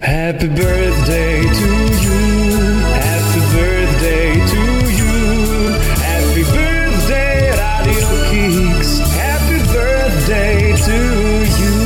Happy 0.00 0.48
birthday 0.48 1.42
to 1.42 1.70
you. 2.00 2.20
Happy 2.88 3.40
birthday 3.52 4.32
to 4.32 4.62
you. 4.96 5.76
Happy 6.00 6.42
birthday, 6.42 7.52
Radio 7.84 8.08
Kicks. 8.32 8.98
Happy 9.12 9.60
birthday 9.70 10.72
to 10.72 10.96
you. 11.60 11.76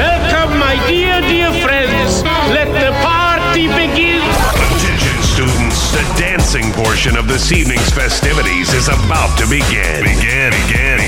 Welcome, 0.00 0.58
my 0.58 0.82
dear, 0.88 1.20
dear 1.20 1.52
friends. 1.60 2.22
Let 2.56 2.72
the 2.72 2.92
party 3.04 3.68
begin. 3.68 4.24
Attention 4.24 5.22
students, 5.22 5.92
the 5.92 6.04
dancing 6.16 6.72
portion 6.72 7.18
of 7.18 7.28
this 7.28 7.52
evening's 7.52 7.90
festivities 7.90 8.72
is 8.72 8.88
about 8.88 9.36
to 9.40 9.44
begin. 9.44 10.04
Begin, 10.04 10.52
begin, 10.52 10.96
begin. 10.96 11.05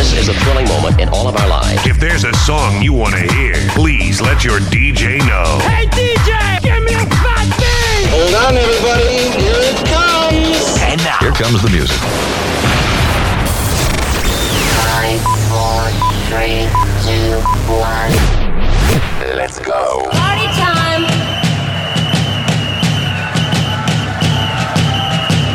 This 0.00 0.14
is 0.14 0.28
a 0.28 0.34
thrilling 0.40 0.66
moment 0.66 0.98
in 0.98 1.10
all 1.10 1.28
of 1.28 1.36
our 1.36 1.46
lives. 1.46 1.86
If 1.86 2.00
there's 2.00 2.24
a 2.24 2.32
song 2.32 2.80
you 2.80 2.94
want 2.94 3.14
to 3.16 3.20
hear, 3.34 3.52
please 3.76 4.18
let 4.22 4.42
your 4.42 4.58
DJ 4.58 5.18
know. 5.28 5.58
Hey, 5.60 5.84
DJ, 5.92 6.62
give 6.62 6.82
me 6.84 6.94
a 6.94 7.04
fat 7.20 7.44
beat. 7.60 8.08
Hold 8.08 8.34
on, 8.34 8.56
everybody. 8.56 9.28
Here 9.36 9.60
it 9.60 9.76
comes. 9.92 10.80
And 10.80 11.04
now, 11.04 11.18
Here 11.20 11.32
comes 11.32 11.60
the 11.60 11.68
music. 11.68 11.98
Five, 14.80 15.20
four, 15.52 15.84
three, 16.32 16.64
two, 17.04 17.36
one. 17.68 19.36
let's 19.36 19.58
go. 19.58 20.08
Party 20.12 20.48
time! 20.56 21.04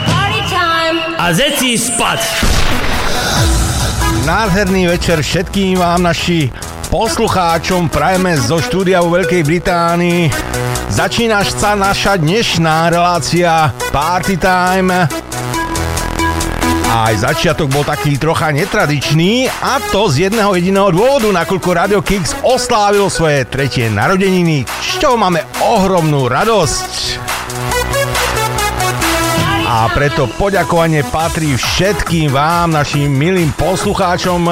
Party 0.06 0.42
time! 0.54 1.16
A 1.18 1.34
zeci 1.34 1.78
spať! 1.78 2.95
Nádherný 4.26 4.90
večer 4.90 5.22
všetkým 5.22 5.78
vám 5.78 6.10
naši 6.10 6.50
poslucháčom 6.90 7.94
prajeme 7.94 8.34
zo 8.34 8.58
štúdia 8.58 8.98
vo 9.06 9.14
Veľkej 9.14 9.46
Británii. 9.46 10.34
Začína 10.90 11.46
sa 11.46 11.78
naša 11.78 12.18
dnešná 12.18 12.90
relácia 12.90 13.70
Party 13.94 14.42
Time. 14.42 15.06
Aj 16.90 17.14
začiatok 17.14 17.70
bol 17.70 17.86
taký 17.86 18.18
trocha 18.18 18.50
netradičný 18.50 19.46
a 19.62 19.78
to 19.94 20.10
z 20.10 20.26
jedného 20.26 20.58
jediného 20.58 20.90
dôvodu, 20.90 21.30
nakoľko 21.30 21.70
Radio 21.78 22.00
Kicks 22.02 22.34
oslávil 22.42 23.06
svoje 23.14 23.46
tretie 23.46 23.94
narodeniny, 23.94 24.66
z 24.66 25.06
čoho 25.06 25.22
máme 25.22 25.46
ohromnú 25.62 26.26
radosť. 26.26 27.25
A 29.86 29.94
preto 29.94 30.26
poďakovanie 30.26 31.06
patrí 31.14 31.54
všetkým 31.54 32.34
vám, 32.34 32.74
našim 32.74 33.06
milým 33.06 33.54
poslucháčom, 33.54 34.50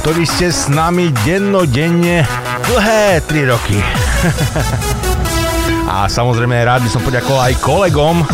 ktorí 0.00 0.24
ste 0.24 0.48
s 0.48 0.72
nami 0.72 1.12
dennodenne 1.20 2.24
dlhé 2.64 3.20
3 3.28 3.52
roky. 3.52 3.76
A 5.92 6.08
samozrejme 6.08 6.56
rád 6.64 6.88
by 6.88 6.90
som 6.96 7.04
poďakoval 7.04 7.52
aj 7.52 7.60
kolegom, 7.60 8.24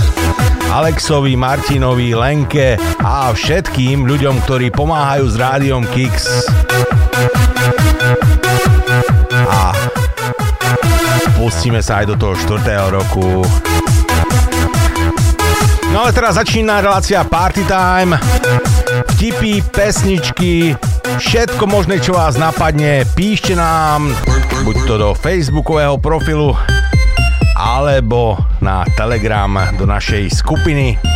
Alexovi, 0.70 1.34
Martinovi, 1.34 2.14
Lenke 2.14 2.78
a 3.02 3.34
všetkým 3.34 4.06
ľuďom, 4.06 4.38
ktorí 4.46 4.70
pomáhajú 4.70 5.26
s 5.26 5.34
rádiom 5.34 5.82
Kix. 5.90 6.46
A 9.50 9.74
pustíme 11.34 11.82
sa 11.82 12.06
aj 12.06 12.14
do 12.14 12.14
toho 12.14 12.38
4. 12.38 12.62
roku. 12.94 13.42
No 15.92 16.08
ale 16.08 16.16
teraz 16.16 16.40
začína 16.40 16.80
relácia 16.80 17.20
Party 17.20 17.68
Time. 17.68 18.16
Vtipy, 19.12 19.60
pesničky, 19.60 20.72
všetko 21.20 21.68
možné, 21.68 22.00
čo 22.00 22.16
vás 22.16 22.40
napadne, 22.40 23.04
píšte 23.12 23.52
nám, 23.52 24.08
buď 24.64 24.76
to 24.88 24.94
do 24.96 25.10
facebookového 25.12 26.00
profilu, 26.00 26.56
alebo 27.60 28.40
na 28.64 28.88
Telegram 28.96 29.52
do 29.76 29.84
našej 29.84 30.32
skupiny. 30.32 31.11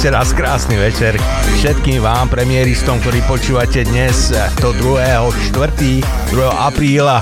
Ešte 0.00 0.16
raz 0.16 0.32
krásny 0.32 0.80
večer 0.80 1.12
všetkým 1.60 2.00
vám, 2.00 2.32
premiéristom, 2.32 2.96
ktorí 3.04 3.20
počúvate 3.28 3.84
dnes 3.84 4.32
to 4.56 4.72
2. 4.72 4.96
4. 4.96 5.52
2. 5.52 6.40
apríla 6.40 7.20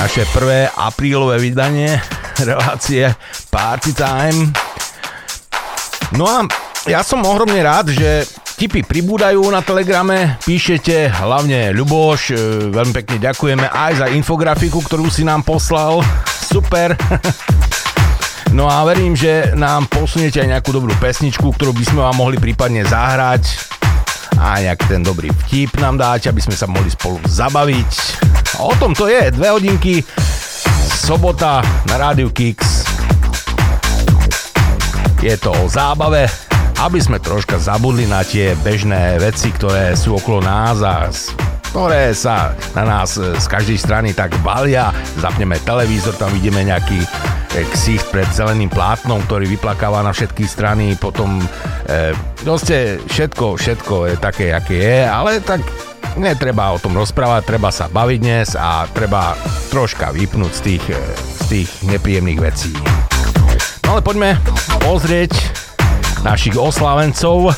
naše 0.00 0.24
prvé 0.32 0.72
aprílové 0.72 1.36
vydanie 1.36 2.00
relácie 2.48 3.12
Party 3.52 3.92
Time. 3.92 4.48
No 6.16 6.24
a 6.24 6.48
ja 6.88 7.04
som 7.04 7.20
ohromne 7.28 7.60
rád, 7.60 7.92
že 7.92 8.24
tipy 8.56 8.80
pribúdajú 8.80 9.44
na 9.52 9.60
Telegrame, 9.60 10.40
píšete, 10.48 11.20
hlavne 11.20 11.76
Ľuboš, 11.76 12.32
e, 12.32 12.36
veľmi 12.72 12.96
pekne 12.96 13.20
ďakujeme 13.20 13.68
aj 13.68 13.92
za 13.92 14.06
infografiku, 14.16 14.80
ktorú 14.80 15.12
si 15.12 15.20
nám 15.20 15.44
poslal. 15.44 16.00
Super. 16.48 16.96
No 18.52 18.64
a 18.66 18.84
verím, 18.88 19.12
že 19.12 19.52
nám 19.52 19.86
posuniete 19.92 20.40
aj 20.40 20.48
nejakú 20.48 20.70
dobrú 20.72 20.92
pesničku, 20.96 21.52
ktorú 21.52 21.76
by 21.76 21.84
sme 21.84 22.00
vám 22.04 22.16
mohli 22.16 22.40
prípadne 22.40 22.82
zahrať 22.82 23.44
a 24.38 24.62
nejak 24.62 24.86
ten 24.86 25.02
dobrý 25.02 25.28
vtip 25.44 25.76
nám 25.82 25.98
dáte, 25.98 26.30
aby 26.30 26.40
sme 26.40 26.54
sa 26.54 26.70
mohli 26.70 26.88
spolu 26.88 27.18
zabaviť. 27.26 27.90
O 28.62 28.72
tom 28.78 28.94
to 28.94 29.10
je, 29.10 29.34
dve 29.34 29.52
hodinky, 29.52 30.00
sobota 30.88 31.60
na 31.86 31.94
Rádiu 31.98 32.30
Kix. 32.30 32.86
Je 35.18 35.34
to 35.36 35.50
o 35.50 35.66
zábave, 35.66 36.30
aby 36.78 36.98
sme 37.02 37.18
troška 37.18 37.58
zabudli 37.58 38.06
na 38.06 38.22
tie 38.22 38.54
bežné 38.62 39.18
veci, 39.18 39.50
ktoré 39.50 39.98
sú 39.98 40.14
okolo 40.14 40.46
nás 40.46 40.78
a 40.80 41.10
ktoré 41.70 42.16
sa 42.16 42.56
na 42.72 42.84
nás 42.84 43.16
e, 43.20 43.36
z 43.36 43.46
každej 43.46 43.78
strany 43.78 44.08
tak 44.16 44.34
balia. 44.40 44.92
Zapneme 45.20 45.60
televízor, 45.62 46.16
tam 46.16 46.32
vidíme 46.32 46.64
nejaký 46.64 46.98
e, 47.02 47.08
ksicht 47.76 48.08
pred 48.08 48.28
zeleným 48.32 48.72
plátnom, 48.72 49.20
ktorý 49.28 49.46
vyplakáva 49.46 50.00
na 50.00 50.12
všetky 50.12 50.48
strany, 50.48 50.96
potom 50.96 51.40
e, 51.86 52.12
všetko, 53.08 53.60
všetko 53.60 53.94
je 54.08 54.14
také, 54.16 54.56
aké 54.56 54.76
je, 54.80 54.98
ale 55.04 55.44
tak 55.44 55.60
netreba 56.18 56.74
o 56.74 56.82
tom 56.82 56.98
rozprávať, 56.98 57.44
treba 57.44 57.70
sa 57.70 57.86
baviť 57.86 58.18
dnes 58.18 58.48
a 58.58 58.88
treba 58.90 59.38
troška 59.70 60.10
vypnúť 60.10 60.52
z 60.52 60.60
tých, 60.64 60.84
e, 60.90 61.00
z 61.14 61.42
tých 61.48 61.70
nepríjemných 61.86 62.40
vecí. 62.40 62.72
No 63.86 63.96
ale 63.96 64.02
poďme 64.04 64.36
pozrieť 64.84 65.32
našich 66.20 66.58
oslávencov. 66.58 67.54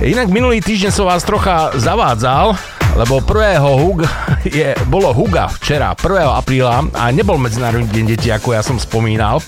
Inak 0.00 0.28
minulý 0.28 0.60
týždeň 0.60 0.90
som 0.90 1.06
vás 1.08 1.24
trocha 1.24 1.74
zavádzal, 1.76 2.73
lebo 2.94 3.18
1. 3.18 3.58
Hug 3.60 4.06
je, 4.58 4.74
bolo 4.86 5.10
Huga 5.10 5.50
včera, 5.50 5.94
1. 5.98 6.30
apríla 6.30 6.86
a 6.94 7.10
nebol 7.10 7.38
Medzinárodný 7.38 7.90
deň 7.90 8.04
detí, 8.14 8.28
ako 8.30 8.54
ja 8.54 8.62
som 8.62 8.78
spomínal. 8.78 9.42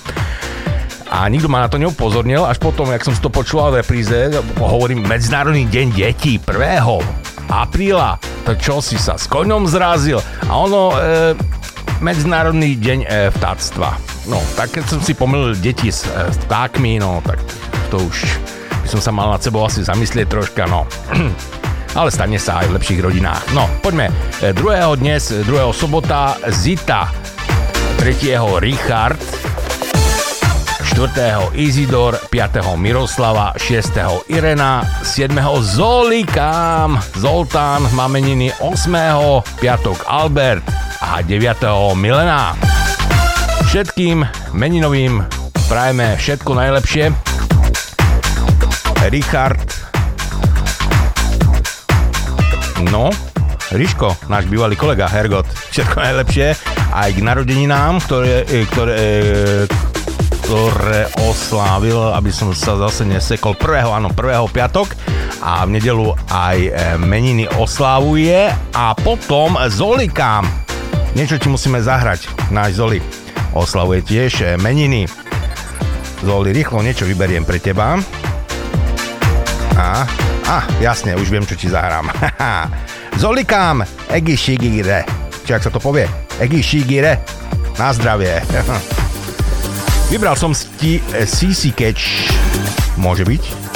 A 1.07 1.23
nikto 1.31 1.47
ma 1.47 1.63
na 1.63 1.71
to 1.71 1.79
neupozornil, 1.79 2.43
až 2.43 2.59
potom, 2.59 2.91
jak 2.91 3.07
som 3.07 3.15
si 3.15 3.23
to 3.23 3.31
počúval 3.31 3.71
v 3.71 3.79
repríze, 3.79 4.43
hovorím 4.59 5.07
Medzinárodný 5.07 5.63
deň 5.71 5.95
detí 5.95 6.35
1. 6.35 7.47
apríla. 7.47 8.19
To 8.43 8.55
čo 8.59 8.83
si 8.83 8.99
sa 8.99 9.15
s 9.15 9.27
koňom 9.31 9.67
zrazil? 9.67 10.19
A 10.47 10.53
ono, 10.55 10.91
e, 10.95 11.31
Medzinárodný 12.03 12.75
deň 12.75 12.99
e, 13.03 13.07
vtáctva. 13.31 13.95
No, 14.27 14.43
tak 14.59 14.75
keď 14.75 14.83
som 14.91 14.99
si 14.99 15.15
pomýlil 15.15 15.55
deti 15.55 15.87
s 15.87 16.03
e, 16.03 16.27
vtákmi, 16.47 16.99
no, 16.99 17.23
tak 17.23 17.39
to 17.87 18.03
už 18.03 18.27
by 18.83 18.87
som 18.87 18.99
sa 18.99 19.11
mal 19.15 19.31
nad 19.31 19.39
sebou 19.39 19.63
asi 19.63 19.83
zamyslieť 19.83 20.27
troška, 20.27 20.67
no. 20.67 20.83
Ale 21.93 22.09
stane 22.11 22.41
sa 22.41 22.59
aj 22.63 22.71
v 22.71 22.75
lepších 22.75 22.99
rodinách. 22.99 23.55
No, 23.55 23.69
poďme. 23.79 24.11
E, 24.41 24.51
2. 24.51 24.99
dnes, 24.99 25.31
2. 25.31 25.47
sobota, 25.71 26.35
Zita, 26.51 27.07
3. 28.01 28.35
Richard, 28.59 29.19
4. 30.97 31.53
Izidor, 31.53 32.17
5. 32.33 32.73
Miroslava, 32.73 33.53
6. 33.53 34.33
Irena, 34.33 34.81
7. 35.05 35.29
Zolikám, 35.61 36.97
Zoltán, 37.21 37.85
mameniny 37.93 38.49
8. 38.65 39.61
piatok 39.61 40.09
Albert 40.09 40.65
a 40.97 41.21
9. 41.21 41.93
Milena. 41.93 42.57
Všetkým 43.69 44.25
meninovým 44.57 45.21
prajeme 45.69 46.17
všetko 46.17 46.51
najlepšie. 46.57 47.13
Richard. 49.13 49.76
No, 52.85 53.09
Riško, 53.73 54.29
náš 54.29 54.45
bývalý 54.45 54.77
kolega 54.77 55.09
Hergot, 55.09 55.49
všetko 55.73 55.97
najlepšie 55.97 56.47
aj 56.93 57.09
k 57.17 57.19
narodeninám, 57.25 57.99
ktoré, 58.05 58.45
e, 58.45 58.63
ktoré, 58.69 58.93
e, 58.95 59.21
ktoré 60.45 61.01
oslávil, 61.25 61.97
aby 62.15 62.31
som 62.31 62.53
sa 62.53 62.77
zase 62.77 63.03
nesekol 63.03 63.57
1. 63.57 63.81
áno, 63.91 64.13
1. 64.13 64.55
piatok 64.55 64.93
a 65.41 65.65
v 65.65 65.75
nedelu 65.75 66.15
aj 66.29 66.57
e, 66.63 66.71
meniny 67.01 67.49
oslávuje 67.57 68.47
a 68.71 68.93
potom 68.95 69.57
Zolikám. 69.67 70.47
Niečo 71.17 71.41
ti 71.41 71.49
musíme 71.49 71.81
zahrať, 71.81 72.29
náš 72.53 72.77
Zoli. 72.77 73.01
Oslavuje 73.57 74.05
tiež 74.05 74.61
meniny. 74.61 75.09
Zoli, 76.21 76.53
rýchlo 76.53 76.85
niečo 76.85 77.09
vyberiem 77.09 77.41
pre 77.41 77.57
teba. 77.57 77.97
A, 79.77 80.05
a 80.47 80.63
jasne, 80.79 81.11
už 81.19 81.27
viem, 81.27 81.43
čo 81.43 81.59
ti 81.59 81.67
zahrám. 81.67 82.07
Zolikám, 83.21 83.83
Egi 84.07 84.39
Shigire. 84.39 85.03
Či 85.43 85.51
ak 85.59 85.63
sa 85.67 85.71
to 85.71 85.83
povie? 85.83 86.07
Egi 86.39 86.63
Shigire. 86.63 87.19
Na 87.75 87.91
zdravie. 87.91 88.39
Vybral 90.11 90.39
som 90.39 90.55
ti 90.55 91.03
eh, 91.11 91.27
CC 91.27 91.75
Catch. 91.75 92.31
Môže 92.95 93.27
byť? 93.27 93.66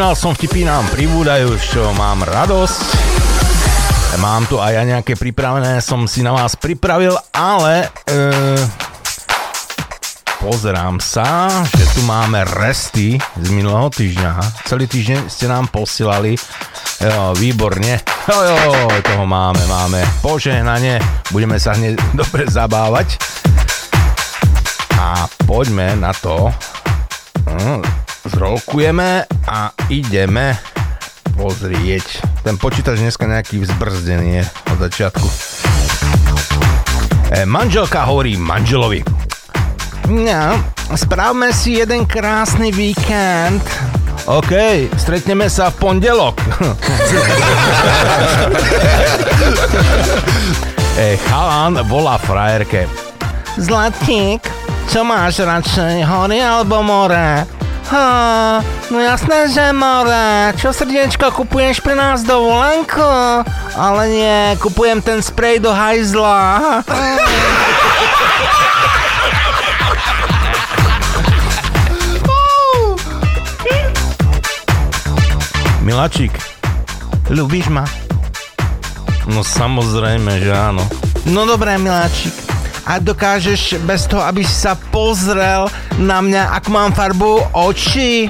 Spomínal 0.00 0.16
som, 0.16 0.32
vtipy 0.32 0.64
nám 0.64 0.88
pribúdajú, 0.96 1.60
z 1.60 1.76
čo 1.76 1.92
mám 1.92 2.24
radosť. 2.24 2.80
Mám 4.16 4.48
tu 4.48 4.56
aj 4.56 4.72
ja 4.72 4.82
nejaké 4.88 5.12
pripravené, 5.12 5.76
som 5.84 6.08
si 6.08 6.24
na 6.24 6.32
vás 6.32 6.56
pripravil, 6.56 7.12
ale 7.36 7.84
e, 8.08 8.16
pozerám 10.40 11.04
sa, 11.04 11.52
že 11.76 11.84
tu 11.92 12.00
máme 12.08 12.48
resty 12.48 13.20
z 13.20 13.48
minulého 13.52 13.92
týždňa. 13.92 14.64
Celý 14.64 14.88
týždeň 14.88 15.28
ste 15.28 15.52
nám 15.52 15.68
posielali. 15.68 16.32
Jo, 17.04 17.36
výborne. 17.36 18.00
Jo, 18.24 18.40
jo, 18.40 18.72
toho 19.04 19.28
máme, 19.28 19.60
máme. 19.68 20.00
Požehnanie. 20.24 20.96
Budeme 21.28 21.60
sa 21.60 21.76
hneď 21.76 22.00
dobre 22.24 22.48
zabávať. 22.48 23.20
A 24.96 25.28
poďme 25.44 25.92
na 25.92 26.16
to. 26.16 26.48
Zrolkujeme 28.20 29.24
a 29.48 29.72
ideme 29.88 30.52
pozrieť. 31.32 32.20
Ten 32.44 32.60
počítač 32.60 33.00
dneska 33.00 33.24
nejaký 33.24 33.64
vzbrzdený 33.64 34.28
je 34.36 34.44
od 34.44 34.78
začiatku. 34.84 35.24
E, 37.32 37.48
manželka 37.48 38.04
hovorí 38.04 38.36
manželovi. 38.36 39.00
No, 40.12 40.60
správme 40.92 41.48
si 41.56 41.80
jeden 41.80 42.04
krásny 42.04 42.68
víkend. 42.76 43.64
OK, 44.28 44.52
stretneme 45.00 45.48
sa 45.48 45.72
v 45.72 45.80
pondelok. 45.80 46.36
e, 51.00 51.16
chalán 51.24 51.80
volá 51.88 52.20
frajerke. 52.20 52.84
Zlatík, 53.56 54.44
čo 54.92 55.08
máš 55.08 55.40
radšej, 55.40 56.04
hory 56.04 56.44
alebo 56.44 56.84
more? 56.84 57.59
Ha, 57.90 58.62
no 58.94 59.02
jasné, 59.02 59.50
že 59.50 59.74
more. 59.74 60.54
Čo 60.54 60.70
srdiečko, 60.70 61.34
kupuješ 61.34 61.82
pre 61.82 61.98
nás 61.98 62.22
dovolenku? 62.22 63.02
Ale 63.74 64.02
nie, 64.06 64.54
kupujem 64.62 65.02
ten 65.02 65.18
sprej 65.18 65.58
do 65.58 65.74
hajzla. 65.74 66.38
Miláčik, 75.82 76.30
ľubíš 77.26 77.74
ma? 77.74 77.82
No 79.26 79.42
samozrejme, 79.42 80.38
že 80.38 80.54
áno. 80.54 80.86
No 81.26 81.42
dobré, 81.42 81.74
miláčik. 81.74 82.49
A 82.90 82.98
dokážeš 82.98 83.78
bez 83.86 84.10
toho, 84.10 84.18
aby 84.26 84.42
si 84.42 84.50
sa 84.50 84.74
pozrel 84.74 85.70
na 86.02 86.18
mňa, 86.18 86.58
ak 86.58 86.66
mám 86.74 86.90
farbu 86.90 87.54
oči? 87.54 88.26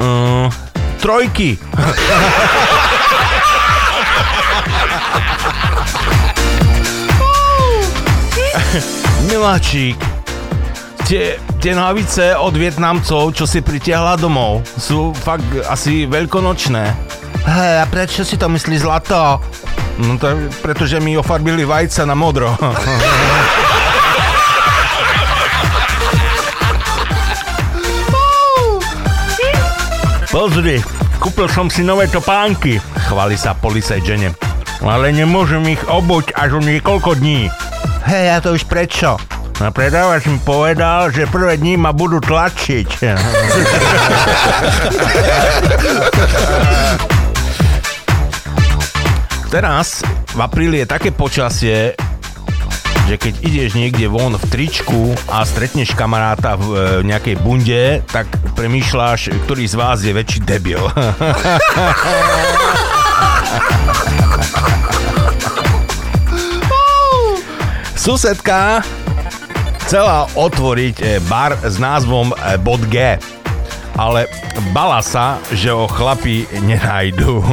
Uh, 0.00 0.48
trojky. 1.04 1.60
Miláčik, 9.28 10.00
tie, 11.04 11.36
tie 11.60 11.76
nohavice 11.76 12.32
od 12.40 12.56
Vietnamcov, 12.56 13.36
čo 13.36 13.44
si 13.44 13.60
pritiahla 13.60 14.16
domov, 14.16 14.64
sú 14.80 15.12
fakt 15.12 15.44
asi 15.68 16.08
veľkonočné. 16.08 16.84
Hej, 17.44 17.84
a 17.84 17.86
prečo 17.92 18.24
si 18.24 18.40
to 18.40 18.48
myslí 18.48 18.80
zlato? 18.80 19.44
No 20.00 20.16
to 20.16 20.32
je, 20.32 20.48
pretože 20.64 20.96
mi 21.04 21.20
ofarbili 21.20 21.68
vajca 21.68 22.08
na 22.08 22.16
modro. 22.16 22.56
Pozri, 30.34 30.82
kúpil 31.22 31.46
som 31.46 31.70
si 31.70 31.86
nové 31.86 32.10
topánky, 32.10 32.82
chváli 33.06 33.38
sa 33.38 33.54
policaj 33.54 34.02
žene. 34.02 34.34
Ale 34.82 35.14
nemôžem 35.14 35.62
ich 35.70 35.78
obuť 35.86 36.34
až 36.34 36.58
o 36.58 36.60
niekoľko 36.60 37.22
dní. 37.22 37.46
Hej, 38.02 38.26
a 38.34 38.42
to 38.42 38.58
už 38.58 38.66
prečo? 38.66 39.14
No 39.62 39.70
predávač 39.70 40.26
mi 40.26 40.42
povedal, 40.42 41.14
že 41.14 41.30
prvé 41.30 41.54
dní 41.54 41.78
ma 41.78 41.94
budú 41.94 42.18
tlačiť. 42.18 42.88
Teraz 49.54 50.02
v 50.34 50.40
apríli 50.42 50.82
je 50.82 50.90
také 50.90 51.14
počasie, 51.14 51.94
že 53.04 53.20
keď 53.20 53.34
ideš 53.44 53.76
niekde 53.76 54.08
von 54.08 54.32
v 54.32 54.44
tričku 54.48 55.12
a 55.28 55.44
stretneš 55.44 55.92
kamaráta 55.92 56.56
v 56.56 56.64
e, 56.72 57.04
nejakej 57.04 57.36
bunde, 57.44 58.00
tak 58.08 58.24
premýšľaš, 58.56 59.28
ktorý 59.44 59.64
z 59.68 59.74
vás 59.76 60.00
je 60.00 60.12
väčší 60.16 60.40
debil. 60.40 60.80
Susedka 68.00 68.84
chcela 69.84 70.24
otvoriť 70.36 70.96
e, 71.00 71.20
bar 71.28 71.60
s 71.60 71.76
názvom 71.76 72.32
e, 72.32 72.56
Bod 72.60 72.80
G, 72.88 73.20
ale 74.00 74.28
bala 74.72 75.04
sa, 75.04 75.36
že 75.52 75.68
ho 75.68 75.84
chlapi 75.84 76.48
nenajdu. 76.64 77.44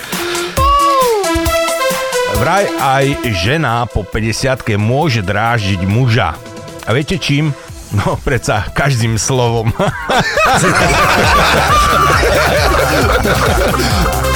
Vraj 2.42 2.66
aj 2.82 3.22
žena 3.38 3.86
po 3.86 4.02
50 4.02 4.66
môže 4.82 5.22
dráždiť 5.22 5.86
muža. 5.86 6.34
A 6.90 6.90
viete 6.90 7.22
čím? 7.22 7.54
No, 7.94 8.18
predsa 8.18 8.66
každým 8.74 9.22
slovom. 9.22 9.70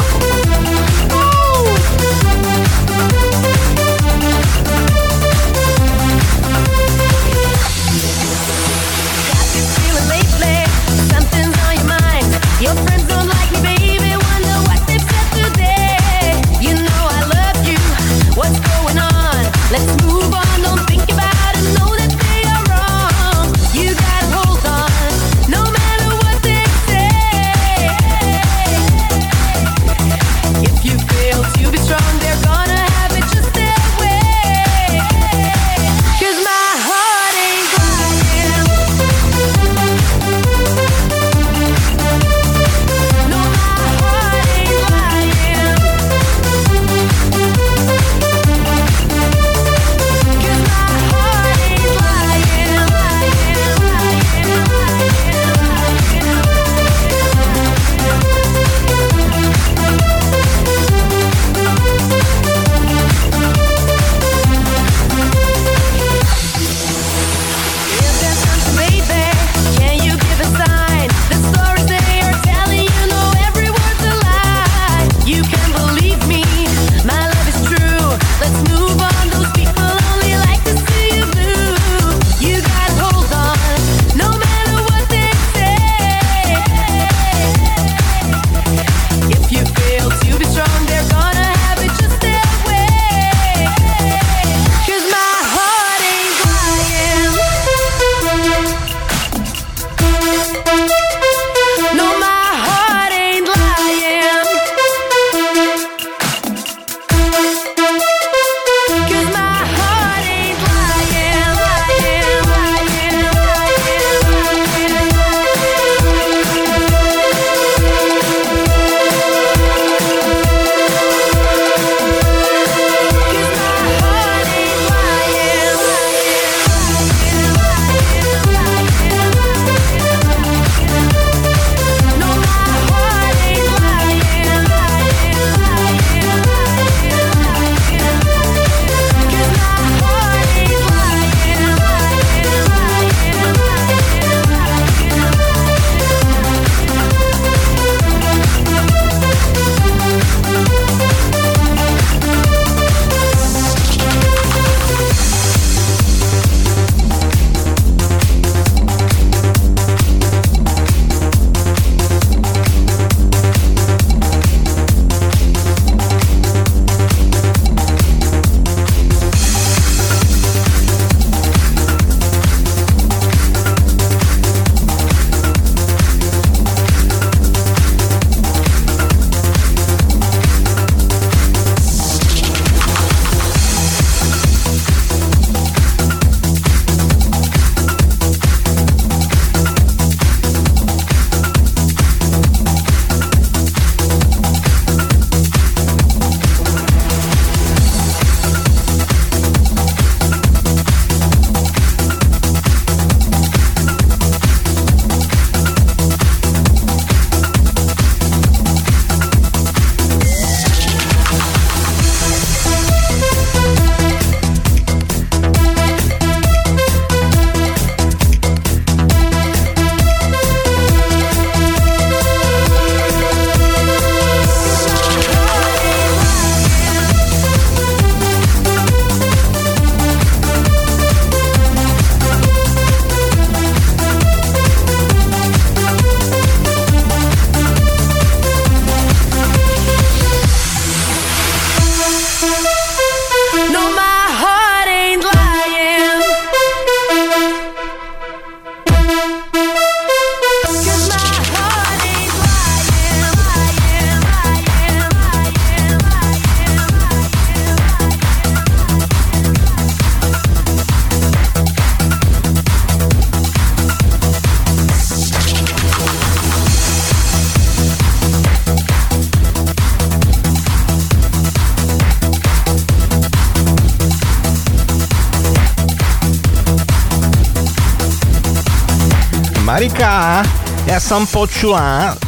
Marika, 279.95 280.43
ja 280.91 280.99
som 280.99 281.23
počula, 281.23 282.19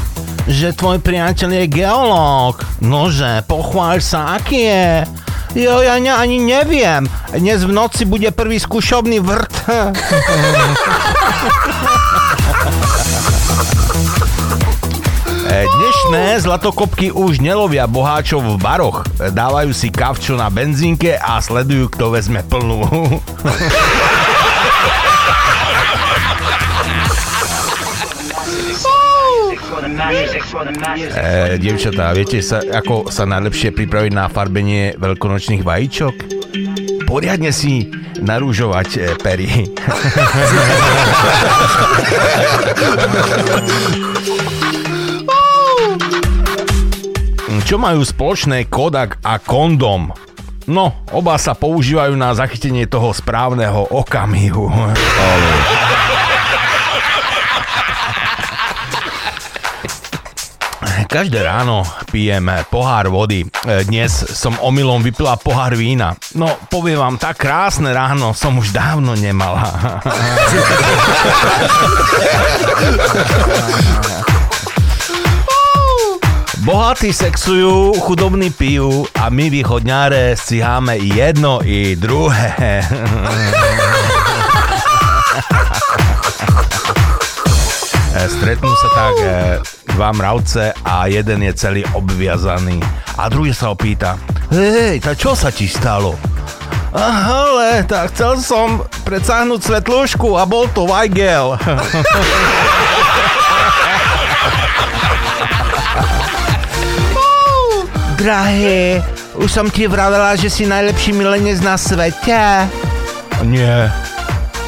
že 0.47 0.71
tvoj 0.71 1.03
priateľ 1.03 1.51
je 1.51 1.65
geológ. 1.67 2.63
Nože, 2.79 3.43
pochváľ 3.43 3.99
sa, 3.99 4.39
aký 4.39 4.71
je. 4.71 5.03
Jo, 5.67 5.83
ja 5.83 5.99
ne, 5.99 6.15
ani 6.15 6.39
neviem. 6.39 7.11
Dnes 7.35 7.67
v 7.67 7.75
noci 7.75 8.07
bude 8.07 8.31
prvý 8.31 8.55
skúšobný 8.55 9.19
vrt. 9.19 9.51
E, 15.47 15.63
Dnešné 15.63 16.43
zlatokopky 16.43 17.07
už 17.07 17.39
nelovia 17.39 17.87
boháčov 17.87 18.43
v 18.43 18.55
baroch. 18.59 19.07
Dávajú 19.15 19.71
si 19.71 19.87
kavčo 19.87 20.35
na 20.35 20.51
benzínke 20.51 21.15
a 21.15 21.39
sledujú, 21.39 21.87
kto 21.95 22.11
vezme 22.11 22.43
plnú. 22.43 22.83
E, 29.97 31.57
dievčatá, 31.57 32.13
viete 32.13 32.37
sa, 32.45 32.61
ako 32.61 33.09
sa 33.09 33.25
najlepšie 33.25 33.73
pripraviť 33.73 34.13
na 34.13 34.29
farbenie 34.29 34.93
veľkonočných 34.95 35.65
vajíčok? 35.65 36.13
Poriadne 37.09 37.49
si 37.49 37.89
narúžovať 38.21 38.89
e, 38.93 39.17
pery. 39.17 39.65
Čo 47.67 47.75
majú 47.75 47.99
spoločné 47.99 48.71
Kodak 48.71 49.19
a 49.27 49.43
kondom? 49.43 50.15
No, 50.71 51.03
oba 51.11 51.35
sa 51.35 51.51
používajú 51.51 52.15
na 52.15 52.31
zachytenie 52.31 52.87
toho 52.87 53.11
správneho 53.11 53.91
okamihu. 53.91 54.71
Každé 61.07 61.39
ráno 61.39 61.87
pijem 62.11 62.51
pohár 62.67 63.07
vody. 63.07 63.47
E, 63.63 63.87
Dnes 63.87 64.11
som 64.11 64.59
omylom 64.59 64.99
vypila 64.99 65.39
pohár 65.39 65.71
vína. 65.71 66.19
No, 66.35 66.51
poviem 66.67 66.99
vám, 66.99 67.15
tak 67.15 67.39
krásne 67.39 67.95
ráno 67.95 68.35
som 68.35 68.59
už 68.59 68.75
dávno 68.75 69.15
nemala. 69.15 69.71
Bohatí 76.67 77.15
sexujú, 77.15 77.95
chudobní 78.03 78.51
pijú 78.51 79.07
a 79.15 79.31
my 79.31 79.47
východňáre 79.47 80.35
sciháme 80.35 80.99
i 80.99 81.07
jedno 81.15 81.63
i 81.63 81.95
druhé. 81.95 82.83
E, 88.17 88.25
Stretnú 88.33 88.73
sa 88.73 88.89
tak 88.97 89.15
e, 89.21 89.61
dva 89.97 90.13
mravce 90.13 90.77
a 90.85 91.09
jeden 91.09 91.41
je 91.41 91.53
celý 91.57 91.81
obviazaný. 91.97 92.77
A 93.17 93.33
druhý 93.33 93.49
sa 93.49 93.73
ho 93.73 93.75
pýta, 93.75 94.13
hej, 94.53 95.01
tak 95.01 95.17
čo 95.17 95.33
sa 95.33 95.49
ti 95.49 95.65
stalo? 95.65 96.13
Ale, 96.93 97.81
tak 97.81 98.13
chcel 98.13 98.37
som 98.37 98.85
predsáhnuť 99.09 99.57
svetlúšku 99.57 100.37
a 100.37 100.45
bol 100.45 100.69
to 100.69 100.85
Weigel. 100.85 101.57
Drahý, 108.21 109.01
už 109.41 109.49
som 109.49 109.65
ti 109.65 109.89
vravela, 109.89 110.37
že 110.37 110.53
si 110.53 110.69
najlepší 110.69 111.17
milenec 111.17 111.57
na 111.65 111.73
svete. 111.73 112.69
Nie. 113.49 113.89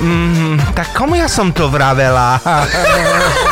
Mm, 0.02 0.58
tak 0.74 0.89
komu 0.98 1.22
ja 1.22 1.30
som 1.30 1.54
to 1.54 1.70
vravela? 1.70 2.42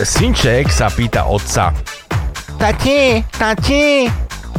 Synček 0.00 0.72
sa 0.72 0.88
pýta 0.88 1.28
otca. 1.28 1.76
Tati, 2.56 3.20
tati, 3.36 4.08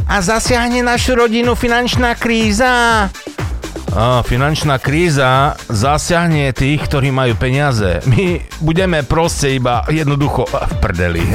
a 0.06 0.16
zasiahne 0.22 0.86
našu 0.86 1.18
rodinu 1.18 1.58
finančná 1.58 2.14
kríza? 2.14 3.06
A 3.90 4.22
finančná 4.22 4.78
kríza 4.78 5.58
zasiahne 5.66 6.54
tých, 6.54 6.86
ktorí 6.86 7.10
majú 7.10 7.34
peniaze. 7.34 7.98
My 8.06 8.38
budeme 8.62 9.02
proste 9.02 9.58
iba 9.58 9.82
jednoducho 9.90 10.46
v 10.46 10.74
prdeli. 10.78 11.26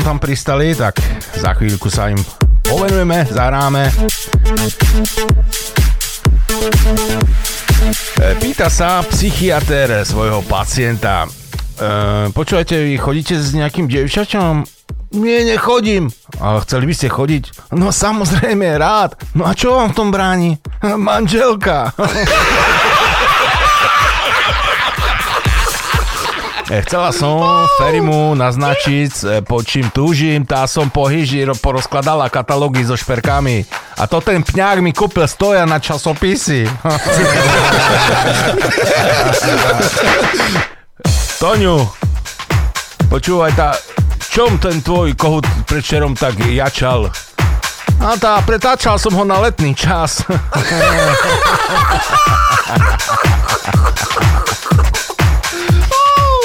Nám 0.00 0.16
tam 0.16 0.24
pristali, 0.24 0.72
tak 0.72 0.96
za 1.36 1.52
chvíľku 1.52 1.92
sa 1.92 2.08
im 2.08 2.16
povenujeme, 2.64 3.28
zahráme. 3.28 3.92
E, 8.16 8.24
Pýta 8.40 8.72
sa 8.72 9.04
psychiatr 9.04 10.00
svojho 10.08 10.40
pacienta. 10.48 11.28
E, 11.76 12.32
počúvajte, 12.32 12.80
vy 12.80 12.96
chodíte 12.96 13.36
s 13.36 13.52
nejakým 13.52 13.92
dievčaťom? 13.92 14.64
Nie, 15.20 15.44
nechodím. 15.44 16.08
A 16.40 16.56
chceli 16.64 16.88
by 16.88 16.94
ste 16.96 17.12
chodiť? 17.12 17.76
No 17.76 17.92
samozrejme, 17.92 18.80
rád. 18.80 19.20
No 19.36 19.44
a 19.44 19.52
čo 19.52 19.76
vám 19.76 19.92
v 19.92 19.96
tom 20.00 20.08
bráni? 20.08 20.56
Manželka. 20.80 21.92
Chcela 26.70 27.10
som 27.10 27.42
Ferimu 27.82 28.38
naznačiť, 28.38 29.12
e, 29.26 29.42
po 29.42 29.58
čím 29.58 29.90
túžim, 29.90 30.46
tá 30.46 30.62
som 30.70 30.86
po 30.86 31.10
hyži 31.10 31.42
ro- 31.42 31.58
porozkladala 31.58 32.30
katalógy 32.30 32.86
so 32.86 32.94
šperkami. 32.94 33.66
A 33.98 34.06
to 34.06 34.22
ten 34.22 34.46
pňák 34.46 34.78
mi 34.78 34.94
kúpil 34.94 35.26
stoja 35.26 35.66
na 35.66 35.82
časopisy. 35.82 36.70
Toňu, 41.42 41.90
počúvaj, 43.10 43.50
tá, 43.58 43.74
čom 44.30 44.54
ten 44.62 44.78
tvoj 44.78 45.18
kohut 45.18 45.42
predčerom 45.66 46.14
tak 46.14 46.38
jačal? 46.38 47.10
A 47.98 48.14
tá, 48.14 48.38
pretáčal 48.46 48.94
som 48.94 49.10
ho 49.18 49.26
na 49.26 49.42
letný 49.42 49.74
čas. 49.74 50.22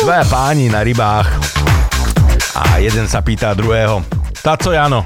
Dvaja 0.05 0.21
páni 0.29 0.69
na 0.69 0.85
rybách. 0.85 1.25
A 2.53 2.77
jeden 2.77 3.09
sa 3.09 3.25
pýta 3.25 3.57
druhého. 3.57 4.05
Taco 4.37 4.69
Jano, 4.69 5.01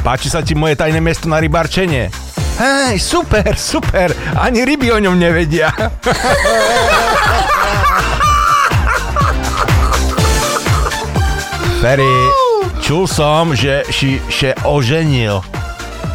páči 0.00 0.32
sa 0.32 0.40
ti 0.40 0.56
moje 0.56 0.80
tajné 0.80 0.96
miesto 0.96 1.28
na 1.28 1.36
rybarčenie? 1.44 2.08
Hej, 2.56 3.04
super, 3.04 3.52
super, 3.60 4.16
ani 4.40 4.64
ryby 4.64 4.96
o 4.96 4.98
ňom 5.04 5.12
nevedia. 5.20 5.68
Ferry, 11.84 12.08
čul 12.80 13.04
som, 13.04 13.52
že 13.52 13.84
si 13.92 14.24
še 14.32 14.56
oženil. 14.64 15.44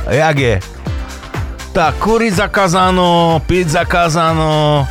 Jak 0.10 0.38
je? 0.42 0.58
Tak 1.78 2.02
kuriť 2.02 2.42
zakázáno, 2.42 3.38
piť 3.46 3.86
zakázáno. 3.86 4.82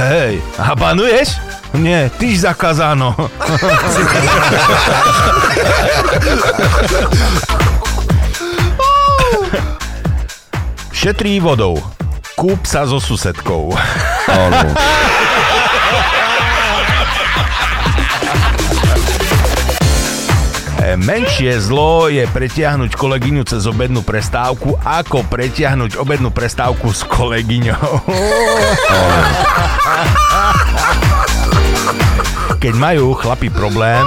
Hej, 0.00 0.40
a 0.56 0.72
banuješ? 0.72 1.49
Nie, 1.74 2.10
tyž 2.10 2.42
zakázáno. 2.42 3.14
Šetrí 10.90 11.40
vodou. 11.40 11.78
Kúp 12.34 12.66
sa 12.66 12.84
so 12.84 12.98
susedkou. 13.00 13.72
E, 20.80 20.96
Menšie 20.96 21.54
zlo 21.60 22.08
je 22.08 22.24
pretiahnuť 22.24 22.96
kolegyňu 22.96 23.44
cez 23.44 23.68
obednú 23.68 24.00
prestávku, 24.00 24.80
ako 24.80 25.22
pretiahnuť 25.28 26.00
obednú 26.00 26.32
prestávku 26.32 26.90
s 26.90 27.04
kolegyňou. 27.04 28.00
Keď 32.58 32.74
majú 32.74 33.14
chlapi 33.14 33.46
problém, 33.52 34.02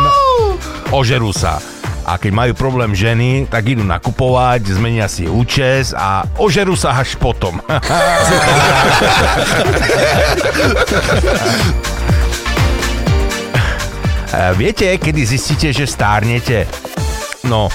ožerú 0.91 1.31
sa. 1.31 1.63
A 2.03 2.19
keď 2.19 2.35
majú 2.35 2.51
problém 2.51 2.91
ženy, 2.91 3.47
tak 3.47 3.71
idú 3.71 3.87
nakupovať, 3.87 4.75
zmenia 4.75 5.07
si 5.07 5.23
účes 5.23 5.95
a 5.95 6.27
ožerú 6.35 6.75
sa 6.75 6.99
až 6.99 7.15
potom. 7.15 7.63
Viete, 14.59 14.91
kedy 14.97 15.21
zistíte, 15.23 15.71
že 15.71 15.87
stárnete? 15.87 16.67
No, 17.47 17.71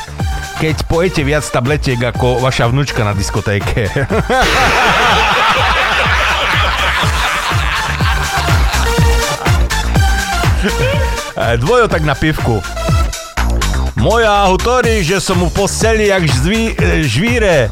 keď 0.58 0.90
pojete 0.90 1.22
viac 1.22 1.46
tabletiek 1.46 2.02
ako 2.02 2.42
vaša 2.42 2.66
vnúčka 2.66 3.06
na 3.06 3.14
diskotéke. 3.14 3.86
Dvojo 11.38 11.86
tak 11.86 12.02
na 12.02 12.18
pivku. 12.18 12.58
Moja 13.94 14.46
hovorí, 14.50 15.06
že 15.06 15.22
som 15.22 15.38
mu 15.38 15.50
posteli 15.50 16.10
jak 16.10 16.26
žví, 16.26 16.74
e, 16.74 17.02
žvíre. 17.06 17.70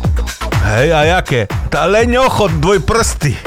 Hej, 0.67 0.89
a 0.91 1.01
jaké? 1.19 1.47
Tá 1.71 1.87
len 1.87 2.15
ochot 2.19 2.51
dvoj 2.63 2.83
prsty. 2.83 3.35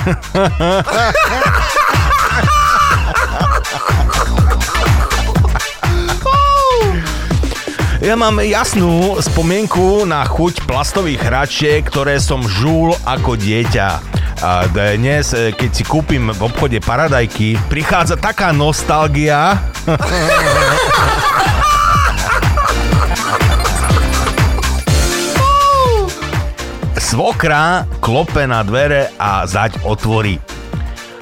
Ja 8.00 8.16
mám 8.16 8.40
jasnú 8.40 9.20
spomienku 9.20 10.08
na 10.08 10.24
chuť 10.24 10.64
plastových 10.64 11.20
hračiek, 11.20 11.84
ktoré 11.84 12.16
som 12.24 12.40
žul 12.40 12.96
ako 13.04 13.36
dieťa. 13.36 14.19
A 14.40 14.64
dnes, 14.72 15.36
e, 15.36 15.52
keď 15.52 15.72
si 15.76 15.84
kúpim 15.84 16.32
v 16.32 16.42
obchode 16.48 16.80
paradajky, 16.80 17.60
prichádza 17.68 18.16
taká 18.16 18.56
nostalgia. 18.56 19.60
Svokra 26.96 27.84
klope 28.00 28.48
na 28.48 28.64
dvere 28.64 29.12
a 29.20 29.44
zať 29.44 29.84
otvorí. 29.84 30.40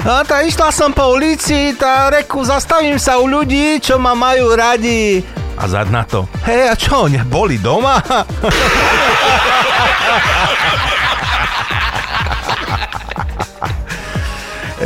A 0.06 0.22
tá 0.22 0.46
išla 0.46 0.70
som 0.70 0.94
po 0.94 1.18
ulici, 1.18 1.74
tá 1.74 2.14
reku, 2.14 2.46
zastavím 2.46 3.02
sa 3.02 3.18
u 3.18 3.26
ľudí, 3.26 3.82
čo 3.82 3.98
ma 3.98 4.14
majú 4.14 4.54
radi. 4.54 5.26
A 5.58 5.66
zad 5.66 5.90
na 5.90 6.06
to. 6.06 6.30
Hej, 6.46 6.70
a 6.70 6.78
čo, 6.78 7.10
neboli 7.10 7.58
doma? 7.58 7.98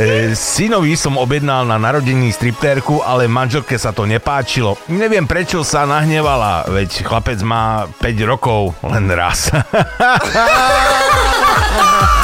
E, 0.02 0.34
synovi 0.34 0.98
som 0.98 1.14
objednal 1.14 1.62
na 1.62 1.78
narodení 1.78 2.34
striptérku, 2.34 3.06
ale 3.06 3.30
manželke 3.30 3.78
sa 3.78 3.94
to 3.94 4.02
nepáčilo. 4.02 4.74
Neviem 4.90 5.30
prečo 5.30 5.62
sa 5.62 5.86
nahnevala, 5.86 6.66
veď 6.66 7.06
chlapec 7.06 7.38
má 7.46 7.86
5 8.02 8.10
rokov 8.26 8.74
len 8.82 9.06
raz. 9.14 9.54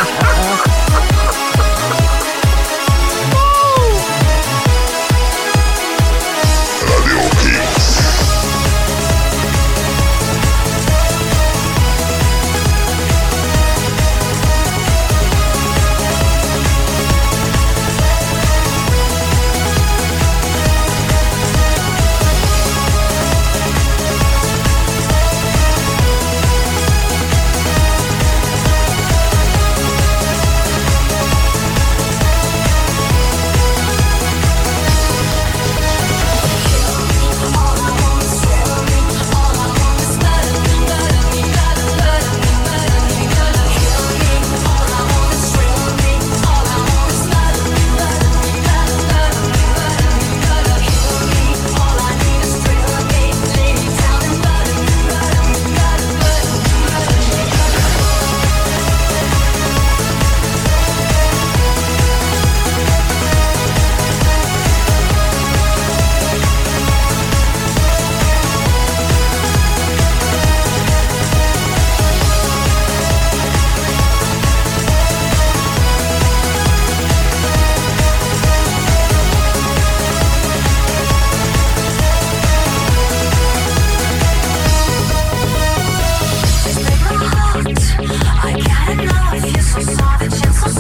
that 90.19 90.31
you're 90.45 90.53
so 90.53 90.78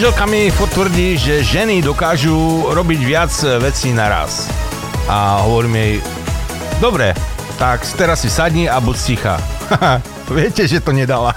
Manželka 0.00 0.24
mi 0.32 0.48
furt 0.48 0.72
tvrdí, 0.72 1.20
že 1.20 1.44
ženy 1.44 1.84
dokážu 1.84 2.32
robiť 2.72 3.00
viac 3.04 3.28
vecí 3.60 3.92
naraz. 3.92 4.48
A 5.04 5.44
hovorím 5.44 5.76
jej, 5.76 6.00
dobre, 6.80 7.12
tak 7.60 7.84
teraz 8.00 8.24
si 8.24 8.32
sadni 8.32 8.64
a 8.64 8.80
buď 8.80 8.96
ticha. 8.96 9.36
Viete, 10.32 10.64
že 10.64 10.80
to 10.80 10.96
nedala. 10.96 11.36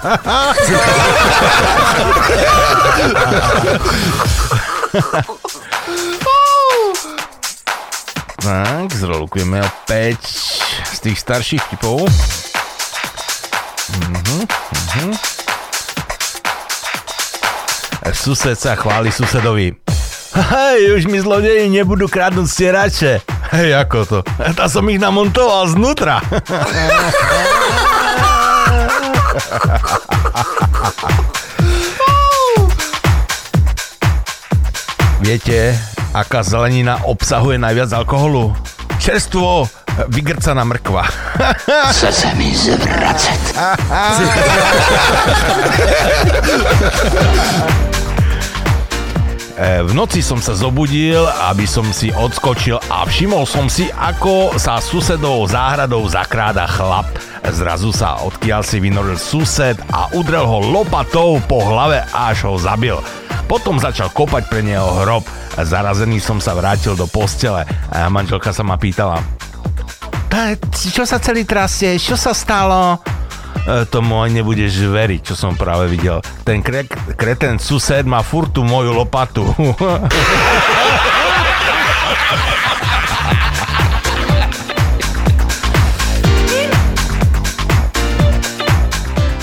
tak, 8.40 8.88
zrolukujeme 8.96 9.60
opäť 9.60 10.24
z 10.88 10.98
tých 11.04 11.20
starších 11.20 11.60
typov. 11.68 12.08
Mhm, 13.92 14.48
mhm. 15.04 15.33
Sused 18.24 18.56
sa 18.56 18.72
chváli 18.72 19.12
susedovi. 19.12 19.76
Hej, 20.32 20.96
už 20.96 21.12
mi 21.12 21.20
zlodeji 21.20 21.68
nebudú 21.68 22.08
kradnúť 22.08 22.48
stierače. 22.48 23.20
Hej, 23.52 23.76
ako 23.84 23.98
to? 24.08 24.18
Tá 24.56 24.64
som 24.64 24.88
ich 24.88 24.96
namontoval 24.96 25.68
znútra. 25.68 26.24
Viete, 35.20 35.76
aká 36.16 36.40
zelenina 36.40 37.04
obsahuje 37.04 37.60
najviac 37.60 37.92
alkoholu? 37.92 38.56
Čerstvo 38.96 39.68
vygrcaná 40.08 40.64
mrkva. 40.64 41.04
Chce 41.92 42.08
se 42.08 42.32
mi 42.40 42.56
zvracet. 42.56 43.52
E, 49.54 49.86
V 49.86 49.94
noci 49.94 50.18
som 50.18 50.42
sa 50.42 50.50
zobudil, 50.50 51.22
aby 51.46 51.62
som 51.62 51.86
si 51.94 52.10
odskočil 52.10 52.74
a 52.90 53.06
všimol 53.06 53.46
som 53.46 53.70
si, 53.70 53.86
ako 53.94 54.58
sa 54.58 54.82
susedou 54.82 55.46
záhradou 55.46 56.02
zakráda 56.10 56.66
chlap. 56.66 57.06
Zrazu 57.54 57.94
sa 57.94 58.18
odkiaľ 58.26 58.66
si 58.66 58.82
vynoril 58.82 59.14
sused 59.14 59.78
a 59.94 60.10
udrel 60.10 60.42
ho 60.42 60.58
lopatou 60.58 61.38
po 61.46 61.62
hlave 61.62 62.02
až 62.10 62.50
ho 62.50 62.58
zabil. 62.58 62.98
Potom 63.46 63.78
začal 63.78 64.10
kopať 64.10 64.50
pre 64.50 64.66
neho 64.66 64.90
hrob. 65.04 65.22
Zarazený 65.54 66.18
som 66.18 66.42
sa 66.42 66.56
vrátil 66.58 66.98
do 66.98 67.06
postele 67.06 67.62
a 67.94 68.10
manželka 68.10 68.50
sa 68.50 68.66
ma 68.66 68.74
pýtala. 68.74 69.22
Čo 70.74 71.06
sa 71.06 71.22
celý 71.22 71.46
trasie? 71.46 71.94
Čo 71.94 72.18
sa 72.18 72.34
stalo? 72.34 72.98
E, 73.64 73.86
tomu 73.86 74.20
aj 74.20 74.30
nebudeš 74.34 74.90
veriť, 74.90 75.20
čo 75.22 75.34
som 75.38 75.54
práve 75.54 75.86
videl. 75.88 76.20
Ten 76.42 76.60
kre- 76.60 76.90
kreten 77.14 77.62
sused 77.62 78.04
má 78.04 78.20
furt 78.20 78.50
tú 78.52 78.66
moju 78.66 78.92
lopatu. 78.92 79.46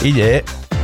Ide 0.01 0.41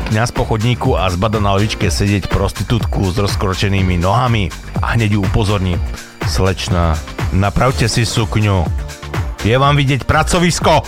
kňaz 0.07 0.31
po 0.31 0.47
chodníku 0.47 0.95
a 0.95 1.11
zbada 1.11 1.43
na 1.43 1.57
lavičke 1.59 1.91
sedieť 1.91 2.31
prostitútku 2.31 3.11
s 3.11 3.19
rozkročenými 3.19 3.99
nohami 3.99 4.47
a 4.79 4.95
hneď 4.95 5.19
ju 5.19 5.25
upozorní. 5.25 5.75
Slečna, 6.23 6.95
napravte 7.35 7.91
si 7.91 8.07
sukňu. 8.07 8.86
Je 9.45 9.53
vám 9.57 9.77
vidieť 9.77 10.05
pracovisko. 10.05 10.81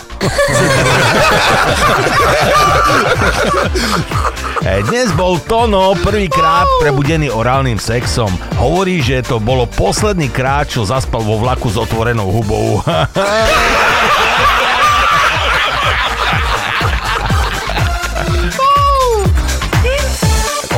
Dnes 4.89 5.12
bol 5.14 5.38
Tono 5.43 5.93
prvýkrát 6.02 6.66
prebudený 6.82 7.30
orálnym 7.30 7.78
sexom. 7.78 8.32
Hovorí, 8.58 9.06
že 9.06 9.22
to 9.22 9.38
bolo 9.38 9.70
posledný 9.70 10.30
krát, 10.34 10.66
čo 10.72 10.88
zaspal 10.88 11.22
vo 11.22 11.38
vlaku 11.38 11.70
s 11.70 11.78
otvorenou 11.78 12.32
hubou. 12.32 12.82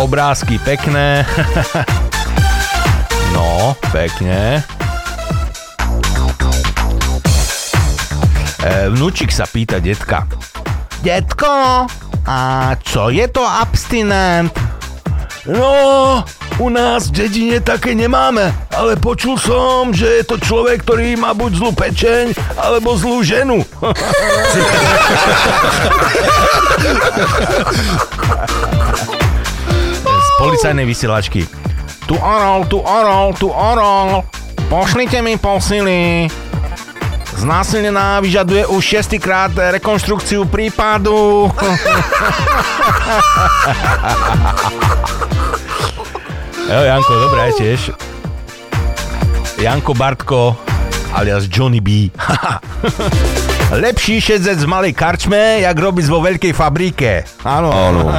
Obrázky 0.01 0.57
pekné. 0.59 1.23
No, 3.31 3.79
pekne. 3.95 4.59
Vnúčik 8.65 9.33
sa 9.33 9.49
pýta 9.49 9.81
detka. 9.81 10.29
Detko, 11.01 11.89
a 12.29 12.37
čo 12.77 13.09
je 13.09 13.25
to 13.25 13.41
abstinent? 13.41 14.53
No, 15.49 16.21
u 16.61 16.69
nás 16.69 17.09
v 17.09 17.25
dedine 17.25 17.57
také 17.57 17.97
nemáme, 17.97 18.53
ale 18.69 18.93
počul 18.93 19.41
som, 19.41 19.89
že 19.89 20.21
je 20.21 20.23
to 20.29 20.37
človek, 20.37 20.85
ktorý 20.85 21.17
má 21.17 21.33
buď 21.33 21.51
zlú 21.57 21.73
pečeň, 21.73 22.37
alebo 22.61 22.93
zlú 22.93 23.25
ženu. 23.25 23.65
Z 30.05 30.29
policajnej 30.37 30.85
vysielačky. 30.85 31.49
Tu 32.05 32.13
orol, 32.13 32.69
tu 32.69 32.77
orol, 32.77 33.33
tu 33.33 33.49
orol. 33.49 34.21
Pošlite 34.69 35.25
mi 35.25 35.41
posily. 35.41 36.29
Znásilnená 37.41 38.21
vyžaduje 38.21 38.69
už 38.69 38.85
šestýkrát 38.85 39.49
rekonštrukciu 39.57 40.45
prípadu. 40.45 41.49
jo, 46.69 46.81
Janko, 46.85 47.13
dobré, 47.17 47.49
tiež. 47.57 47.97
Janko 49.57 49.97
Bartko, 49.97 50.53
alias 51.17 51.49
Johnny 51.49 51.81
B. 51.81 52.13
Lepší 53.73 54.21
šedzec 54.21 54.61
v 54.61 54.69
malej 54.69 54.93
karčme, 54.93 55.65
jak 55.65 55.73
robiť 55.73 56.05
vo 56.13 56.21
veľkej 56.21 56.53
fabrike. 56.53 57.25
Áno. 57.41 57.73
Áno. 57.73 58.05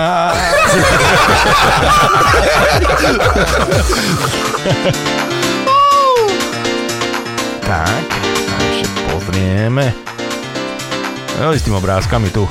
tak, 7.63 8.22
pozrieme. 9.63 9.95
No, 11.39 11.55
s 11.55 11.63
tým 11.63 11.79
obrázkami 11.79 12.35
tu. 12.35 12.51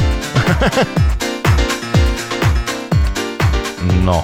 no. 4.08 4.24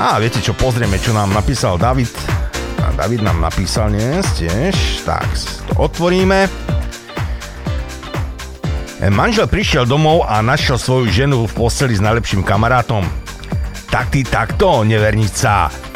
A 0.00 0.16
viete 0.16 0.40
čo, 0.40 0.56
pozrieme, 0.56 0.96
čo 0.96 1.12
nám 1.12 1.36
napísal 1.36 1.76
David. 1.76 2.08
A 2.80 2.96
David 2.96 3.20
nám 3.20 3.44
napísal 3.44 3.92
dnes 3.92 4.24
tiež. 4.40 5.04
Tak, 5.04 5.28
to 5.68 5.84
otvoríme. 5.84 6.48
E, 8.96 9.06
Manžel 9.12 9.52
prišiel 9.52 9.84
domov 9.84 10.24
a 10.24 10.40
našiel 10.40 10.80
svoju 10.80 11.12
ženu 11.12 11.44
v 11.44 11.52
posteli 11.52 11.92
s 11.92 12.00
najlepším 12.00 12.40
kamarátom. 12.40 13.04
Tak 13.92 14.08
ty 14.08 14.24
takto, 14.24 14.80
nevernica. 14.80 15.91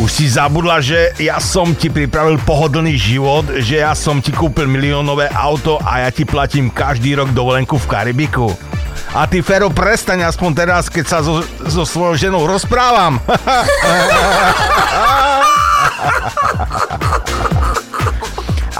Už 0.00 0.08
si 0.08 0.24
zabudla, 0.30 0.80
že 0.80 1.12
ja 1.20 1.36
som 1.36 1.76
ti 1.76 1.92
pripravil 1.92 2.40
pohodlný 2.46 2.96
život, 2.96 3.44
že 3.60 3.84
ja 3.84 3.92
som 3.92 4.24
ti 4.24 4.32
kúpil 4.32 4.64
miliónové 4.64 5.28
auto 5.28 5.76
a 5.84 6.08
ja 6.08 6.10
ti 6.14 6.24
platím 6.24 6.72
každý 6.72 7.18
rok 7.18 7.32
dovolenku 7.36 7.76
v 7.76 7.88
Karibiku. 7.90 8.48
A 9.12 9.28
ty, 9.28 9.44
Fero, 9.44 9.68
prestaň 9.68 10.24
aspoň 10.24 10.50
teraz, 10.56 10.88
keď 10.88 11.04
sa 11.04 11.20
so, 11.20 11.44
so 11.68 11.84
svojou 11.84 12.16
ženou 12.16 12.48
rozprávam. 12.48 13.20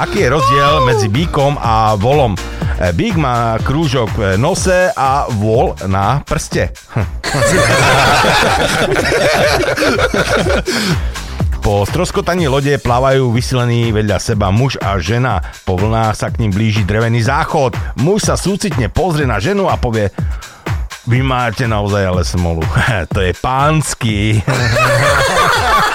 Aký 0.03 0.25
je 0.25 0.33
rozdiel 0.33 0.89
medzi 0.89 1.13
bíkom 1.13 1.61
a 1.61 1.93
volom? 2.01 2.33
E, 2.83 2.91
Bík 2.91 3.15
má 3.15 3.55
krúžok 3.63 4.11
v 4.19 4.35
nose 4.35 4.91
a 4.91 5.31
vol 5.31 5.79
na 5.87 6.19
prste. 6.27 6.75
Po 11.63 11.87
stroskotaní 11.87 12.51
lode 12.51 12.75
plávajú 12.83 13.31
vysilení 13.31 13.95
vedľa 13.95 14.19
seba 14.19 14.51
muž 14.51 14.83
a 14.83 14.99
žena. 14.99 15.39
Po 15.63 15.79
vlnách 15.79 16.19
sa 16.19 16.35
k 16.35 16.43
ním 16.43 16.51
blíži 16.51 16.83
drevený 16.83 17.23
záchod. 17.23 17.79
Muž 18.03 18.27
sa 18.27 18.35
súcitne 18.35 18.91
pozrie 18.91 19.31
na 19.31 19.39
ženu 19.39 19.71
a 19.71 19.79
povie 19.79 20.11
vy 21.07 21.23
máte 21.23 21.71
naozaj 21.71 22.03
ale 22.03 22.27
smolu. 22.27 22.67
to 23.15 23.23
je 23.23 23.31
pánsky. 23.39 24.43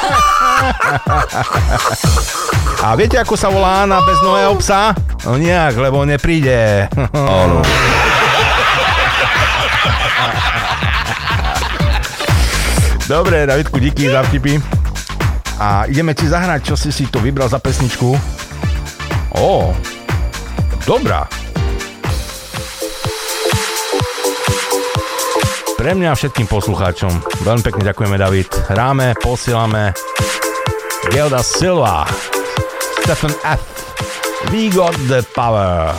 A 2.86 2.94
viete, 2.94 3.18
ako 3.18 3.34
sa 3.34 3.50
volá 3.50 3.84
na 3.90 4.00
beznohého 4.06 4.54
psa? 4.62 4.94
No 5.26 5.36
nejak, 5.36 5.76
lebo 5.82 6.06
nepríde. 6.06 6.88
Áno. 7.14 7.66
Dobre, 13.08 13.48
Davidku, 13.48 13.80
díky 13.80 14.12
za 14.12 14.22
vtipy. 14.28 14.60
A 15.58 15.90
ideme 15.90 16.14
ti 16.14 16.30
zahrať, 16.30 16.62
čo 16.70 16.76
si 16.78 16.94
si 16.94 17.10
to 17.10 17.18
vybral 17.18 17.50
za 17.50 17.58
pesničku. 17.58 18.14
Ó, 19.40 19.74
dobrá. 20.86 21.26
Pre 25.78 25.88
Pre 25.88 25.96
mňa 25.96 26.12
a 26.12 26.20
všetkým 26.20 26.52
poslucháčom. 26.52 27.48
Veľmi 27.48 27.64
pekne 27.64 27.88
ďakujeme, 27.88 28.20
David. 28.20 28.52
Hráme, 28.68 29.16
posielame. 29.24 29.96
Gelda 31.12 31.44
Silva. 31.44 32.06
Stephen 33.02 33.36
F. 33.44 34.52
We 34.52 34.70
got 34.70 34.94
the 35.08 35.26
power. 35.34 35.96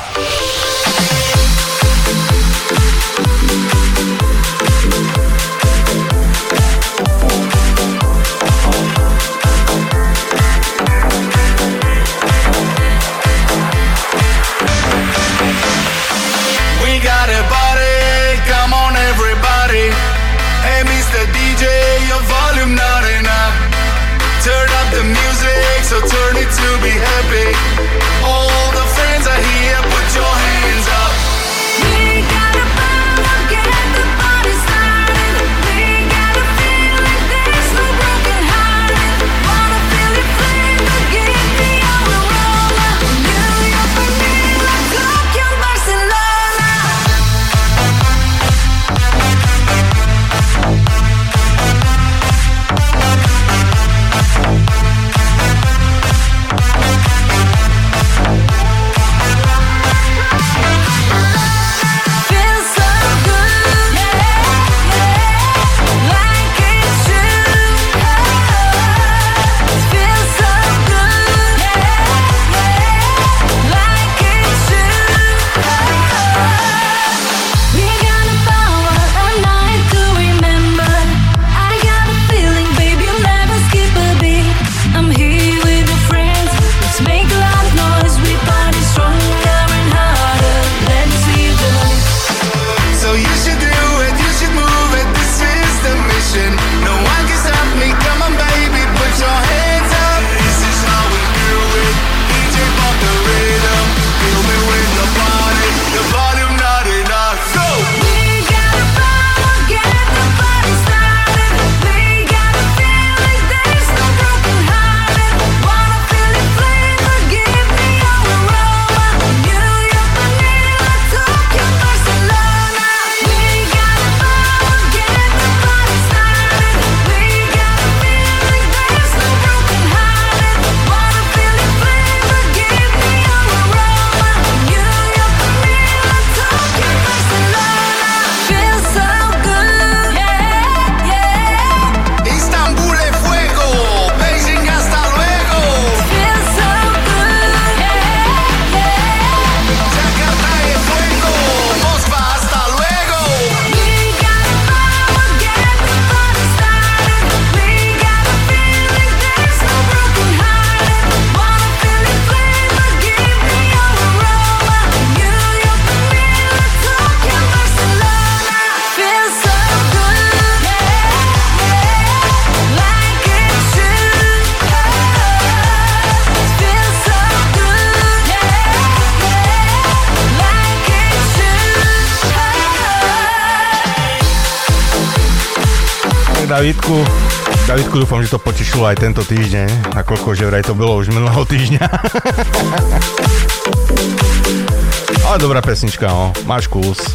Davidku, 187.99 188.07
dúfam, 188.07 188.23
že 188.23 188.31
to 188.31 188.39
potešilo 188.39 188.87
aj 188.87 189.03
tento 189.03 189.27
týždeň, 189.27 189.91
nakoľko 189.91 190.31
že 190.39 190.47
vraj 190.47 190.63
to 190.63 190.71
bolo 190.71 191.03
už 191.03 191.11
minulého 191.11 191.43
týždňa. 191.43 191.83
Ale 195.27 195.43
dobrá 195.43 195.59
pesnička, 195.59 196.07
no. 196.07 196.31
Máš 196.47 196.71
kus. 196.71 197.03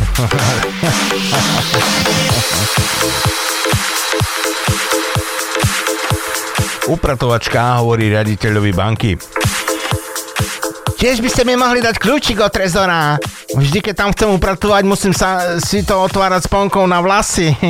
Upratovačka 6.92 7.80
hovorí 7.80 8.12
riaditeľovi 8.12 8.76
banky. 8.76 9.16
Tiež 11.00 11.24
by 11.24 11.32
ste 11.32 11.48
mi 11.48 11.56
mohli 11.56 11.80
dať 11.80 11.96
kľúčik 11.96 12.44
od 12.44 12.52
trezora. 12.52 13.16
Vždy, 13.56 13.80
keď 13.80 14.04
tam 14.04 14.12
chcem 14.12 14.28
upratovať, 14.36 14.84
musím 14.84 15.16
sa 15.16 15.56
si 15.64 15.88
to 15.88 15.96
otvárať 15.96 16.52
sponkou 16.52 16.84
na 16.92 17.00
vlasy. 17.00 17.56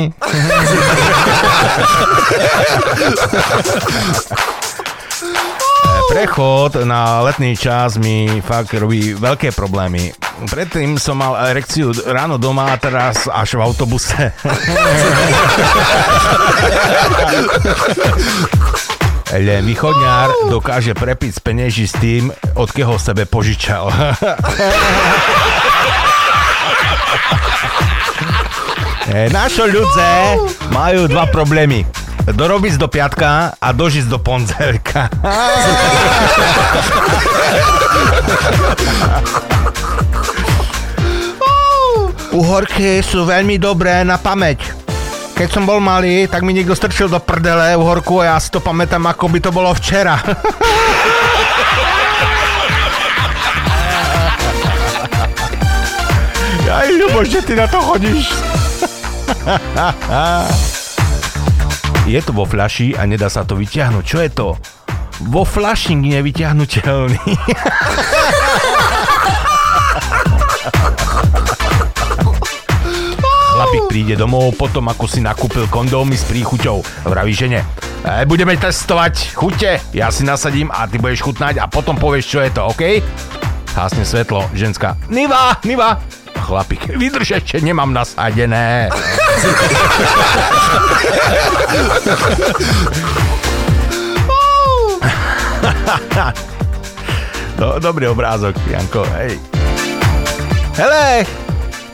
Prechod 6.14 6.84
na 6.84 7.24
letný 7.24 7.56
čas 7.56 7.96
mi 7.96 8.42
fakt 8.44 8.74
robí 8.76 9.16
veľké 9.16 9.50
problémy. 9.56 10.12
Predtým 10.46 10.98
som 11.00 11.18
mal 11.18 11.34
erekciu 11.50 11.90
ráno 12.06 12.38
doma 12.38 12.74
a 12.74 12.78
teraz 12.78 13.26
až 13.26 13.58
v 13.58 13.60
autobuse. 13.64 14.32
Len 19.34 19.66
východňár 19.66 20.54
dokáže 20.54 20.94
prepiť 20.94 21.30
z 21.34 21.40
s 21.90 21.94
tým, 21.98 22.30
od 22.54 22.70
keho 22.70 22.94
sebe 23.00 23.26
požičal. 23.26 23.90
E, 29.04 29.28
Našo 29.28 29.68
ľudze 29.68 30.40
majú 30.72 31.04
dva 31.04 31.28
problémy. 31.28 31.84
Dorobiť 32.24 32.80
do 32.80 32.88
piatka 32.88 33.52
a 33.52 33.68
dožiť 33.68 34.08
do 34.08 34.16
pondelka. 34.16 35.12
Uhorky 42.32 43.04
sú 43.04 43.28
veľmi 43.28 43.60
dobré 43.60 44.00
na 44.08 44.16
pamäť. 44.16 44.72
Keď 45.36 45.48
som 45.52 45.68
bol 45.68 45.84
malý, 45.84 46.24
tak 46.24 46.40
mi 46.40 46.56
niekto 46.56 46.72
strčil 46.72 47.12
do 47.12 47.20
prdele 47.20 47.76
uhorku 47.76 48.24
a 48.24 48.32
ja 48.32 48.36
si 48.40 48.48
to 48.48 48.64
pamätám, 48.64 49.04
ako 49.04 49.28
by 49.28 49.38
to 49.44 49.50
bolo 49.52 49.68
včera. 49.76 50.16
Aj, 56.74 56.90
Ľubo, 56.90 57.22
že 57.22 57.38
ty 57.44 57.54
na 57.54 57.70
to 57.70 57.78
chodíš. 57.78 58.34
je 62.12 62.20
to 62.20 62.32
vo 62.32 62.44
fľaši 62.44 62.96
a 62.96 63.06
nedá 63.08 63.28
sa 63.32 63.44
to 63.44 63.56
vyťahnuť. 63.56 64.04
Čo 64.04 64.20
je 64.20 64.30
to? 64.32 64.56
Vo 65.30 65.44
fľašník 65.46 66.10
nevyťahnutelný. 66.10 67.18
Chlapík 73.54 73.86
príde 73.86 74.18
domov 74.18 74.58
potom, 74.58 74.90
ako 74.90 75.06
si 75.06 75.22
nakúpil 75.22 75.70
kondómy 75.70 76.18
s 76.18 76.26
príchuťou. 76.26 76.82
Vraví 77.06 77.30
žene, 77.30 77.62
e, 78.02 78.26
budeme 78.26 78.58
testovať 78.58 79.30
chute, 79.30 79.78
ja 79.94 80.10
si 80.10 80.26
nasadím 80.26 80.74
a 80.74 80.90
ty 80.90 80.98
budeš 80.98 81.22
chutnať 81.22 81.62
a 81.62 81.70
potom 81.70 81.94
povieš, 81.94 82.26
čo 82.26 82.42
je 82.42 82.50
to, 82.50 82.66
OK? 82.66 82.98
Hásne 83.78 84.02
svetlo, 84.02 84.50
ženská, 84.58 84.98
Niva, 85.06 85.62
Niva, 85.62 86.02
chlapík, 86.44 87.00
vydrž 87.00 87.40
ešte, 87.40 87.64
nemám 87.64 87.96
nasadené. 87.96 88.92
Do, 97.56 97.80
dobrý 97.88 98.12
obrázok, 98.12 98.52
Janko, 98.68 99.08
hej. 99.16 99.40
Hele, 100.76 101.24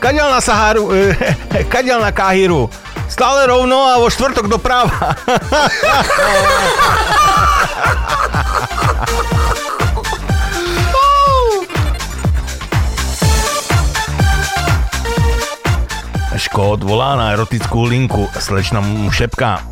kadiaľ 0.03 0.35
na 0.35 0.41
Saharu, 0.43 0.91
eh, 0.91 1.15
kadiaľ 1.73 2.03
na 2.03 2.11
Kahiru. 2.11 2.67
Stále 3.07 3.47
rovno 3.47 3.87
a 3.87 3.99
vo 3.99 4.07
štvrtok 4.07 4.47
doprava. 4.47 5.15
Škód 16.51 16.83
volá 16.83 17.15
na 17.15 17.31
erotickú 17.31 17.87
linku. 17.87 18.27
Slečna 18.35 18.83
mu 18.83 19.07
šepká. 19.07 19.63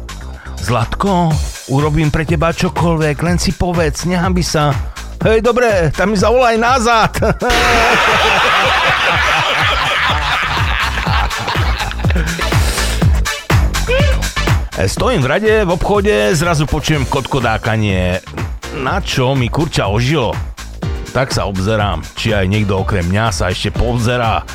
Zlatko, 0.63 1.27
urobím 1.67 2.07
pre 2.07 2.23
teba 2.23 2.55
čokoľvek, 2.55 3.19
len 3.19 3.35
si 3.35 3.51
povedz, 3.51 4.07
nehambi 4.07 4.39
sa. 4.39 4.71
Hej, 5.19 5.43
dobre, 5.43 5.91
tam 5.91 6.15
mi 6.15 6.15
zavolaj 6.15 6.55
nazad. 6.55 7.11
E, 14.79 14.87
Stojím 14.87 15.19
v 15.19 15.27
rade 15.27 15.51
v 15.67 15.75
obchode, 15.75 16.31
zrazu 16.31 16.63
počujem 16.63 17.03
kotkodákanie. 17.03 18.23
Na 18.79 19.03
čo 19.03 19.35
mi 19.35 19.51
kurča 19.51 19.91
ožilo? 19.91 20.31
Tak 21.11 21.35
sa 21.35 21.43
obzerám, 21.43 21.99
či 22.15 22.31
aj 22.31 22.47
niekto 22.47 22.79
okrem 22.79 23.03
mňa 23.03 23.35
sa 23.35 23.51
ešte 23.51 23.75
povzerá. 23.75 24.47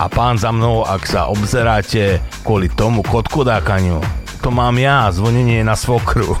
A 0.00 0.08
pán 0.08 0.40
za 0.40 0.48
mnou, 0.48 0.80
ak 0.80 1.04
sa 1.04 1.28
obzeráte 1.28 2.24
kvôli 2.40 2.72
tomu 2.72 3.04
kotkodákaniu, 3.04 4.00
to 4.40 4.48
mám 4.48 4.80
ja, 4.80 5.12
zvonenie 5.12 5.60
na 5.60 5.76
svokru. 5.76 6.40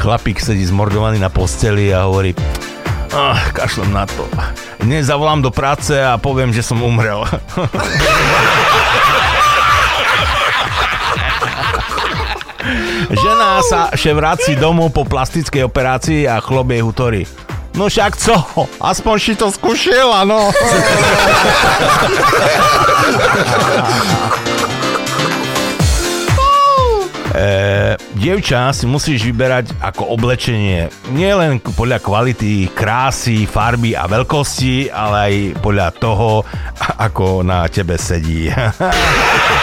Chlapík 0.00 0.40
sedí 0.40 0.64
zmordovaný 0.64 1.20
na 1.20 1.28
posteli 1.28 1.92
a 1.92 2.08
hovorí 2.08 2.32
ah, 3.12 3.36
kašlem 3.52 3.92
na 3.92 4.08
to. 4.08 4.24
Dnes 4.80 5.12
zavolám 5.12 5.44
do 5.44 5.52
práce 5.52 5.92
a 5.92 6.16
poviem, 6.16 6.48
že 6.48 6.64
som 6.64 6.80
umrel. 6.80 7.28
Žena 13.12 13.60
sa 13.66 13.80
še 13.92 14.14
vrací 14.14 14.54
domov 14.54 14.94
po 14.94 15.02
plastickej 15.02 15.66
operácii 15.66 16.30
a 16.30 16.38
chlop 16.38 16.70
jej 16.70 16.82
hutorí. 16.82 17.22
No 17.72 17.88
však 17.88 18.16
co? 18.20 18.36
Aspoň 18.84 19.16
si 19.16 19.32
to 19.32 19.48
skúšila, 19.48 20.28
no. 20.28 20.52
E, 27.32 27.96
dievča 28.12 28.76
si 28.76 28.84
musíš 28.84 29.24
vyberať 29.24 29.72
ako 29.80 30.04
oblečenie 30.04 30.92
nie 31.16 31.32
len 31.32 31.64
podľa 31.64 32.04
kvality, 32.04 32.68
krásy, 32.76 33.48
farby 33.48 33.96
a 33.96 34.04
veľkosti, 34.04 34.92
ale 34.92 35.16
aj 35.16 35.34
podľa 35.64 35.88
toho, 35.96 36.44
ako 37.00 37.40
na 37.40 37.64
tebe 37.72 37.96
sedí. 37.96 38.52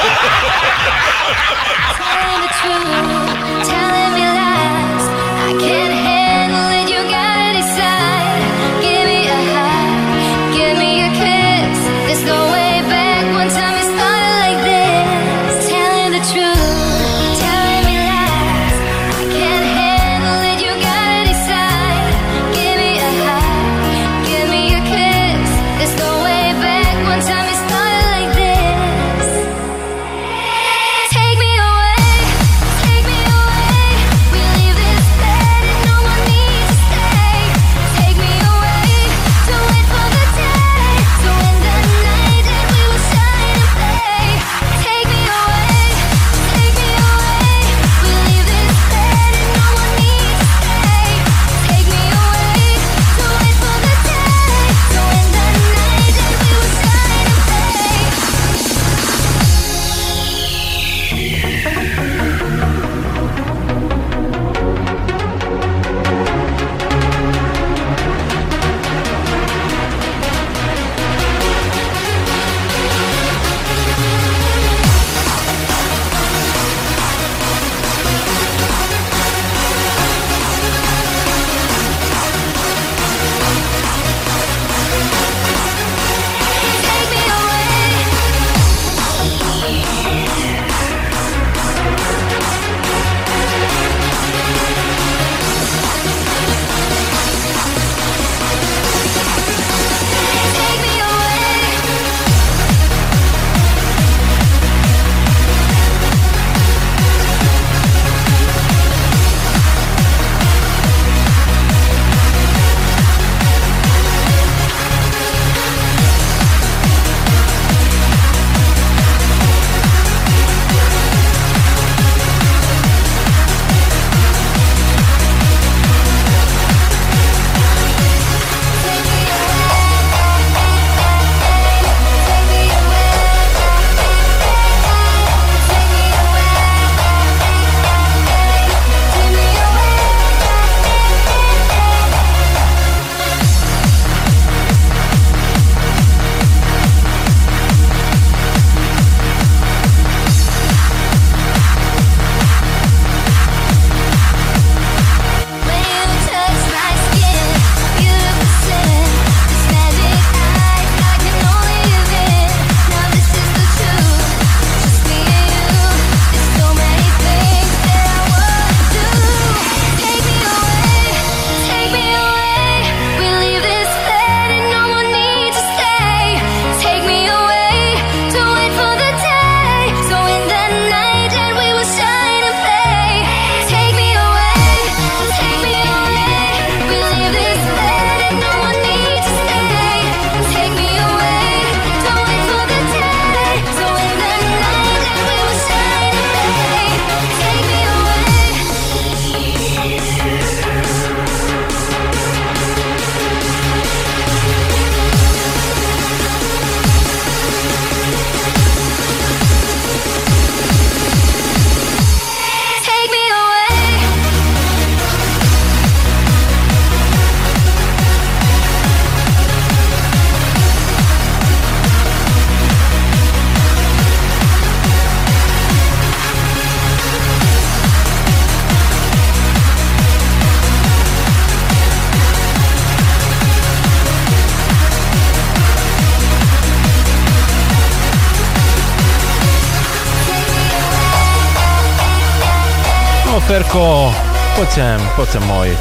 poď 244.70 244.86
sem, 244.86 245.02
poď 245.18 245.30
sem 245.34 245.44
môj. 245.50 245.74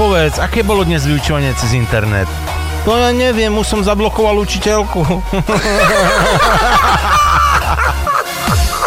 Povedz, 0.00 0.40
aké 0.40 0.64
bolo 0.64 0.88
dnes 0.88 1.04
vyučovanie 1.04 1.52
cez 1.52 1.76
internet? 1.76 2.24
To 2.88 2.96
ja 2.96 3.12
neviem, 3.12 3.52
už 3.52 3.68
som 3.68 3.84
zablokoval 3.84 4.40
učiteľku. 4.40 5.04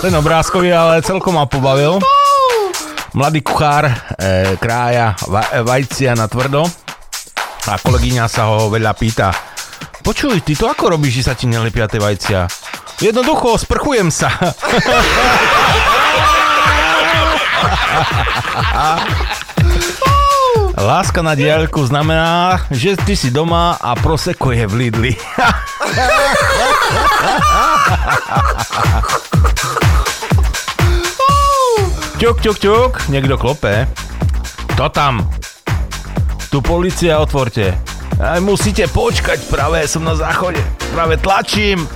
Ten 0.02 0.14
obrázkový 0.18 0.74
ale 0.74 1.06
celkom 1.06 1.38
ma 1.38 1.46
pobavil. 1.46 2.02
Mladý 3.14 3.46
kuchár 3.46 3.86
e, 3.86 3.93
krája 4.58 5.14
va, 5.30 5.46
e, 5.54 5.62
vajcia 5.62 6.18
na 6.18 6.26
tvrdo 6.26 6.66
a 7.70 7.78
kolegyňa 7.78 8.26
sa 8.26 8.50
ho 8.50 8.74
veľa 8.74 8.98
pýta. 8.98 9.30
Počuj, 10.02 10.41
ty 10.41 10.58
to 10.58 10.66
ako 10.66 10.98
robíš, 10.98 11.22
že 11.22 11.30
sa 11.30 11.38
ti 11.38 11.46
nelepia 11.46 11.86
tie 11.86 12.02
vajcia? 12.02 12.50
Jednoducho, 12.98 13.62
sprchujem 13.62 14.10
sa. 14.10 14.34
Láska 20.76 21.24
na 21.24 21.34
diaľku 21.34 21.82
znamená, 21.88 22.62
že 22.70 23.00
ty 23.00 23.16
si 23.16 23.32
doma 23.32 23.80
a 23.80 23.96
proseko 23.96 24.52
je 24.52 24.66
v 24.68 24.74
Lidli. 24.76 25.14
ťuk, 32.22 32.38
ťuk, 32.43 32.58
ťuk, 32.60 32.91
niekto 33.08 33.39
klope. 33.39 33.88
To 34.76 34.91
tam. 34.91 35.24
Tu 36.52 36.60
policia, 36.60 37.24
otvorte. 37.24 37.74
Aj 38.20 38.39
musíte 38.43 38.88
počkať, 38.91 39.48
práve 39.48 39.88
som 39.88 40.04
na 40.04 40.16
záchode. 40.16 40.60
Práve 40.91 41.20
tlačím. 41.20 41.88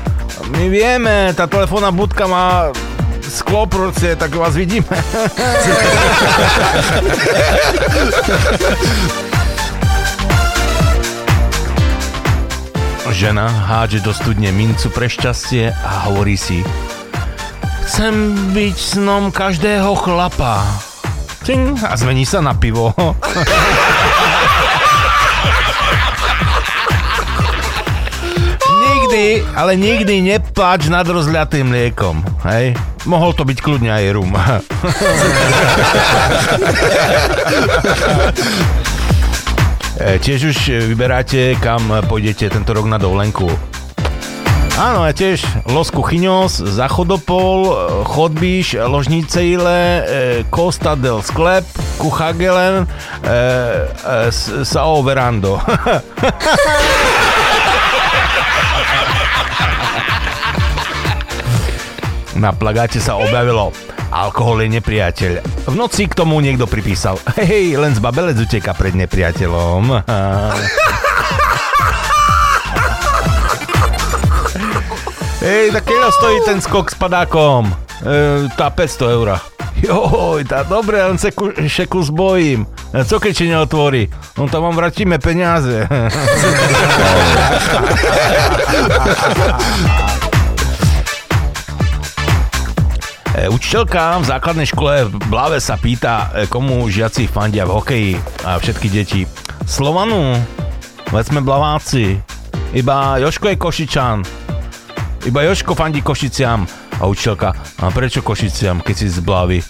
My 0.56 0.66
vieme, 0.72 1.36
tá 1.36 1.46
telefónna 1.46 1.92
budka 1.92 2.28
má 2.28 2.72
sklo 3.30 3.70
proste, 3.70 4.16
tak 4.16 4.36
vás 4.36 4.56
vidíme. 4.58 4.90
Žena 13.10 13.50
hádže 13.50 14.06
do 14.06 14.14
studne 14.14 14.54
mincu 14.54 14.86
pre 14.94 15.10
šťastie 15.10 15.74
a 15.74 16.06
hovorí 16.08 16.38
si 16.38 16.62
Chcem 17.90 18.14
byť 18.54 18.76
snom 18.78 19.34
každého 19.34 19.98
chlapa. 19.98 20.62
Ting, 21.42 21.74
a 21.82 21.98
zmení 21.98 22.22
sa 22.22 22.38
na 22.40 22.54
pivo. 22.54 22.94
nikdy, 29.10 29.42
ale 29.58 29.74
nikdy 29.74 30.22
nepláč 30.22 30.86
nad 30.86 31.02
rozľatým 31.02 31.66
mliekom. 31.66 32.22
Hej? 32.46 32.78
Mohol 33.10 33.34
to 33.34 33.42
byť 33.42 33.58
kľudne 33.58 33.90
aj 33.90 34.06
rum. 34.14 34.32
E, 40.00 40.16
Tiež 40.16 40.56
už 40.56 40.88
vyberáte, 40.88 41.60
kam 41.60 41.92
pôjdete 42.08 42.48
tento 42.48 42.72
rok 42.72 42.88
na 42.88 42.96
dovolenku. 42.96 43.52
Áno, 44.80 45.04
ja 45.04 45.12
tiež 45.12 45.44
Los 45.68 45.92
Cuchinos, 45.92 46.56
Zachodopol, 46.64 47.68
Chodbíš, 48.08 48.80
Ložnice 48.80 49.44
Ile, 49.44 49.84
e, 49.84 50.48
Costa 50.48 50.96
del 50.96 51.20
Sklep, 51.20 51.68
Kuchagelen, 52.00 52.88
e, 52.88 53.28
e, 53.28 54.64
Sao 54.64 55.04
Verando. 55.04 55.60
Na 62.40 62.56
plagáte 62.56 63.04
sa 63.04 63.20
objavilo 63.20 63.76
Alkohol 64.16 64.64
je 64.64 64.80
nepriateľ. 64.80 65.44
V 65.70 65.76
noci 65.76 66.08
k 66.08 66.16
tomu 66.16 66.40
niekto 66.40 66.72
pripísal 66.72 67.20
Hej, 67.36 67.76
len 67.76 67.92
zbabelec 67.92 68.40
uteka 68.40 68.72
pred 68.74 68.96
nepriateľom. 68.96 69.92
Hej, 75.44 75.72
tak 75.72 75.84
keľo 75.88 76.12
stojí 76.16 76.38
ten 76.48 76.62
skok 76.64 76.92
s 76.92 76.96
padákom? 77.00 77.72
E, 78.04 78.48
tá 78.56 78.72
500 78.72 79.16
eur. 79.20 79.40
Joj, 79.80 80.44
tá 80.44 80.68
dobre, 80.68 81.00
len 81.00 81.16
sa 81.16 81.32
ku, 81.32 81.56
šeku 81.56 82.04
zbojím. 82.04 82.68
Co 82.92 83.16
keď 83.20 83.32
ti 83.32 83.48
neotvorí? 83.48 84.12
No 84.36 84.52
to 84.52 84.60
vám 84.60 84.76
vrátime 84.76 85.16
peniaze. 85.16 85.88
Učiteľka 93.48 94.20
v 94.20 94.26
základnej 94.28 94.68
škole 94.68 95.08
v 95.08 95.16
Blave 95.32 95.64
sa 95.64 95.80
pýta, 95.80 96.34
e, 96.36 96.50
komu 96.52 96.92
žiaci 96.92 97.32
fandia 97.32 97.64
v 97.64 97.72
hokeji 97.72 98.12
a 98.44 98.60
všetky 98.60 98.88
deti. 98.92 99.24
Slovanu, 99.64 100.36
veď 101.14 101.24
sme 101.32 101.40
Blaváci. 101.40 102.20
Iba 102.76 103.22
Joško 103.24 103.54
je 103.54 103.56
Košičan. 103.56 104.18
Iba 105.30 105.48
Joško 105.48 105.78
fandí 105.78 106.04
Košiciam. 106.04 106.68
A 107.00 107.08
učiteľka, 107.08 107.56
a 107.56 107.84
prečo 107.96 108.20
Košiciam, 108.20 108.84
keď 108.84 108.96
si 108.98 109.08
z 109.08 109.24
Blavy? 109.24 109.64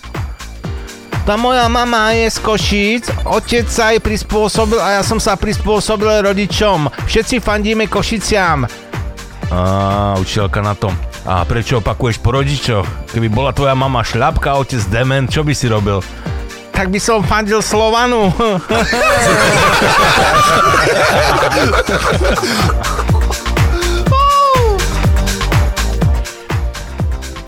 Tá 1.30 1.38
moja 1.38 1.70
mama 1.70 2.10
je 2.18 2.26
z 2.26 2.40
Košíc, 2.42 3.04
otec 3.22 3.70
sa 3.70 3.94
jej 3.94 4.02
prispôsobil 4.02 4.82
a 4.82 4.98
ja 4.98 5.04
som 5.06 5.22
sa 5.22 5.38
prispôsobil 5.38 6.26
rodičom. 6.26 6.90
Všetci 7.06 7.38
fandíme 7.38 7.86
Košiciam. 7.86 8.66
Á, 9.54 10.18
učiteľka 10.18 10.64
na 10.66 10.74
tom. 10.74 11.09
A 11.30 11.46
prečo 11.46 11.78
opakuješ 11.78 12.18
po 12.26 12.34
rodičoch? 12.34 13.14
Keby 13.14 13.30
bola 13.30 13.54
tvoja 13.54 13.78
mama 13.78 14.02
šľapka, 14.02 14.58
otec 14.58 14.82
dement, 14.90 15.30
čo 15.30 15.46
by 15.46 15.54
si 15.54 15.70
robil? 15.70 16.02
Tak 16.74 16.90
by 16.90 16.98
som 16.98 17.22
fandil 17.22 17.62
Slovanu. 17.62 18.34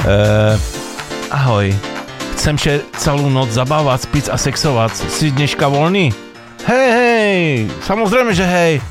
Eh, 0.01 0.57
ahoj. 1.29 1.69
Chcem 2.33 2.57
še 2.57 2.73
celú 2.97 3.29
noc 3.29 3.53
zabávať, 3.53 4.09
spiť 4.09 4.25
a 4.33 4.35
sexovať. 4.35 4.97
Si 4.97 5.29
dneška 5.29 5.69
voľný? 5.69 6.09
Hej, 6.65 6.89
hej, 6.89 7.37
samozrejme, 7.85 8.33
že 8.33 8.41
hej. 8.41 8.81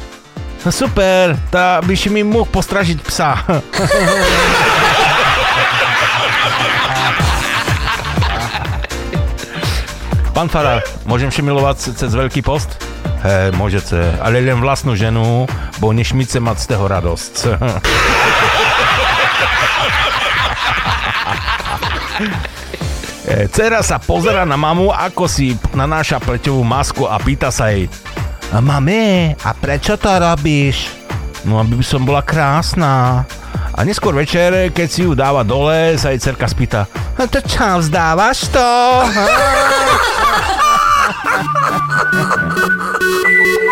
No 0.63 0.71
super, 0.71 1.35
tá 1.51 1.83
by 1.83 1.95
si 1.99 2.15
mi 2.15 2.23
mohol 2.23 2.47
postražiť 2.47 3.03
psa. 3.03 3.43
Pán 10.31 10.49
Farár, 10.49 10.81
môžem 11.05 11.29
si 11.29 11.45
milovať 11.45 11.77
ce- 11.77 11.93
cez 12.01 12.11
veľký 12.17 12.41
post? 12.41 12.81
Hej, 13.21 13.53
môžete, 13.53 14.01
ale 14.25 14.41
len 14.41 14.57
vlastnú 14.57 14.97
ženu, 14.97 15.45
bo 15.77 15.93
než 15.93 16.17
mi 16.17 16.25
chce 16.25 16.41
mať 16.41 16.57
z 16.57 16.67
toho 16.73 16.85
radosť. 16.89 17.35
E, 23.31 23.47
Cera 23.47 23.79
sa 23.85 24.03
pozera 24.03 24.43
na 24.43 24.59
mamu, 24.59 24.91
ako 24.91 25.31
si 25.31 25.55
nanáša 25.71 26.19
pleťovú 26.19 26.67
masku 26.67 27.07
a 27.07 27.15
pýta 27.21 27.55
sa 27.55 27.71
jej 27.71 27.87
Mame, 28.51 29.39
a 29.39 29.51
prečo 29.55 29.95
to 29.95 30.11
robíš? 30.11 30.91
No, 31.47 31.63
aby 31.63 31.79
by 31.79 31.87
som 31.87 32.03
bola 32.03 32.27
krásna. 32.27 33.23
A 33.81 33.85
neskôr 33.89 34.13
večer, 34.13 34.69
keď 34.77 34.89
si 34.93 35.09
ju 35.09 35.17
dáva 35.17 35.41
dole, 35.41 35.97
sa 35.97 36.13
jej 36.13 36.21
cerka 36.21 36.45
spýta 36.45 36.85
A 37.17 37.25
to 37.25 37.41
čo, 37.41 37.81
vzdávaš 37.81 38.53
to? 38.53 38.69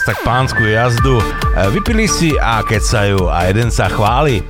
majú 0.00 0.08
raz 0.08 0.16
tak 0.16 0.24
pánsku 0.24 0.64
jazdu, 0.64 1.20
e, 1.20 1.70
vypili 1.76 2.08
si 2.08 2.32
a 2.40 2.64
kecajú 2.64 3.28
a 3.28 3.44
jeden 3.52 3.68
sa 3.68 3.88
chváli. 3.92 4.40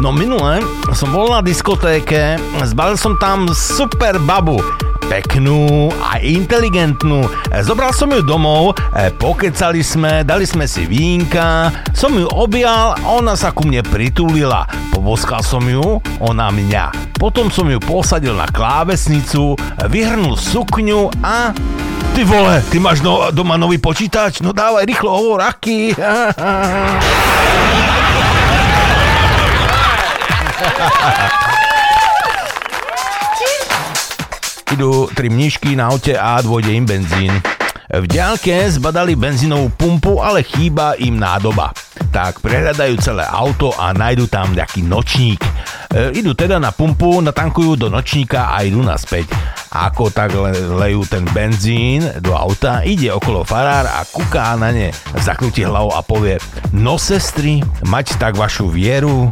No 0.00 0.12
minule 0.12 0.60
som 0.92 1.08
bol 1.12 1.32
na 1.32 1.40
diskotéke, 1.40 2.36
zbalil 2.64 3.00
som 3.00 3.16
tam 3.16 3.48
super 3.48 4.20
babu, 4.20 4.60
peknú 5.08 5.88
a 6.04 6.20
inteligentnú. 6.20 7.24
E, 7.48 7.64
Zobral 7.64 7.96
som 7.96 8.12
ju 8.12 8.20
domov, 8.20 8.76
e, 8.92 9.08
pokecali 9.16 9.80
sme, 9.80 10.20
dali 10.20 10.44
sme 10.44 10.68
si 10.68 10.84
vínka, 10.84 11.72
som 11.96 12.12
ju 12.12 12.28
objal 12.36 12.92
a 13.00 13.04
ona 13.16 13.32
sa 13.36 13.56
ku 13.56 13.64
mne 13.64 13.80
pritulila. 13.80 14.68
Poboskal 14.92 15.40
som 15.40 15.64
ju, 15.64 16.00
ona 16.20 16.52
mňa. 16.52 17.16
Potom 17.16 17.48
som 17.48 17.68
ju 17.72 17.80
posadil 17.80 18.36
na 18.36 18.48
klávesnicu, 18.52 19.56
vyhrnul 19.88 20.36
sukňu 20.36 21.08
a... 21.24 21.56
Ty 22.10 22.22
vole, 22.26 22.62
ty 22.70 22.78
máš 22.82 23.00
no, 23.00 23.30
doma 23.30 23.56
nový 23.56 23.78
počítač? 23.78 24.42
No 24.42 24.50
dávaj 24.50 24.82
rýchlo 24.82 25.10
hovor, 25.14 25.40
aký? 25.46 25.94
Idú 34.70 35.06
tri 35.14 35.30
mnišky 35.30 35.78
na 35.78 35.90
aute 35.90 36.18
a 36.18 36.38
dôjde 36.42 36.74
im 36.74 36.86
benzín. 36.86 37.34
V 37.90 38.06
ďalke 38.06 38.54
zbadali 38.70 39.18
benzínovú 39.18 39.66
pumpu, 39.74 40.22
ale 40.22 40.46
chýba 40.46 40.94
im 41.02 41.18
nádoba. 41.18 41.74
Tak 42.14 42.38
prehľadajú 42.38 42.94
celé 43.02 43.26
auto 43.26 43.74
a 43.74 43.90
nájdu 43.90 44.30
tam 44.30 44.54
nejaký 44.54 44.86
nočník. 44.86 45.42
E, 45.42 46.14
idú 46.14 46.38
teda 46.38 46.62
na 46.62 46.70
pumpu, 46.70 47.18
natankujú 47.18 47.74
do 47.74 47.90
nočníka 47.90 48.54
a 48.54 48.62
idú 48.62 48.78
naspäť. 48.78 49.30
Ako 49.70 50.10
tak 50.10 50.34
le- 50.34 50.66
lejú 50.82 51.06
ten 51.06 51.22
benzín 51.30 52.02
do 52.18 52.34
auta, 52.34 52.82
ide 52.82 53.06
okolo 53.14 53.46
farár 53.46 53.86
a 53.86 54.02
kúká 54.02 54.58
na 54.58 54.74
ne, 54.74 54.90
zakrúti 55.22 55.62
hlavou 55.62 55.94
a 55.94 56.02
povie 56.02 56.42
No 56.74 56.98
sestry, 56.98 57.62
mať 57.86 58.18
tak 58.18 58.34
vašu 58.34 58.66
vieru. 58.66 59.30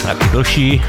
Taký 0.00 0.26
dlhší. 0.32 0.68
E, 0.80 0.82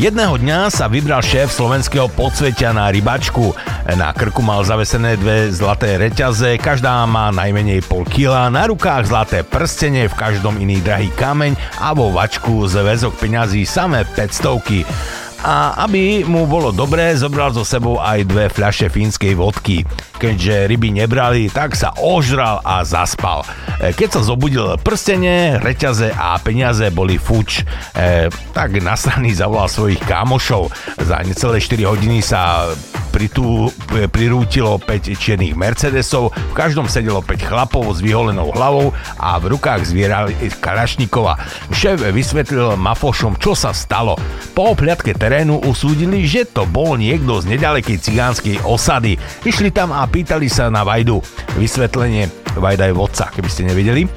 jedného 0.00 0.40
dňa 0.40 0.72
sa 0.72 0.88
vybral 0.88 1.20
šéf 1.20 1.52
slovenského 1.52 2.08
podsvetia 2.08 2.72
na 2.72 2.88
rybačku. 2.88 3.52
Na 3.98 4.14
krku 4.14 4.38
mal 4.38 4.62
zavesené 4.62 5.18
dve 5.18 5.50
zlaté 5.50 5.98
reťaze, 5.98 6.62
každá 6.62 7.02
má 7.10 7.34
najmenej 7.34 7.82
pol 7.90 8.06
kila, 8.06 8.46
na 8.46 8.70
rukách 8.70 9.10
zlaté 9.10 9.42
prstenie, 9.42 10.06
v 10.06 10.14
každom 10.14 10.62
iný 10.62 10.78
drahý 10.78 11.10
kameň 11.18 11.58
a 11.82 11.90
vo 11.90 12.14
vačku 12.14 12.70
zväzok 12.70 13.18
peňazí 13.18 13.66
samé 13.66 14.06
500 14.06 15.42
a 15.42 15.74
aby 15.88 16.22
mu 16.22 16.46
bolo 16.46 16.70
dobré, 16.70 17.16
zobral 17.18 17.50
so 17.50 17.66
sebou 17.66 17.98
aj 17.98 18.28
dve 18.30 18.46
fľaše 18.52 18.92
fínskej 18.92 19.34
vodky. 19.34 19.82
Keďže 20.20 20.68
ryby 20.68 20.92
nebrali, 20.92 21.48
tak 21.48 21.72
sa 21.72 21.96
ožral 21.96 22.60
a 22.60 22.84
zaspal. 22.84 23.40
E, 23.80 23.96
Keď 23.96 24.20
sa 24.20 24.20
zobudil 24.20 24.76
prstenie, 24.84 25.56
reťaze 25.56 26.12
a 26.12 26.36
peniaze 26.36 26.92
boli 26.92 27.16
fuč. 27.16 27.64
E, 27.96 28.28
tak 28.52 28.76
na 28.84 29.00
strany 29.00 29.32
zavolal 29.32 29.72
svojich 29.72 30.04
kámošov. 30.04 30.68
Za 31.00 31.24
necelé 31.24 31.56
4 31.56 31.88
hodiny 31.88 32.20
sa 32.20 32.68
pritú, 33.10 33.72
prirútilo 34.12 34.78
5 34.78 35.18
čiernych 35.18 35.58
Mercedesov, 35.58 36.30
v 36.30 36.54
každom 36.54 36.86
sedelo 36.86 37.24
5 37.24 37.42
chlapov 37.42 37.88
s 37.96 38.04
vyholenou 38.04 38.54
hlavou 38.54 38.94
a 39.18 39.40
v 39.42 39.56
rukách 39.56 39.90
zvierali 39.90 40.36
Kalašnikova. 40.62 41.34
Šéf 41.74 42.04
vysvetlil 42.12 42.78
mafošom, 42.78 43.40
čo 43.40 43.58
sa 43.58 43.74
stalo. 43.74 44.14
Po 44.54 44.76
opľatke 44.76 45.16
terénu 45.16 45.64
usúdili, 45.66 46.28
že 46.28 46.46
to 46.46 46.68
bol 46.68 46.94
niekto 46.94 47.42
z 47.42 47.56
nedalekej 47.56 47.98
cigánskej 47.98 48.56
osady. 48.62 49.18
Išli 49.42 49.74
tam 49.74 49.90
a 49.90 50.06
pýtali 50.10 50.50
sa 50.50 50.66
na 50.68 50.82
Vajdu. 50.82 51.22
Vysvetlenie 51.54 52.26
Vajda 52.58 52.90
je 52.90 52.94
vodca, 52.98 53.30
keby 53.30 53.48
ste 53.48 53.62
nevedeli. 53.70 54.10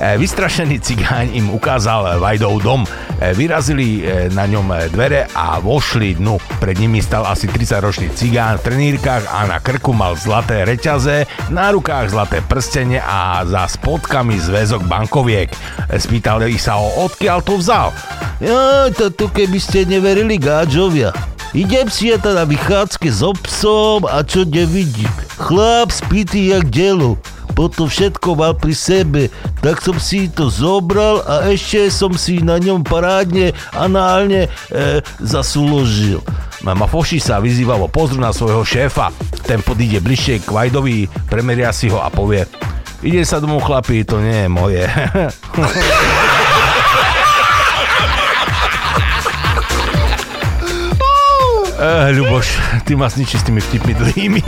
E, 0.00 0.16
Vystrašený 0.16 0.80
cigáň 0.80 1.36
im 1.36 1.52
ukázal 1.52 2.16
Vajdov 2.20 2.64
dom. 2.64 2.82
E, 2.84 3.32
Vyrazili 3.36 4.00
e, 4.00 4.32
na 4.32 4.48
ňom 4.48 4.92
dvere 4.92 5.28
a 5.36 5.60
vošli 5.60 6.16
dnu. 6.16 6.40
Pred 6.60 6.76
nimi 6.80 7.04
stal 7.04 7.28
asi 7.28 7.48
30-ročný 7.48 8.12
cigán 8.16 8.56
v 8.60 8.64
trenírkach 8.72 9.28
a 9.28 9.44
na 9.44 9.58
krku 9.60 9.92
mal 9.92 10.16
zlaté 10.16 10.64
reťaze, 10.64 11.28
na 11.52 11.68
rukách 11.72 12.16
zlaté 12.16 12.40
prstenie 12.44 13.00
a 13.00 13.44
za 13.44 13.68
spodkami 13.68 14.40
zväzok 14.40 14.88
bankoviek. 14.88 15.52
Spýtali 15.92 16.56
sa 16.56 16.80
ho, 16.80 17.08
odkiaľ 17.08 17.38
to 17.44 17.54
vzal. 17.60 17.88
Ja, 18.40 18.88
to 18.92 19.28
keby 19.32 19.56
ste 19.60 19.88
neverili 19.88 20.36
gáčovia. 20.36 21.35
Idem 21.56 21.88
si 21.88 22.12
ja 22.12 22.20
teda 22.20 22.44
vychádzke 22.44 23.08
s 23.08 23.24
obsom 23.24 24.04
a 24.04 24.20
čo 24.20 24.44
nevidím. 24.44 25.08
Chlap 25.40 25.88
spitý 25.88 26.52
jak 26.52 26.68
delo. 26.68 27.16
Potom 27.56 27.88
všetko 27.88 28.36
mal 28.36 28.52
pri 28.52 28.76
sebe, 28.76 29.32
tak 29.64 29.80
som 29.80 29.96
si 29.96 30.28
to 30.28 30.52
zobral 30.52 31.24
a 31.24 31.48
ešte 31.48 31.88
som 31.88 32.12
si 32.12 32.44
na 32.44 32.60
ňom 32.60 32.84
parádne 32.84 33.56
análne 33.72 34.52
e, 34.68 35.00
zasúložil. 35.24 36.20
Mama 36.60 36.84
Foši 36.84 37.16
sa 37.16 37.40
vyzývalo 37.40 37.88
pozru 37.88 38.20
na 38.20 38.36
svojho 38.36 38.60
šéfa. 38.60 39.08
Ten 39.48 39.64
podíde 39.64 40.04
bližšie 40.04 40.44
k 40.44 40.52
Vajdovi, 40.52 41.08
premeria 41.32 41.72
si 41.72 41.88
ho 41.88 42.04
a 42.04 42.12
povie 42.12 42.44
Ide 43.00 43.24
sa 43.24 43.40
domov 43.40 43.64
chlapi, 43.64 44.04
to 44.04 44.20
nie 44.20 44.44
je 44.44 44.48
moje. 44.52 44.84
Eh, 51.76 52.08
Ľuboš, 52.16 52.48
ty 52.88 52.96
ma 52.96 53.04
zničí 53.04 53.36
s 53.36 53.44
tými 53.44 53.60
vtipmi 53.60 53.92
dlhými. 53.92 54.42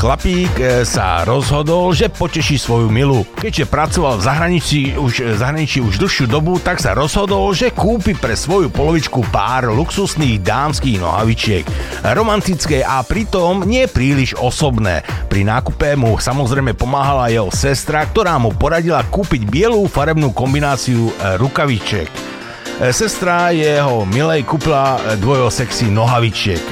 Chlapík 0.00 0.56
e, 0.60 0.84
sa 0.88 1.28
rozhodol, 1.28 1.92
že 1.92 2.08
poteší 2.08 2.56
svoju 2.56 2.88
milu. 2.88 3.20
Keďže 3.36 3.68
pracoval 3.68 4.16
v 4.16 4.24
zahraničí 4.24 4.80
už, 4.96 5.12
v 5.32 5.36
zahraničí 5.36 5.84
už 5.84 6.00
dlhšiu 6.00 6.24
dobu, 6.24 6.56
tak 6.56 6.80
sa 6.80 6.96
rozhodol, 6.96 7.52
že 7.52 7.68
kúpi 7.68 8.16
pre 8.16 8.32
svoju 8.32 8.72
polovičku 8.72 9.28
pár 9.28 9.68
luxusných 9.68 10.40
dámskych 10.40 11.04
nohavičiek. 11.04 11.68
Romantické 12.16 12.80
a 12.80 13.04
pritom 13.04 13.68
nie 13.68 13.84
príliš 13.92 14.36
osobné. 14.40 15.04
Pri 15.28 15.44
nákupe 15.44 15.92
mu 16.00 16.16
samozrejme 16.16 16.72
pomáhala 16.72 17.28
jeho 17.28 17.52
sestra, 17.52 18.08
ktorá 18.08 18.40
mu 18.40 18.56
poradila 18.56 19.04
kúpiť 19.04 19.44
bielú 19.52 19.84
farebnú 19.84 20.32
kombináciu 20.32 21.12
rukavičiek. 21.36 22.08
E, 22.08 22.39
Sestra 22.80 23.52
jeho 23.52 24.08
milej 24.08 24.48
kúpila 24.48 24.96
e, 24.96 25.20
dvojo 25.20 25.52
sexy 25.52 25.92
nohavičiek. 25.92 26.64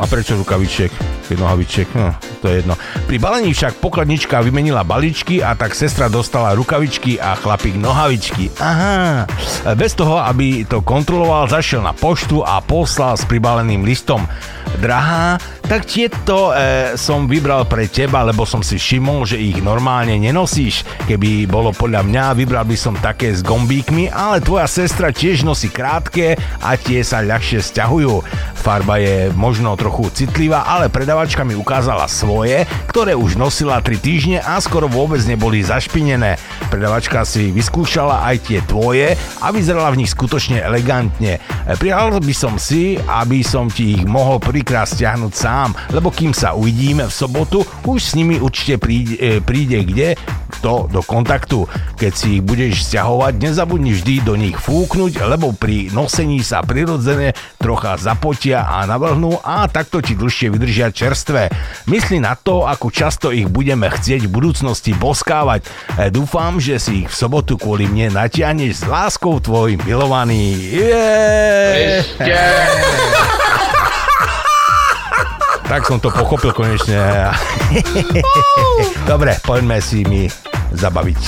A 0.00 0.08
prečo 0.08 0.32
rukavičiek? 0.32 0.88
Keď 1.28 1.36
nohavičiek, 1.36 1.88
no, 1.92 2.16
to 2.40 2.48
je 2.48 2.64
jedno. 2.64 2.72
Pri 3.04 3.20
balení 3.20 3.52
však 3.52 3.84
pokladnička 3.84 4.40
vymenila 4.40 4.80
balíčky 4.80 5.44
a 5.44 5.52
tak 5.52 5.76
sestra 5.76 6.08
dostala 6.08 6.56
rukavičky 6.56 7.20
a 7.20 7.36
chlapík 7.36 7.76
nohavičky. 7.76 8.56
Aha. 8.56 9.28
Bez 9.76 9.92
toho, 9.92 10.24
aby 10.24 10.64
to 10.64 10.80
kontroloval, 10.80 11.52
zašiel 11.52 11.84
na 11.84 11.92
poštu 11.92 12.40
a 12.40 12.64
poslal 12.64 13.20
s 13.20 13.28
pribaleným 13.28 13.84
listom. 13.84 14.24
Drahá, 14.80 15.36
tak 15.66 15.82
tieto 15.82 16.54
e, 16.54 16.94
som 16.94 17.26
vybral 17.26 17.66
pre 17.66 17.90
teba, 17.90 18.22
lebo 18.22 18.46
som 18.46 18.62
si 18.62 18.78
všimol, 18.78 19.26
že 19.26 19.34
ich 19.34 19.58
normálne 19.58 20.14
nenosíš. 20.14 20.86
Keby 21.10 21.50
bolo 21.50 21.74
podľa 21.74 22.06
mňa, 22.06 22.38
vybral 22.38 22.62
by 22.62 22.78
som 22.78 22.94
také 22.94 23.34
s 23.34 23.42
gombíkmi, 23.42 24.06
ale 24.14 24.38
tvoja 24.38 24.70
sestra 24.70 25.10
tiež 25.10 25.42
nosí 25.42 25.66
krátke 25.66 26.38
a 26.62 26.78
tie 26.78 27.02
sa 27.02 27.18
ľahšie 27.18 27.58
stiahujú. 27.58 28.22
Farba 28.54 28.98
je 29.02 29.30
možno 29.34 29.74
trochu 29.74 30.06
citlivá, 30.14 30.66
ale 30.66 30.86
predavačka 30.86 31.42
mi 31.42 31.58
ukázala 31.58 32.06
svoje, 32.06 32.66
ktoré 32.86 33.18
už 33.18 33.34
nosila 33.34 33.82
3 33.82 33.98
týždne 33.98 34.38
a 34.42 34.58
skoro 34.62 34.86
vôbec 34.86 35.22
neboli 35.26 35.66
zašpinené. 35.66 36.38
Predavačka 36.70 37.26
si 37.26 37.50
vyskúšala 37.50 38.22
aj 38.26 38.36
tie 38.50 38.58
tvoje 38.66 39.18
a 39.42 39.50
vyzerala 39.50 39.90
v 39.94 40.02
nich 40.02 40.10
skutočne 40.14 40.62
elegantne. 40.62 41.38
E, 41.38 41.74
Prijal 41.74 42.22
by 42.22 42.34
som 42.34 42.54
si, 42.54 42.98
aby 42.98 43.42
som 43.42 43.66
ti 43.66 43.98
ich 43.98 44.04
mohol 44.06 44.38
prvýkrát 44.38 44.86
stiahnuť 44.86 45.32
sám, 45.34 45.55
lebo 45.92 46.12
kým 46.12 46.36
sa 46.36 46.52
uvidíme 46.52 47.08
v 47.08 47.12
sobotu, 47.12 47.64
už 47.88 47.98
s 48.02 48.12
nimi 48.12 48.36
určite 48.36 48.76
príde, 48.76 49.14
e, 49.16 49.40
príde 49.40 49.80
kde 49.86 50.20
kto 50.56 50.88
do 50.88 51.02
kontaktu. 51.04 51.68
Keď 52.00 52.12
si 52.16 52.40
ich 52.40 52.42
budeš 52.44 52.88
stiahovať, 52.88 53.38
nezabudni 53.38 53.92
vždy 53.92 54.14
do 54.24 54.34
nich 54.38 54.56
fúknuť, 54.56 55.12
lebo 55.28 55.52
pri 55.52 55.92
nosení 55.92 56.40
sa 56.40 56.64
prirodzene 56.64 57.36
trocha 57.60 57.96
zapotia 58.00 58.64
a 58.64 58.88
navrhnú 58.88 59.36
a 59.44 59.68
takto 59.68 60.00
ti 60.00 60.16
dlhšie 60.16 60.50
vydržia 60.50 60.90
čerstvé. 60.90 61.52
Mysli 61.86 62.18
na 62.22 62.34
to, 62.34 62.64
ako 62.64 62.90
často 62.90 63.30
ich 63.30 63.46
budeme 63.46 63.86
chcieť 63.92 64.26
v 64.26 64.34
budúcnosti 64.34 64.96
boskávať. 64.96 65.66
E, 66.00 66.08
Dúfam, 66.10 66.56
že 66.56 66.80
si 66.80 67.04
ich 67.04 67.08
v 67.12 67.16
sobotu 67.16 67.60
kvôli 67.60 67.84
mne 67.86 68.16
natiahneš 68.16 68.82
s 68.82 68.88
láskou 68.88 69.36
tvoj 69.38 69.76
milovaný. 69.84 70.56
Yeah! 70.72 72.02
Tak 75.66 75.82
som 75.82 75.98
to 75.98 76.14
pochopil 76.14 76.54
konečne. 76.54 76.94
Dobre, 79.10 79.34
poďme 79.42 79.82
si 79.82 80.06
mi 80.06 80.30
zabaviť. 80.70 81.22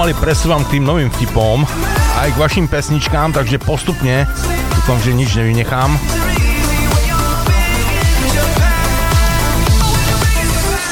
Pomaly 0.00 0.16
presúvam 0.16 0.64
k 0.64 0.80
tým 0.80 0.88
novým 0.88 1.12
vtipom, 1.12 1.60
aj 2.24 2.32
k 2.32 2.40
vašim 2.40 2.64
pesničkám, 2.64 3.36
takže 3.36 3.60
postupne, 3.60 4.24
dúfam, 4.72 4.96
že 5.04 5.12
nič 5.12 5.36
nevynechám. 5.36 5.92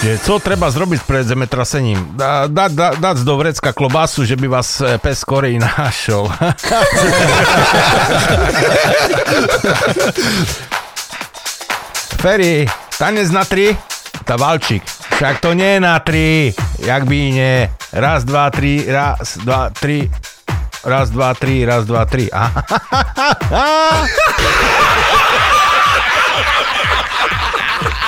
Že 0.05 0.13
co 0.21 0.37
treba 0.45 0.69
zrobiť 0.69 1.09
pred 1.09 1.25
zemetrasením? 1.25 2.21
Dá, 2.21 2.53
dá, 2.53 2.69
dá, 2.69 2.93
dať 3.01 3.25
do 3.25 3.33
vrecka 3.41 3.73
klobásu, 3.73 4.29
že 4.29 4.37
by 4.37 4.61
vás 4.61 4.77
e, 4.85 5.01
pes 5.01 5.25
skorej 5.25 5.57
našol. 5.57 6.29
Ferry, 12.21 12.69
tanec 13.01 13.33
na 13.33 13.49
tri? 13.49 13.73
Tá 14.29 14.37
Valčík. 14.37 14.85
Však 15.17 15.41
to 15.41 15.57
nie 15.57 15.81
je 15.81 15.81
na 15.81 15.97
tri. 15.97 16.53
Jak 16.85 17.09
by 17.09 17.17
nie. 17.33 17.73
Raz, 17.89 18.25
dva, 18.25 18.51
tri, 18.53 18.85
raz, 18.85 19.41
dva, 19.41 19.73
tri. 19.73 20.11
Raz, 20.85 21.09
dva, 21.09 21.33
tri, 21.33 21.65
raz, 21.65 21.89
dva, 21.89 22.05
tri. 22.05 22.29
Aha. 22.29 22.61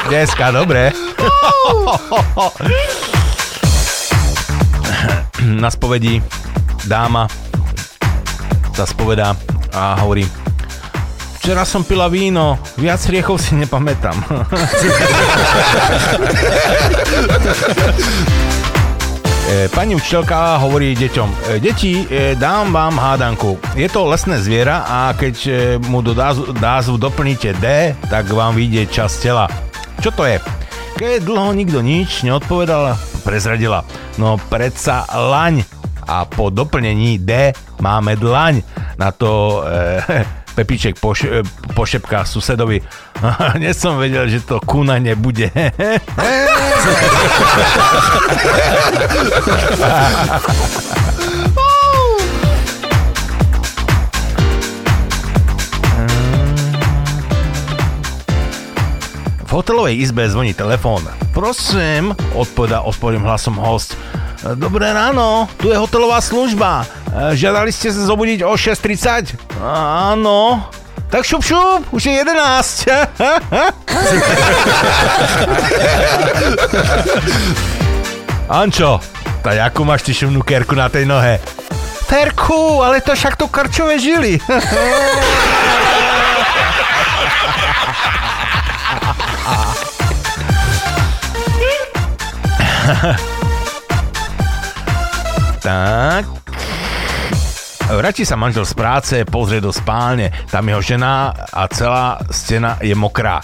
Dneska, 0.04 0.52
dobre. 0.52 0.92
Na 5.48 5.72
spovedi 5.72 6.20
dáma 6.84 7.24
sa 8.76 8.84
spovedá 8.84 9.32
a 9.72 9.96
hovorí 10.04 10.28
Včera 11.40 11.64
som 11.64 11.80
pila 11.88 12.12
víno, 12.12 12.60
viac 12.76 13.00
riechov 13.08 13.40
si 13.40 13.56
nepamätám. 13.56 14.12
E, 19.48 19.72
Pani 19.72 19.96
učiteľka 19.96 20.60
hovorí 20.60 20.92
deťom, 20.92 21.28
"E, 21.28 21.36
deti, 21.64 22.04
e, 22.04 22.36
dám 22.36 22.74
vám 22.74 23.00
hádanku. 23.00 23.56
Je 23.72 23.88
to 23.88 24.04
lesné 24.04 24.36
zviera 24.42 24.84
a 24.84 25.16
keď 25.16 25.34
mu 25.88 26.04
do 26.04 26.12
názvu, 26.58 27.00
doplníte 27.00 27.56
D, 27.56 27.96
tak 28.12 28.28
vám 28.28 28.54
vyjde 28.58 28.92
čas 28.92 29.16
tela. 29.16 29.48
Čo 30.04 30.12
to 30.12 30.28
je? 30.28 30.36
Keď 31.00 31.24
dlho 31.24 31.56
nikto 31.56 31.80
nič 31.80 32.20
neodpovedal, 32.28 32.92
prezradila. 33.24 33.84
No 34.20 34.36
predsa 34.36 35.08
laň. 35.08 35.64
A 36.10 36.26
po 36.26 36.50
doplnení 36.50 37.22
D 37.22 37.54
máme 37.78 38.18
dlaň. 38.18 38.60
Na 38.98 39.14
to 39.14 39.62
e, 39.64 40.24
Pepiček 40.58 40.98
poš, 40.98 41.24
e, 41.24 41.40
pošepká 41.72 42.26
susedovi. 42.26 42.82
Dnes 43.60 43.78
som 43.78 43.96
vedel, 43.96 44.26
že 44.28 44.42
to 44.42 44.58
kuna 44.60 44.98
nebude. 44.98 45.48
V 59.50 59.52
hotelovej 59.52 59.98
izbe 59.98 60.30
zvoní 60.30 60.54
telefón. 60.54 61.02
Prosím, 61.34 62.14
odpoveda 62.38 62.86
osporým 62.86 63.26
hlasom 63.26 63.58
host. 63.58 63.98
Dobré 64.54 64.94
ráno, 64.94 65.50
tu 65.58 65.68
je 65.68 65.76
hotelová 65.76 66.22
služba. 66.22 66.86
Žiadali 67.34 67.74
ste 67.74 67.90
sa 67.90 68.06
zobudiť 68.06 68.46
o 68.46 68.54
6.30? 68.54 69.34
Áno. 69.60 70.70
Tak 71.10 71.26
šup 71.26 71.42
šup, 71.44 71.86
už 71.90 72.06
je 72.06 72.12
11. 72.12 72.86
Ančo, 78.48 79.00
tak 79.42 79.54
jakú 79.58 79.82
máš 79.82 80.06
ty 80.06 80.14
šumnú 80.14 80.46
kerku 80.46 80.78
na 80.78 80.86
tej 80.86 81.10
nohe? 81.10 81.42
Terku, 82.06 82.78
ale 82.82 83.00
to 83.02 83.14
však 83.18 83.34
to 83.34 83.50
krčové 83.50 83.98
žily. 83.98 84.38
tak. 95.62 96.49
Vráti 97.90 98.22
sa 98.22 98.38
manžel 98.38 98.62
z 98.62 98.74
práce, 98.78 99.14
pozrie 99.26 99.58
do 99.58 99.74
spálne, 99.74 100.30
tam 100.46 100.62
jeho 100.62 100.78
žena 100.78 101.34
a 101.50 101.66
celá 101.66 102.22
stena 102.30 102.78
je 102.78 102.94
mokrá. 102.94 103.42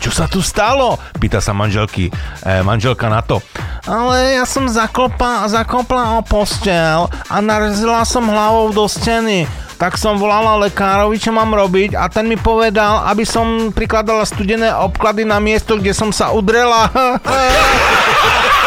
Čo 0.00 0.08
sa 0.08 0.24
tu 0.24 0.40
stalo? 0.40 0.96
Pýta 1.20 1.44
sa 1.44 1.52
manželky, 1.52 2.08
e, 2.08 2.64
manželka 2.64 3.12
na 3.12 3.20
to. 3.20 3.44
Ale 3.84 4.40
ja 4.40 4.48
som 4.48 4.64
zaklopa, 4.64 5.44
zakopla 5.44 6.16
o 6.16 6.24
postel 6.24 7.04
a 7.28 7.36
narazila 7.44 8.00
som 8.08 8.24
hlavou 8.24 8.72
do 8.72 8.88
steny. 8.88 9.44
Tak 9.76 10.00
som 10.00 10.16
volala 10.16 10.56
lekárovi, 10.56 11.20
čo 11.20 11.28
mám 11.28 11.52
robiť 11.52 11.92
a 11.92 12.08
ten 12.08 12.24
mi 12.24 12.40
povedal, 12.40 13.04
aby 13.12 13.28
som 13.28 13.76
prikladala 13.76 14.24
studené 14.24 14.72
obklady 14.72 15.28
na 15.28 15.36
miesto, 15.36 15.76
kde 15.76 15.92
som 15.92 16.08
sa 16.08 16.32
udrela. 16.32 16.88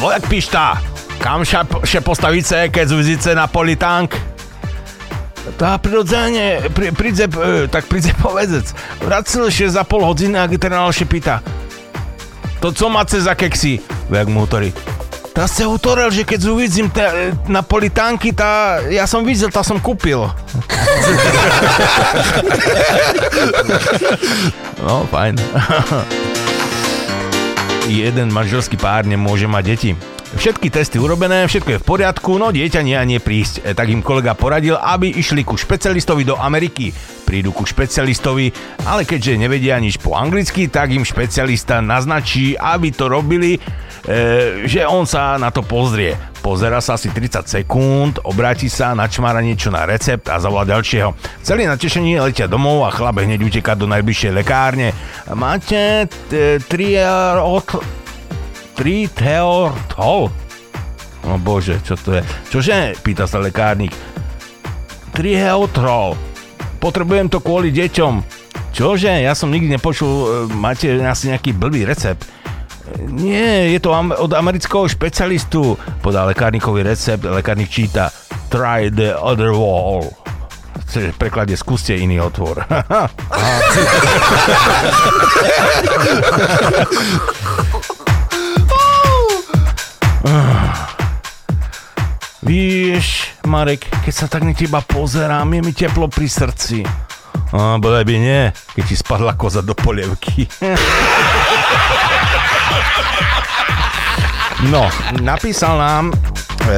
Vojak 0.00 0.32
Pišta, 0.32 0.80
kam 1.20 1.44
še 1.44 2.00
postavice, 2.00 2.72
keď 2.72 2.88
zúzice 2.88 3.36
na 3.36 3.44
politank? 3.44 4.16
Tá 5.60 5.76
prirodzene, 5.76 6.72
pri, 6.72 6.88
príde, 6.96 7.28
e, 7.28 7.68
tak 7.68 7.84
príde 7.84 8.16
povedzec. 8.24 8.64
Vracil 9.04 9.52
še 9.52 9.68
za 9.76 9.84
pol 9.84 10.00
hodiny 10.08 10.40
a 10.40 10.48
generál 10.48 10.88
še 10.88 11.04
pýta. 11.04 11.44
To 12.64 12.72
co 12.72 12.88
máte 12.88 13.20
za 13.20 13.36
keksy? 13.36 13.84
Vojak 14.08 14.32
mu 14.32 14.48
hovorí. 14.48 14.72
Tá 15.36 15.44
ste 15.44 15.68
že 15.68 16.24
keď 16.24 16.40
uvidím 16.48 16.88
te, 16.88 17.36
na 17.44 17.60
politánky, 17.60 18.32
tá, 18.32 18.80
ja 18.88 19.04
som 19.04 19.20
videl, 19.20 19.52
tá 19.52 19.60
som 19.60 19.76
kúpil. 19.76 20.24
no, 24.80 25.04
fajn. 25.12 25.36
Jeden 27.88 28.28
manželský 28.28 28.76
pár 28.76 29.08
nemôže 29.08 29.48
mať 29.48 29.64
deti. 29.64 29.90
Všetky 30.30 30.70
testy 30.70 31.00
urobené, 31.00 31.42
všetko 31.48 31.70
je 31.74 31.80
v 31.82 31.88
poriadku, 31.88 32.38
no 32.38 32.54
dieťa 32.54 32.86
nie 32.86 32.94
a 32.94 33.02
nie 33.02 33.18
prísť. 33.18 33.66
E, 33.66 33.74
tak 33.74 33.90
im 33.90 33.98
kolega 33.98 34.38
poradil, 34.38 34.78
aby 34.78 35.10
išli 35.10 35.42
ku 35.42 35.58
špecialistovi 35.58 36.22
do 36.22 36.38
Ameriky. 36.38 36.94
Prídu 37.26 37.50
ku 37.50 37.66
špecialistovi, 37.66 38.52
ale 38.86 39.02
keďže 39.02 39.40
nevedia 39.40 39.74
nič 39.82 39.98
po 39.98 40.14
anglicky, 40.14 40.70
tak 40.70 40.94
im 40.94 41.02
špecialista 41.02 41.82
naznačí, 41.82 42.54
aby 42.54 42.94
to 42.94 43.10
robili, 43.10 43.58
že 44.66 44.82
on 44.90 45.06
sa 45.06 45.38
na 45.38 45.54
to 45.54 45.62
pozrie. 45.62 46.18
Pozera 46.40 46.80
sa 46.80 46.96
asi 46.96 47.12
30 47.12 47.44
sekúnd, 47.46 48.24
obráti 48.24 48.72
sa, 48.72 48.96
načmára 48.96 49.44
niečo 49.44 49.68
na 49.68 49.84
recept 49.84 50.26
a 50.32 50.40
zavolá 50.40 50.64
ďalšieho. 50.64 51.12
Celý 51.44 51.68
natešení 51.68 52.16
letia 52.16 52.48
domov 52.48 52.88
a 52.88 52.90
chlap 52.90 53.20
hneď 53.20 53.44
uteká 53.44 53.76
do 53.76 53.84
najbližšej 53.84 54.32
lekárne. 54.32 54.96
Máte 55.36 56.08
t- 56.32 56.56
tri 56.64 56.96
od 57.38 57.68
3 58.80 59.12
Theortol. 59.12 60.32
O 61.28 61.36
bože, 61.36 61.76
čo 61.84 62.00
to 62.00 62.16
je? 62.16 62.22
Čože? 62.48 62.96
Pýta 63.04 63.28
sa 63.28 63.36
lekárnik. 63.36 63.92
3 65.12 65.36
Heotrol. 65.36 66.16
Potrebujem 66.80 67.28
to 67.28 67.44
kvôli 67.44 67.68
deťom. 67.68 68.24
Čože? 68.72 69.20
Ja 69.20 69.36
som 69.36 69.52
nikdy 69.52 69.76
nepočul, 69.76 70.08
e, 70.08 70.26
máte 70.56 70.88
asi 71.04 71.28
nejaký 71.28 71.52
blbý 71.52 71.84
recept. 71.84 72.24
Nie, 72.98 73.70
je 73.72 73.80
to 73.80 73.94
am- 73.94 74.14
od 74.18 74.32
amerického 74.34 74.88
špecialistu. 74.88 75.78
Podá 76.02 76.24
lekárnikovi 76.24 76.82
recept, 76.82 77.24
lekárnik 77.24 77.70
číta 77.70 78.10
Try 78.48 78.90
the 78.90 79.14
other 79.14 79.54
wall. 79.54 80.10
V 80.90 81.14
preklade 81.14 81.54
skúste 81.54 81.94
iný 81.94 82.18
otvor. 82.18 82.66
Víš, 92.42 93.30
Marek, 93.46 93.86
keď 94.02 94.14
sa 94.16 94.26
tak 94.26 94.42
na 94.42 94.50
teba 94.56 94.80
pozerám, 94.82 95.46
je 95.54 95.60
mi 95.62 95.72
teplo 95.76 96.08
pri 96.10 96.26
srdci. 96.26 96.82
A 97.52 97.78
bole 97.78 98.02
by 98.02 98.14
nie, 98.18 98.42
keď 98.74 98.84
ti 98.86 98.96
spadla 98.96 99.34
koza 99.38 99.62
do 99.62 99.74
polievky. 99.74 100.46
No, 104.68 104.86
napísal 105.24 105.80
nám 105.80 106.04
e, 106.12 106.76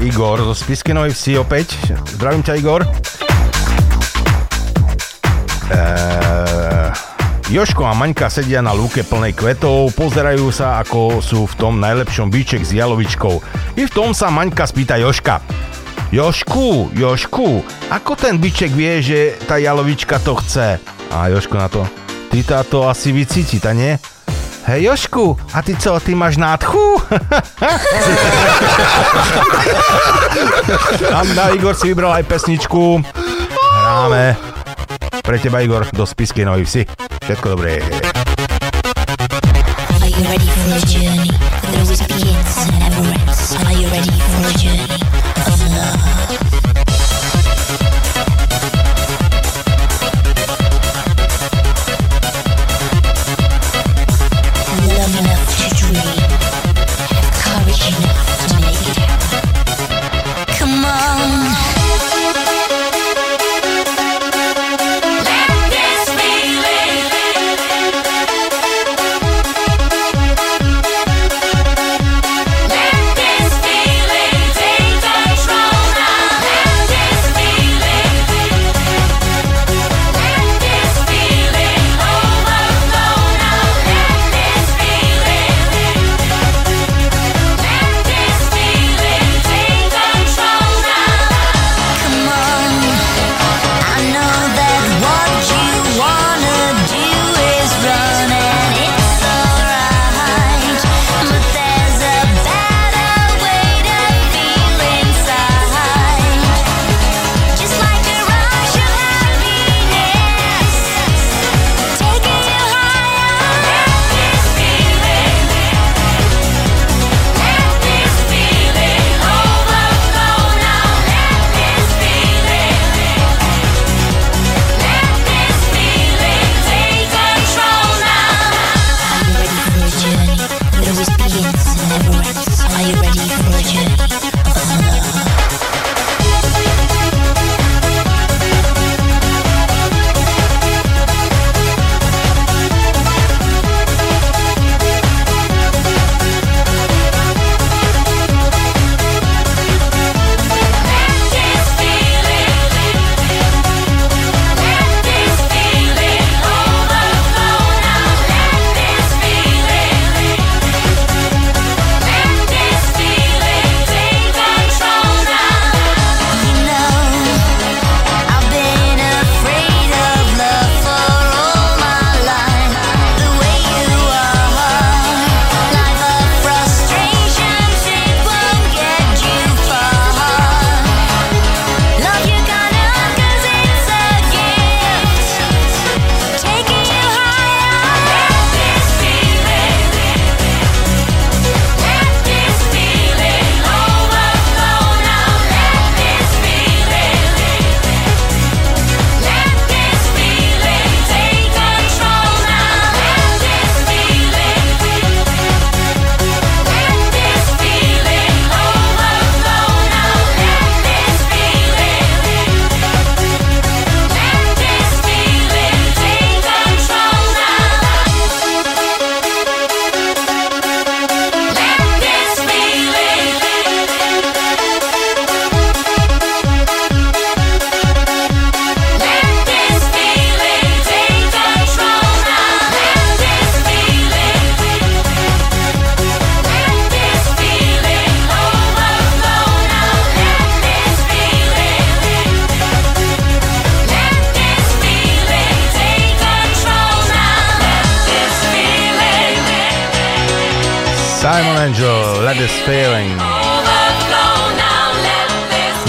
Igor 0.00 0.40
zo 0.40 0.56
Spiskinovej 0.56 1.12
vsi 1.12 1.36
opäť. 1.36 1.76
Zdravím 2.16 2.40
ťa, 2.40 2.56
Igor. 2.56 2.80
E, 5.68 5.80
Joško 7.50 7.82
a 7.84 7.92
Maňka 7.92 8.30
sedia 8.32 8.62
na 8.64 8.70
lúke 8.70 9.02
plnej 9.02 9.34
kvetov, 9.36 9.92
pozerajú 9.98 10.54
sa, 10.54 10.80
ako 10.80 11.18
sú 11.18 11.50
v 11.50 11.54
tom 11.58 11.82
najlepšom 11.82 12.30
bíček 12.30 12.62
s 12.62 12.72
jalovičkou. 12.72 13.42
I 13.74 13.84
v 13.84 13.92
tom 13.92 14.14
sa 14.16 14.30
Maňka 14.30 14.64
spýta 14.70 14.96
Joška. 14.96 15.42
Jošku, 16.14 16.94
Jošku, 16.94 17.62
ako 17.90 18.12
ten 18.14 18.38
byček 18.38 18.70
vie, 18.74 18.98
že 19.02 19.34
tá 19.46 19.58
jalovička 19.58 20.22
to 20.22 20.38
chce? 20.38 20.78
A 21.10 21.26
Joško 21.30 21.54
na 21.58 21.68
to. 21.70 21.82
Ty 22.30 22.38
to, 22.46 22.54
to 22.66 22.78
asi 22.86 23.10
vycítiť, 23.10 23.62
a 23.66 23.72
nie? 23.74 23.92
Hej 24.70 24.82
Jošku, 24.82 25.38
a 25.54 25.62
ty 25.62 25.76
co, 25.76 26.00
ty 26.00 26.14
máš 26.14 26.36
nádchu? 26.36 27.02
Anda 31.14 31.48
Igor 31.48 31.74
si 31.74 31.88
vybral 31.90 32.12
aj 32.14 32.22
pesničku. 32.30 33.02
Hráme. 33.82 34.38
Pre 35.26 35.38
teba 35.42 35.66
Igor 35.66 35.90
do 35.90 36.06
Spiskej 36.06 36.46
Novej 36.46 36.70
Vsi. 36.70 36.86
Všetko 37.26 37.58
dobré. 37.58 37.82
Are 37.82 37.90
you 40.06 40.22
ready 40.22 40.46
for 40.46 40.78
a 40.78 40.82
journey 40.86 41.34
that 41.34 41.74
always 41.74 41.98
begins 42.06 42.54
and 42.62 42.70
never 42.78 43.10
ends? 43.10 43.58
Are 43.66 43.74
you 43.74 43.90
ready 43.90 44.14
for 44.22 44.46
a 44.46 44.54
journey 44.54 45.02
of 45.50 45.58
love? 45.66 45.98
Love 45.98 46.19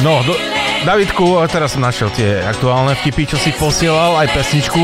No, 0.02 0.26
do, 0.26 0.34
Davidku, 0.82 1.38
teraz 1.46 1.78
som 1.78 1.86
našiel 1.86 2.10
tie 2.18 2.42
aktuálne 2.42 2.98
vtipy, 2.98 3.30
čo 3.30 3.38
si 3.38 3.54
posielal, 3.54 4.18
aj 4.18 4.34
pesničku. 4.34 4.82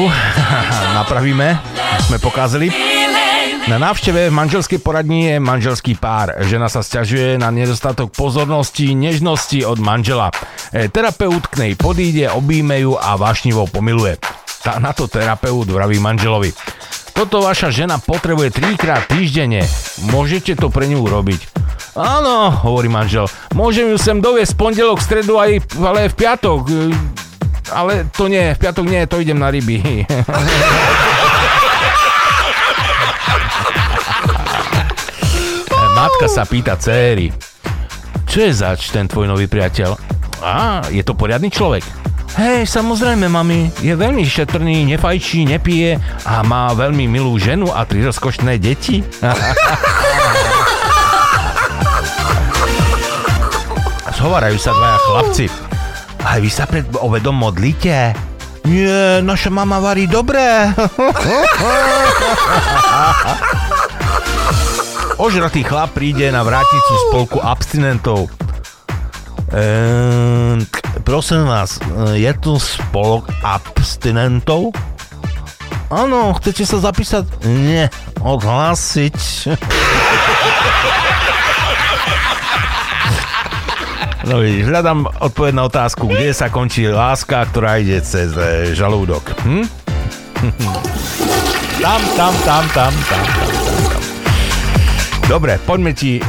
Napravíme, 1.02 1.58
sme 2.06 2.22
pokázali. 2.22 2.70
Na 3.66 3.82
návšteve 3.82 4.30
v 4.30 4.38
manželskej 4.38 4.78
poradni 4.78 5.34
je 5.34 5.36
manželský 5.42 5.98
pár. 5.98 6.38
Žena 6.46 6.70
sa 6.70 6.86
sťažuje 6.86 7.42
na 7.42 7.50
nedostatok 7.50 8.14
pozornosti, 8.14 8.94
nežnosti 8.94 9.58
od 9.66 9.82
manžela. 9.82 10.30
E, 10.70 10.86
terapeut 10.86 11.50
k 11.50 11.66
nej 11.66 11.74
podíde, 11.74 12.30
obíme 12.30 12.78
ju 12.78 12.94
a 12.94 13.18
vášnivo 13.18 13.66
pomiluje. 13.66 14.22
Tá 14.62 14.78
na 14.78 14.94
to 14.94 15.10
terapeut 15.10 15.66
vraví 15.66 15.98
manželovi. 15.98 16.54
Toto 17.18 17.42
vaša 17.42 17.74
žena 17.74 17.98
potrebuje 17.98 18.54
trikrát 18.54 19.10
týždenne. 19.10 19.66
Môžete 20.14 20.54
to 20.54 20.70
pre 20.70 20.86
ňu 20.86 21.02
urobiť. 21.02 21.57
Áno, 21.98 22.54
hovorí 22.62 22.86
manžel. 22.86 23.26
Môžem 23.58 23.90
ju 23.90 23.98
sem 23.98 24.22
doviesť 24.22 24.54
pondelok, 24.54 25.02
stredu 25.02 25.42
aj 25.42 25.66
ale 25.82 26.14
v 26.14 26.16
piatok. 26.16 26.62
E, 26.70 26.94
Ale 27.74 28.06
to 28.14 28.30
nie, 28.30 28.54
v 28.54 28.60
piatok 28.62 28.86
nie, 28.86 29.02
to 29.10 29.20
idem 29.20 29.42
na 29.42 29.50
ryby. 29.50 29.82
Matka 35.98 36.30
sa 36.30 36.46
pýta 36.46 36.78
céry. 36.78 37.34
Čo 38.30 38.46
je 38.46 38.52
zač 38.54 38.94
ten 38.94 39.10
tvoj 39.10 39.26
nový 39.26 39.50
priateľ? 39.50 39.98
Á, 40.46 40.86
je 40.94 41.02
to 41.02 41.18
poriadny 41.18 41.50
človek. 41.50 41.82
Hej, 42.38 42.70
samozrejme, 42.70 43.26
mami, 43.26 43.74
je 43.82 43.98
veľmi 43.98 44.22
šetrný, 44.22 44.86
nefajčí, 44.94 45.50
nepije 45.50 45.98
a 46.22 46.46
má 46.46 46.70
veľmi 46.78 47.10
milú 47.10 47.34
ženu 47.42 47.74
a 47.74 47.82
tri 47.90 48.06
rozkošné 48.06 48.62
deti. 48.62 49.02
Zhovárajú 54.18 54.58
sa 54.58 54.74
dvaja 54.74 54.98
chlapci. 55.06 55.46
Aj 56.26 56.42
vy 56.42 56.50
sa 56.50 56.66
pred 56.66 56.90
obedom 56.98 57.38
modlíte? 57.38 58.18
Nie, 58.66 59.22
naša 59.22 59.54
mama 59.54 59.78
varí 59.78 60.10
dobré. 60.10 60.74
Ožratý 65.22 65.62
chlap 65.62 65.94
príde 65.94 66.34
na 66.34 66.42
vrátnicu 66.42 66.94
spolku 67.08 67.38
abstinentov. 67.46 68.26
Ehm, 69.54 70.66
prosím 71.06 71.46
vás, 71.46 71.78
je 72.18 72.34
tu 72.42 72.58
spolok 72.58 73.30
abstinentov? 73.46 74.74
Áno, 75.94 76.34
chcete 76.42 76.66
sa 76.66 76.82
zapísať? 76.82 77.46
Nie, 77.46 77.94
odhlásiť. 78.26 79.18
No 84.28 84.44
vidíš, 84.44 84.68
hľadám 84.68 85.08
odpoveď 85.24 85.54
na 85.56 85.64
otázku, 85.72 86.04
kde 86.12 86.36
sa 86.36 86.52
končí 86.52 86.84
láska, 86.84 87.48
ktorá 87.48 87.80
ide 87.80 88.04
cez 88.04 88.36
e, 88.36 88.76
žalúdok. 88.76 89.24
Hm? 89.48 89.64
Tam, 91.78 92.02
tam, 92.18 92.34
tam, 92.42 92.66
tam, 92.74 92.92
tam, 93.06 93.24
tam, 93.24 93.46
tam. 93.54 94.02
Dobre, 95.30 95.62
poďme 95.62 95.94
ti, 95.94 96.18
e, 96.18 96.24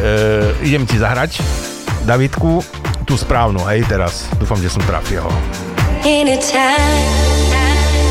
idem 0.60 0.84
ti 0.84 1.00
zahrať, 1.00 1.40
Davidku, 2.04 2.60
tú 3.08 3.16
správnu, 3.16 3.64
hej, 3.66 3.80
teraz. 3.88 4.28
Dúfam, 4.36 4.60
že 4.60 4.68
som 4.68 4.84
trafil 4.84 5.24
ho. 5.24 5.32
In 6.04 6.28
a 6.28 6.36
time 6.36 7.08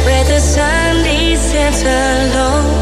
where 0.04 0.26
the 0.26 0.42
sun 0.42 1.06
descends 1.06 1.86
alone, 1.86 2.77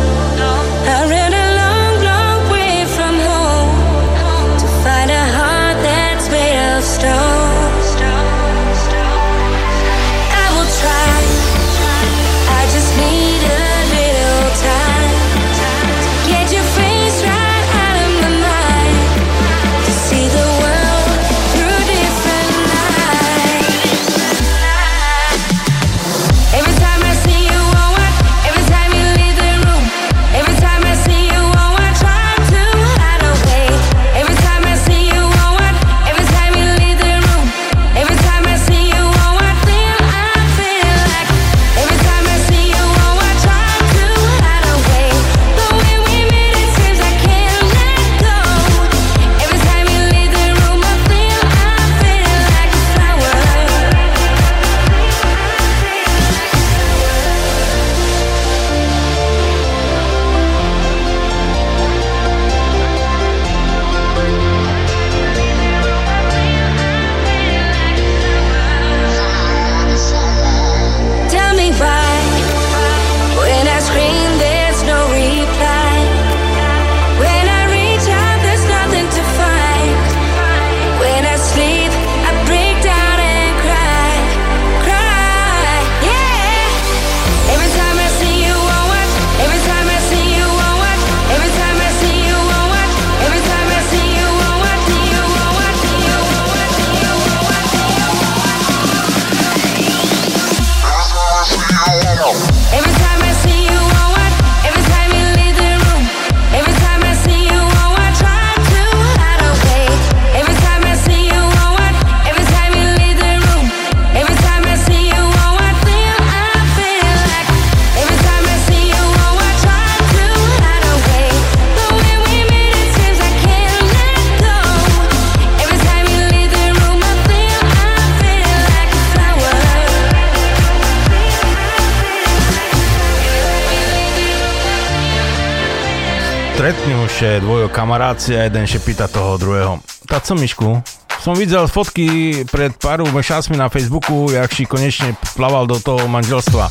Stretnúše 137.15 137.47
dvojo 137.47 137.71
kamaráci 137.71 138.35
a 138.35 138.43
jeden 138.43 138.67
šepita 138.67 139.07
toho 139.07 139.39
druhého. 139.39 139.79
Tá 140.03 140.19
co, 140.19 140.35
Mišku? 140.35 140.83
Som 141.23 141.39
videl 141.39 141.63
fotky 141.71 142.43
pred 142.51 142.75
pár 142.75 143.07
mešacmi 143.07 143.55
na 143.55 143.71
Facebooku, 143.71 144.35
jak 144.35 144.51
si 144.51 144.67
konečne 144.67 145.15
plaval 145.31 145.63
do 145.63 145.79
toho 145.79 146.11
manželstva. 146.11 146.67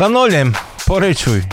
Tam 0.00 0.16
noliem, 0.16 0.56
porečuj. 0.88 1.44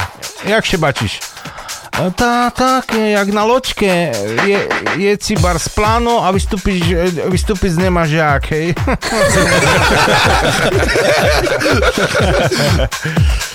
Jak 0.47 0.63
še 0.63 0.79
bačíš? 0.79 1.19
E, 1.19 2.07
Tá, 2.15 2.47
tak, 2.55 2.95
jak 2.95 3.27
na 3.27 3.43
loďke, 3.43 4.15
je, 4.47 4.59
je 4.95 5.11
si 5.19 5.35
bar 5.35 5.59
z 5.59 5.67
plánu 5.75 6.23
a 6.23 6.31
vystúpiš, 6.31 6.79
e, 6.95 7.27
vystúpiť 7.27 7.75
nemáš 7.75 8.15
jak, 8.15 8.55
hej? 8.55 8.71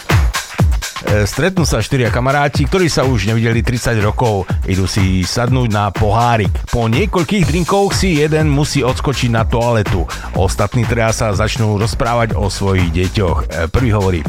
E, 1.06 1.22
Stretnú 1.30 1.62
sa 1.62 1.78
štyria 1.78 2.10
kamaráti, 2.10 2.66
ktorí 2.66 2.90
sa 2.90 3.06
už 3.06 3.30
nevideli 3.30 3.62
30 3.62 4.02
rokov. 4.02 4.50
Idú 4.66 4.90
si 4.90 5.22
sadnúť 5.22 5.70
na 5.70 5.94
pohárik. 5.94 6.50
Po 6.74 6.90
niekoľkých 6.90 7.46
drinkoch 7.46 7.94
si 7.94 8.18
jeden 8.18 8.50
musí 8.50 8.82
odskočiť 8.82 9.30
na 9.30 9.46
toaletu. 9.46 10.02
Ostatní 10.34 10.82
teda 10.82 11.14
sa 11.14 11.30
začnú 11.30 11.78
rozprávať 11.78 12.34
o 12.34 12.50
svojich 12.50 12.90
deťoch. 12.90 13.38
E, 13.46 13.46
Prvý 13.70 13.94
hovorí, 13.94 14.20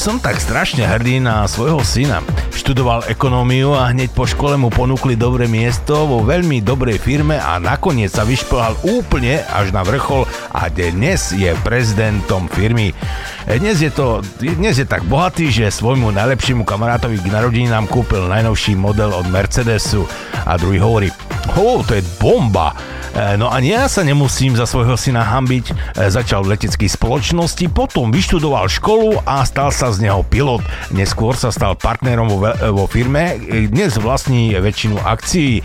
som 0.00 0.20
tak 0.20 0.40
strašne 0.40 0.84
hrdý 0.84 1.20
na 1.20 1.44
svojho 1.44 1.80
syna. 1.84 2.24
Študoval 2.52 3.08
ekonómiu 3.08 3.72
a 3.72 3.88
hneď 3.88 4.12
po 4.12 4.28
škole 4.28 4.56
mu 4.60 4.68
ponúkli 4.68 5.16
dobré 5.16 5.48
miesto 5.48 6.04
vo 6.04 6.20
veľmi 6.20 6.60
dobrej 6.60 7.00
firme 7.00 7.40
a 7.40 7.56
nakoniec 7.56 8.12
sa 8.12 8.28
vyšplhal 8.28 8.76
úplne 8.84 9.40
až 9.48 9.72
na 9.72 9.80
vrchol 9.80 10.28
a 10.52 10.68
dnes 10.68 11.32
je 11.32 11.52
prezidentom 11.64 12.48
firmy. 12.48 12.96
E, 13.44 13.56
Dnes 13.58 13.80
je, 13.80 13.88
to, 13.88 14.20
dnes 14.40 14.76
je 14.76 14.84
tak 14.84 15.04
bohatý, 15.08 15.48
že 15.48 15.72
svojmu 15.98 16.14
najlepšiemu 16.14 16.62
kamarátovi 16.62 17.18
k 17.18 17.26
narodeninám 17.26 17.90
kúpil 17.90 18.30
najnovší 18.30 18.78
model 18.78 19.10
od 19.10 19.26
Mercedesu 19.34 20.06
a 20.46 20.54
druhý 20.54 20.78
hovorí, 20.78 21.10
ho, 21.58 21.82
to 21.82 21.98
je 21.98 22.06
bomba. 22.22 22.70
E, 23.14 23.36
No 23.38 23.48
a 23.48 23.62
ja 23.62 23.86
sa 23.86 24.02
nemusím 24.02 24.56
za 24.58 24.66
svojho 24.66 24.98
syna 24.98 25.24
hambiť. 25.24 25.64
E, 25.70 25.74
Začal 26.08 26.44
v 26.44 26.56
leteckej 26.56 26.90
spoločnosti, 26.90 27.64
potom 27.70 28.10
vyštudoval 28.10 28.66
školu 28.66 29.22
a 29.22 29.44
stal 29.44 29.70
sa 29.70 29.92
z 29.94 30.08
neho 30.08 30.24
pilot. 30.26 30.64
Neskôr 30.90 31.36
sa 31.36 31.52
stal 31.52 31.76
partnerom 31.78 32.28
vo, 32.28 32.84
firme, 32.88 33.38
E, 33.38 33.68
dnes 33.68 33.96
vlastní 34.00 34.52
väčšinu 34.56 35.00
akcií. 35.00 35.60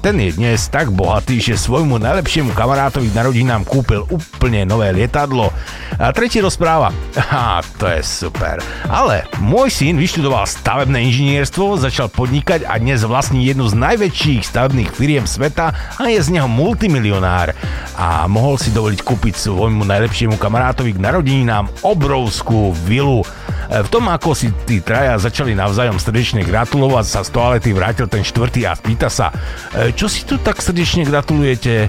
Ten 0.00 0.16
je 0.20 0.30
dnes 0.34 0.58
tak 0.68 0.90
bohatý, 0.92 1.38
že 1.40 1.56
svojmu 1.58 1.98
najlepšiemu 2.02 2.52
kamarátovi 2.52 3.10
k 3.10 3.16
narodinám 3.16 3.62
kúpil 3.64 4.04
úplne 4.10 4.66
nové 4.66 4.90
lietadlo. 4.92 5.50
A 5.98 6.10
tretí 6.12 6.40
rozpráva. 6.40 6.90
Ha, 7.30 7.62
to 7.78 7.86
je 7.86 8.02
super. 8.02 8.58
Ale 8.90 9.22
môj 9.38 9.70
syn 9.70 9.94
vyštudoval 9.94 10.42
stavebné 10.50 10.98
inžinierstvo, 11.06 11.78
začal 11.78 12.10
podnikať 12.10 12.66
a 12.66 12.74
dnes 12.82 13.06
vlastní 13.06 13.46
jednu 13.46 13.70
z 13.70 13.78
najväčších 13.78 14.42
stavebných 14.50 14.90
firiem 14.90 15.30
sveta 15.30 15.70
a 15.94 16.02
je 16.10 16.18
z 16.18 16.28
neho 16.34 16.50
multimilionár. 16.60 17.56
A 17.96 18.28
mohol 18.28 18.60
si 18.60 18.68
dovoliť 18.68 19.00
kúpiť 19.00 19.48
svojmu 19.48 19.88
najlepšiemu 19.88 20.36
kamarátovi 20.36 20.92
k 20.92 21.00
narodeninám 21.00 21.72
obrovskú 21.80 22.76
vilu. 22.84 23.24
E, 23.24 23.80
V 23.80 23.88
tom, 23.88 24.12
ako 24.12 24.36
si 24.36 24.52
tí 24.68 24.84
traja 24.84 25.16
začali 25.16 25.56
navzájom 25.56 25.96
srdečne 25.96 26.44
gratulovať, 26.44 27.04
sa 27.08 27.20
z 27.24 27.32
toalety 27.32 27.72
vrátil 27.72 28.04
ten 28.08 28.20
štvrtý 28.20 28.68
a 28.68 28.76
pýta 28.76 29.08
sa, 29.08 29.32
"E, 29.72 29.96
čo 29.96 30.04
si 30.08 30.28
tu 30.28 30.36
tak 30.36 30.60
srdečne 30.60 31.08
gratulujete? 31.08 31.88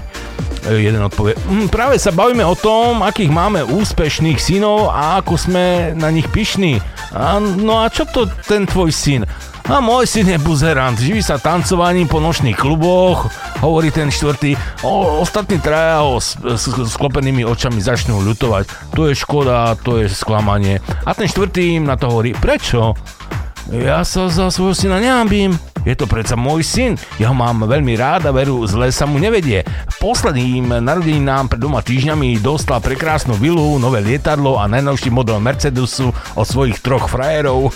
Jeden 0.72 1.02
odpovie, 1.02 1.34
hm, 1.36 1.68
práve 1.68 1.98
sa 1.98 2.14
bavíme 2.14 2.46
o 2.46 2.54
tom, 2.54 3.02
akých 3.02 3.34
máme 3.34 3.66
úspešných 3.66 4.38
synov 4.38 4.94
a 4.94 5.18
ako 5.18 5.34
sme 5.34 5.90
na 5.98 6.08
nich 6.14 6.30
pyšní. 6.30 6.78
A, 7.12 7.36
no 7.42 7.82
a 7.82 7.90
čo 7.90 8.06
to 8.08 8.30
ten 8.48 8.64
tvoj 8.64 8.88
syn? 8.94 9.26
A 9.70 9.78
môj 9.78 10.10
syn 10.10 10.26
je 10.26 10.42
buzerant, 10.42 10.98
živí 10.98 11.22
sa 11.22 11.38
tancovaním 11.38 12.10
po 12.10 12.18
nočných 12.18 12.58
kluboch, 12.58 13.30
hovorí 13.62 13.94
ten 13.94 14.10
štvrtý. 14.10 14.58
O, 14.82 15.22
ostatní 15.22 15.62
traja 15.62 16.02
ho 16.02 16.18
s, 16.18 16.34
s, 16.34 16.66
sklopenými 16.66 17.46
očami 17.46 17.78
začnú 17.78 18.26
ľutovať. 18.26 18.94
To 18.98 19.06
je 19.06 19.14
škoda, 19.14 19.78
to 19.78 20.02
je 20.02 20.10
sklamanie. 20.10 20.82
A 21.06 21.14
ten 21.14 21.30
štvrtý 21.30 21.78
im 21.78 21.86
na 21.86 21.94
to 21.94 22.10
hovorí, 22.10 22.34
prečo? 22.34 22.98
Ja 23.70 24.02
sa 24.02 24.26
za 24.26 24.50
svojho 24.50 24.74
syna 24.74 24.98
nehambím. 24.98 25.54
Je 25.86 25.94
to 25.94 26.10
predsa 26.10 26.34
môj 26.38 26.62
syn. 26.66 26.98
Ja 27.18 27.28
ho 27.30 27.36
mám 27.36 27.66
veľmi 27.66 27.96
rád 27.98 28.26
a 28.26 28.32
veru, 28.34 28.66
zle 28.66 28.90
sa 28.90 29.06
mu 29.06 29.18
nevedie. 29.22 29.62
Posledným 30.02 30.82
narodeninám 30.82 31.48
pred 31.50 31.60
dvoma 31.62 31.82
týždňami 31.82 32.38
dostal 32.42 32.80
prekrásnu 32.82 33.34
vilu, 33.38 33.78
nové 33.78 34.00
lietadlo 34.02 34.58
a 34.58 34.66
najnovší 34.70 35.10
model 35.10 35.40
Mercedesu 35.42 36.14
od 36.38 36.46
svojich 36.46 36.80
troch 36.82 37.08
frajerov. 37.10 37.70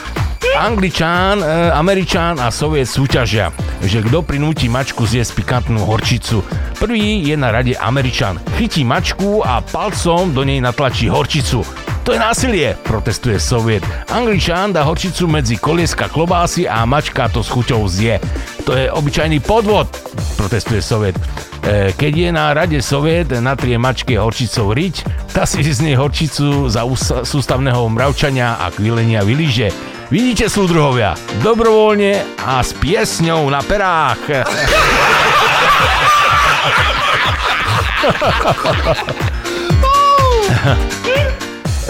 Angličán, 0.56 1.38
e, 1.38 1.70
Američán 1.70 2.42
a 2.42 2.50
Soviet 2.50 2.90
súťažia, 2.90 3.54
že 3.86 4.02
kto 4.02 4.26
prinúti 4.26 4.66
mačku 4.66 5.06
zjesť 5.06 5.38
pikantnú 5.38 5.86
horčicu. 5.86 6.42
Prvý 6.82 7.22
je 7.22 7.36
na 7.38 7.54
rade 7.54 7.78
Američan. 7.78 8.42
Chytí 8.58 8.82
mačku 8.82 9.46
a 9.46 9.62
palcom 9.62 10.34
do 10.34 10.42
nej 10.42 10.58
natlačí 10.58 11.06
horčicu. 11.06 11.62
To 12.02 12.10
je 12.10 12.18
násilie, 12.18 12.74
protestuje 12.82 13.38
Soviet. 13.38 13.84
Angličán 14.10 14.74
dá 14.74 14.82
horčicu 14.82 15.30
medzi 15.30 15.60
kolieska 15.60 16.10
klobásy 16.10 16.66
a 16.66 16.82
mačka 16.82 17.30
to 17.30 17.44
s 17.44 17.52
chuťou 17.52 17.86
zje. 17.86 18.18
To 18.66 18.74
je 18.74 18.90
obyčajný 18.90 19.38
podvod, 19.44 19.86
protestuje 20.34 20.82
Soviet. 20.82 21.14
E, 21.60 21.92
keď 21.94 22.12
je 22.16 22.30
na 22.32 22.50
rade 22.56 22.78
Soviet, 22.80 23.30
natrie 23.38 23.76
mačke 23.76 24.16
horčicou 24.16 24.72
riť, 24.72 25.04
tá 25.30 25.46
si 25.46 25.62
z 25.62 25.84
nej 25.84 25.94
horčicu 25.94 26.66
za 26.66 26.82
ús- 26.88 27.22
sústavného 27.22 27.86
mravčania 27.92 28.58
a 28.58 28.72
kvilenia 28.74 29.22
vyliže. 29.22 29.99
Vidíte, 30.10 30.50
súdruhovia, 30.50 31.14
dobrovoľne 31.38 32.42
a 32.42 32.66
s 32.66 32.74
piesňou 32.74 33.46
na 33.46 33.62
perách. 33.62 34.42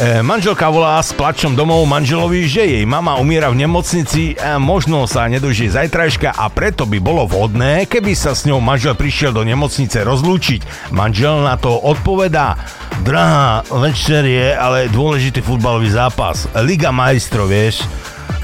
E, 0.00 0.24
manželka 0.24 0.64
volá 0.72 0.96
s 1.04 1.12
plačom 1.12 1.52
domov 1.52 1.84
manželovi, 1.84 2.48
že 2.48 2.64
jej 2.64 2.88
mama 2.88 3.20
umiera 3.20 3.52
v 3.52 3.68
nemocnici, 3.68 4.32
e, 4.32 4.56
možno 4.56 5.04
sa 5.04 5.28
nedožije 5.28 5.76
zajtrajška 5.76 6.40
a 6.40 6.48
preto 6.48 6.88
by 6.88 6.96
bolo 7.04 7.28
vhodné, 7.28 7.84
keby 7.84 8.16
sa 8.16 8.32
s 8.32 8.48
ňou 8.48 8.64
manžel 8.64 8.96
prišiel 8.96 9.36
do 9.36 9.44
nemocnice 9.44 10.00
rozlúčiť. 10.00 10.88
Manžel 10.96 11.44
na 11.44 11.60
to 11.60 11.76
odpovedá, 11.76 12.56
drahá, 13.04 13.60
večer 13.68 14.24
je 14.24 14.56
ale 14.56 14.88
dôležitý 14.88 15.44
futbalový 15.44 15.92
zápas. 15.92 16.48
Liga 16.64 16.88
majstrov, 16.88 17.52
vieš. 17.52 17.84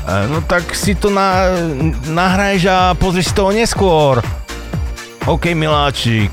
No 0.06 0.38
tak 0.46 0.70
si 0.74 0.94
to 0.94 1.10
na, 1.10 1.50
nahraješ 2.06 2.66
a 2.70 2.94
pozrieš 2.94 3.26
si 3.30 3.34
toho 3.34 3.50
neskôr. 3.50 4.22
OK, 5.26 5.50
miláčik. 5.58 6.30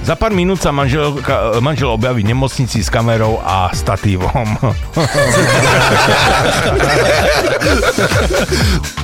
Za 0.00 0.16
pár 0.16 0.32
minút 0.32 0.64
sa 0.64 0.72
manžel, 0.72 1.20
manžel 1.60 1.92
objaví 1.92 2.24
v 2.24 2.32
nemocnici 2.32 2.80
s 2.80 2.88
kamerou 2.88 3.36
a 3.44 3.68
statívom. 3.76 4.56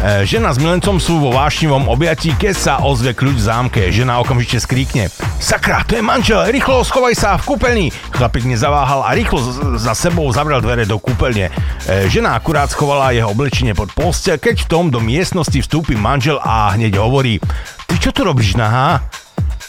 E, 0.00 0.24
Žena 0.24 0.48
s 0.48 0.56
milencom 0.56 0.96
sú 0.96 1.20
vo 1.20 1.28
vášnivom 1.28 1.84
objatí, 1.92 2.32
keď 2.32 2.54
sa 2.56 2.74
ozve 2.80 3.12
kľúč 3.12 3.36
v 3.36 3.46
zámke. 3.52 3.80
Žena 3.92 4.16
okamžite 4.24 4.56
skríkne. 4.56 5.12
Sakra, 5.36 5.84
to 5.84 5.92
je 5.92 6.00
manžel, 6.00 6.40
rýchlo 6.48 6.80
schovaj 6.80 7.12
sa 7.12 7.36
v 7.36 7.52
kúpeľni. 7.52 7.86
Chlapík 8.08 8.48
nezaváhal 8.48 9.04
a 9.04 9.12
rýchlo 9.12 9.44
za 9.76 9.92
sebou 9.92 10.24
zavrel 10.32 10.64
dvere 10.64 10.88
do 10.88 10.96
kúpeľne. 10.96 11.52
E, 11.84 12.08
Žena 12.08 12.32
akurát 12.32 12.72
schovala 12.72 13.12
jeho 13.12 13.28
oblečenie 13.28 13.76
pod 13.76 13.92
posteľ, 13.92 14.40
keď 14.40 14.64
v 14.64 14.70
tom 14.72 14.88
do 14.88 15.04
miestnosti 15.04 15.60
vstúpi 15.60 16.00
manžel 16.00 16.40
a 16.40 16.72
hneď 16.72 16.96
hovorí. 16.96 17.36
Ty 17.84 17.94
čo 18.00 18.08
tu 18.08 18.24
robíš, 18.24 18.56
nahá? 18.56 19.04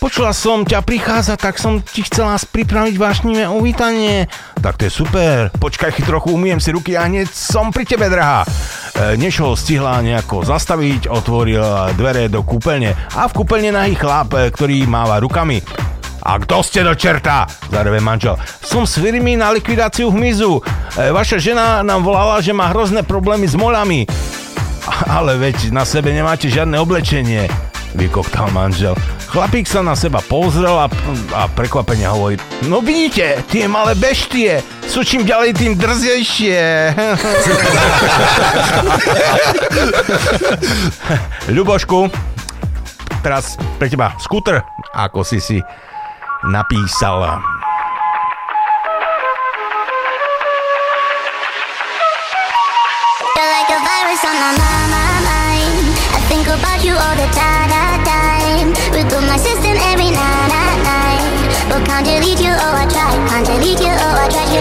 Počula 0.01 0.33
som 0.33 0.65
ťa 0.65 0.81
prichádza, 0.81 1.37
tak 1.37 1.61
som 1.61 1.77
ti 1.77 2.01
chcela 2.01 2.33
pripraviť 2.33 2.97
vášnivé 2.97 3.45
uvítanie. 3.45 4.25
Tak 4.57 4.81
to 4.81 4.89
je 4.89 4.97
super. 4.97 5.53
Počkaj, 5.53 6.01
trochu 6.01 6.33
umiem 6.33 6.57
si 6.57 6.73
ruky 6.73 6.97
a 6.97 7.05
hneď 7.05 7.29
som 7.29 7.69
pri 7.69 7.85
tebe, 7.85 8.09
drahá. 8.09 8.41
E, 8.97 9.21
ho 9.21 9.53
stihla 9.53 10.01
nejako 10.01 10.41
zastaviť, 10.41 11.05
otvoril 11.05 11.93
dvere 11.93 12.33
do 12.33 12.41
kúpeľne 12.41 12.97
a 13.13 13.29
v 13.29 13.35
kúpeľne 13.45 13.77
nahý 13.77 13.93
chlap, 13.93 14.33
e, 14.33 14.49
ktorý 14.49 14.89
máva 14.89 15.21
rukami. 15.21 15.61
A 16.25 16.41
kto 16.41 16.65
ste 16.65 16.81
do 16.81 16.97
čerta? 16.97 17.45
Zareve 17.69 18.01
manžel. 18.01 18.41
Som 18.65 18.89
s 18.89 18.97
firmy 18.97 19.37
na 19.37 19.53
likvidáciu 19.53 20.09
hmyzu. 20.09 20.65
E, 20.97 21.13
vaša 21.13 21.37
žena 21.37 21.85
nám 21.85 22.01
volala, 22.01 22.41
že 22.41 22.57
má 22.57 22.73
hrozné 22.73 23.05
problémy 23.05 23.45
s 23.45 23.53
molami. 23.53 24.09
Ale 25.13 25.37
veď 25.37 25.69
na 25.69 25.85
sebe 25.85 26.09
nemáte 26.09 26.49
žiadne 26.49 26.81
oblečenie, 26.81 27.45
vykoktal 27.95 28.51
manžel. 28.51 28.95
Chlapík 29.31 29.67
sa 29.67 29.79
na 29.83 29.95
seba 29.95 30.19
pozrel 30.23 30.75
a, 30.75 30.87
a 31.35 31.47
prekvapene 31.51 32.07
hovorí, 32.07 32.35
no 32.67 32.83
vidíte, 32.83 33.43
tie 33.47 33.67
malé 33.67 33.95
beštie 33.95 34.59
sú 34.87 35.03
čím 35.07 35.23
ďalej 35.23 35.55
tým 35.55 35.79
drzejšie. 35.79 36.91
Ľubošku, 41.55 42.11
teraz 43.23 43.55
pre 43.79 43.87
teba 43.87 44.11
skúter, 44.19 44.59
ako 44.91 45.23
si 45.23 45.39
si 45.39 45.63
napísal. 46.47 47.39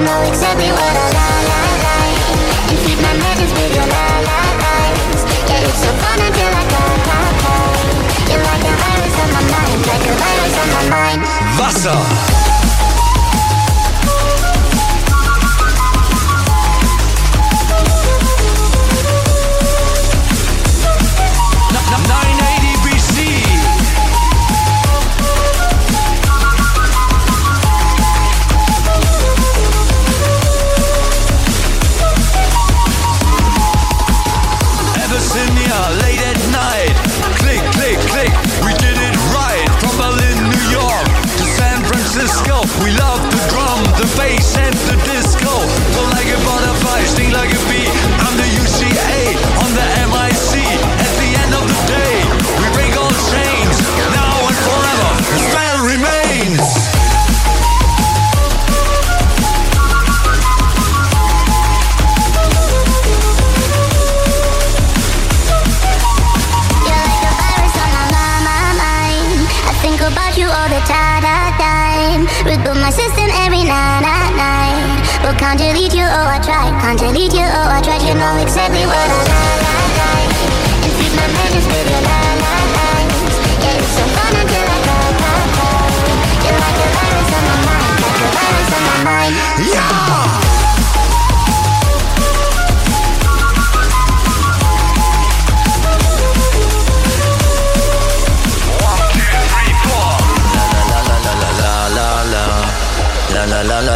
Know 0.04 0.22
exactly 0.24 0.70
what 0.72 0.94
I 0.96 1.08
like, 1.12 1.46
like, 1.52 1.78
like. 1.84 2.70
And 2.70 2.78
feed 2.84 3.00
my 3.00 3.14
madness 3.20 3.52
with 3.52 3.74
your 3.74 3.86
lie, 3.86 4.20
lie, 4.28 4.54
lies. 4.64 5.20
Yeah, 5.48 5.66
it's 5.66 5.80
so 5.84 5.90
fun 6.00 6.18
until 6.20 6.52
I 6.60 6.64
cry, 6.72 6.94
cry, 7.06 7.28
cry. 7.42 7.74
You're 8.30 8.44
like 8.44 8.64
a 8.64 8.74
virus 8.80 9.16
on 9.22 9.30
my 9.36 9.44
mind, 9.54 9.80
like 9.90 10.04
a 10.08 10.14
virus 10.22 10.56
on 10.62 10.68
my 10.76 10.84
mind. 10.94 11.20
Wasser. 11.58 12.29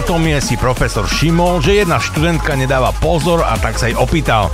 anatómie 0.00 0.40
si 0.40 0.56
profesor 0.56 1.04
všimol, 1.04 1.60
že 1.60 1.84
jedna 1.84 2.00
študentka 2.00 2.56
nedáva 2.56 2.88
pozor 3.04 3.44
a 3.44 3.52
tak 3.60 3.76
sa 3.76 3.92
jej 3.92 3.92
opýtal. 3.92 4.48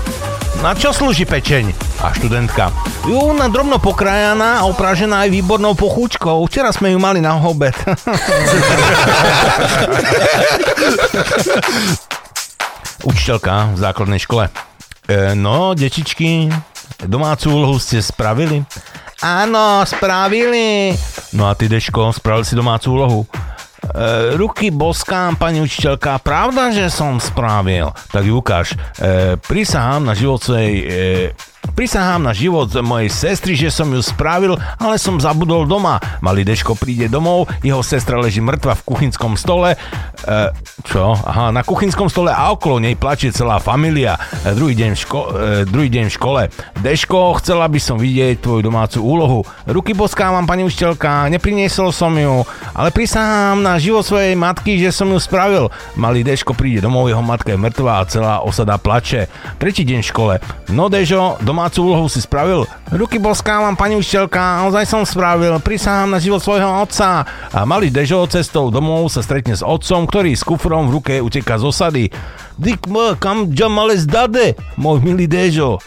Na 0.58 0.74
čo 0.74 0.90
slúži 0.90 1.22
pečeň? 1.22 1.70
A 2.02 2.10
študentka. 2.10 2.74
Ju, 3.06 3.30
na 3.30 3.46
drobno 3.46 3.78
pokrájaná 3.78 4.58
a 4.58 4.66
oprážená 4.66 5.22
aj 5.22 5.30
výbornou 5.30 5.78
pochúčkou. 5.78 6.42
Včera 6.50 6.74
sme 6.74 6.90
ju 6.90 6.98
mali 6.98 7.22
na 7.22 7.38
obed. 7.38 7.78
Učiteľka 13.06 13.70
v 13.70 13.78
základnej 13.78 14.18
škole. 14.18 14.50
E, 15.06 15.38
no, 15.38 15.78
detičky, 15.78 16.50
domácu 17.06 17.54
úlohu 17.54 17.78
ste 17.78 18.02
spravili? 18.02 18.66
Áno, 19.22 19.86
spravili. 19.86 20.90
No 21.38 21.46
a 21.46 21.54
ty, 21.54 21.70
Deško, 21.70 22.10
spravil 22.10 22.42
si 22.42 22.58
domácu 22.58 22.98
úlohu? 22.98 23.22
E, 23.86 24.36
ruky 24.36 24.74
boskám, 24.74 25.38
pani 25.38 25.62
učiteľka, 25.62 26.18
pravda, 26.18 26.74
že 26.74 26.90
som 26.90 27.22
spravil. 27.22 27.94
Tak 28.10 28.22
ju 28.26 28.42
ukáž. 28.42 28.74
E, 28.74 29.38
prisahám 29.38 30.10
na 30.10 30.14
život 30.18 30.42
svojej... 30.42 30.74
E, 30.82 30.94
Prisahám 31.72 32.22
na 32.22 32.36
život 32.36 32.70
mojej 32.84 33.10
sestry, 33.10 33.56
že 33.56 33.72
som 33.72 33.90
ju 33.90 33.98
spravil, 34.04 34.54
ale 34.78 35.00
som 35.00 35.18
zabudol 35.18 35.66
doma. 35.66 35.98
Malý 36.22 36.46
Deško 36.46 36.78
príde 36.78 37.10
domov, 37.10 37.50
jeho 37.64 37.82
sestra 37.82 38.20
leží 38.20 38.38
mŕtva 38.44 38.76
v 38.78 38.86
kuchynskom 38.86 39.34
stole. 39.34 39.74
E, 39.74 40.36
čo? 40.86 41.16
Aha, 41.16 41.50
na 41.50 41.66
kuchynskom 41.66 42.06
stole 42.12 42.30
a 42.30 42.52
okolo 42.52 42.78
nej 42.78 42.94
plačie 42.94 43.34
celá 43.34 43.58
familia. 43.58 44.20
E, 44.44 44.52
druhý, 44.52 44.76
deň 44.76 44.90
v 44.94 44.98
ško- 45.00 45.28
e, 45.32 45.44
druhý 45.66 45.88
deň 45.88 46.06
v 46.06 46.14
škole. 46.14 46.42
Deško, 46.84 47.40
chcela 47.40 47.66
by 47.66 47.80
som 47.80 47.96
vidieť 47.96 48.44
tvoju 48.44 48.60
domácu 48.60 48.98
úlohu. 49.00 49.40
Ruky 49.64 49.96
boskávam, 49.96 50.44
pani 50.44 50.62
učiteľka, 50.62 51.32
nepriniesol 51.32 51.90
som 51.90 52.12
ju, 52.14 52.44
ale 52.76 52.92
prisahám 52.92 53.64
na 53.64 53.80
život 53.80 54.04
svojej 54.04 54.36
matky, 54.36 54.76
že 54.76 54.92
som 54.92 55.08
ju 55.08 55.18
spravil. 55.18 55.72
Malý 55.96 56.20
Deško 56.22 56.52
príde 56.52 56.84
domov, 56.84 57.08
jeho 57.08 57.24
matka 57.24 57.56
je 57.56 57.58
mŕtva 57.58 58.04
a 58.04 58.08
celá 58.08 58.34
osada 58.44 58.76
plače. 58.76 59.30
Tretí 59.56 59.86
deň 59.86 60.00
v 60.04 60.10
škole. 60.10 60.34
No 60.68 60.92
Dežo, 60.92 61.40
domácu 61.56 61.88
úlohu 61.88 62.04
si 62.12 62.20
spravil? 62.20 62.68
Ruky 62.92 63.16
boskávam, 63.16 63.72
pani 63.80 63.96
učiteľka, 63.96 64.68
ozaj 64.68 64.84
som 64.84 65.08
spravil. 65.08 65.56
Prisahám 65.64 66.12
na 66.12 66.20
život 66.20 66.44
svojho 66.44 66.68
otca. 66.84 67.24
A 67.48 67.64
malý 67.64 67.88
Dežo 67.88 68.28
cestou 68.28 68.68
domov 68.68 69.08
sa 69.08 69.24
stretne 69.24 69.56
s 69.56 69.64
otcom, 69.64 70.04
ktorý 70.04 70.36
s 70.36 70.44
kufrom 70.44 70.92
v 70.92 71.00
ruke 71.00 71.16
uteká 71.16 71.56
z 71.56 71.64
osady. 71.64 72.04
Dik 72.60 72.92
m, 72.92 73.16
kam 73.16 73.48
džamale 73.56 73.96
zdade, 73.96 74.52
môj 74.76 75.00
milý 75.00 75.24
Dežo. 75.24 75.80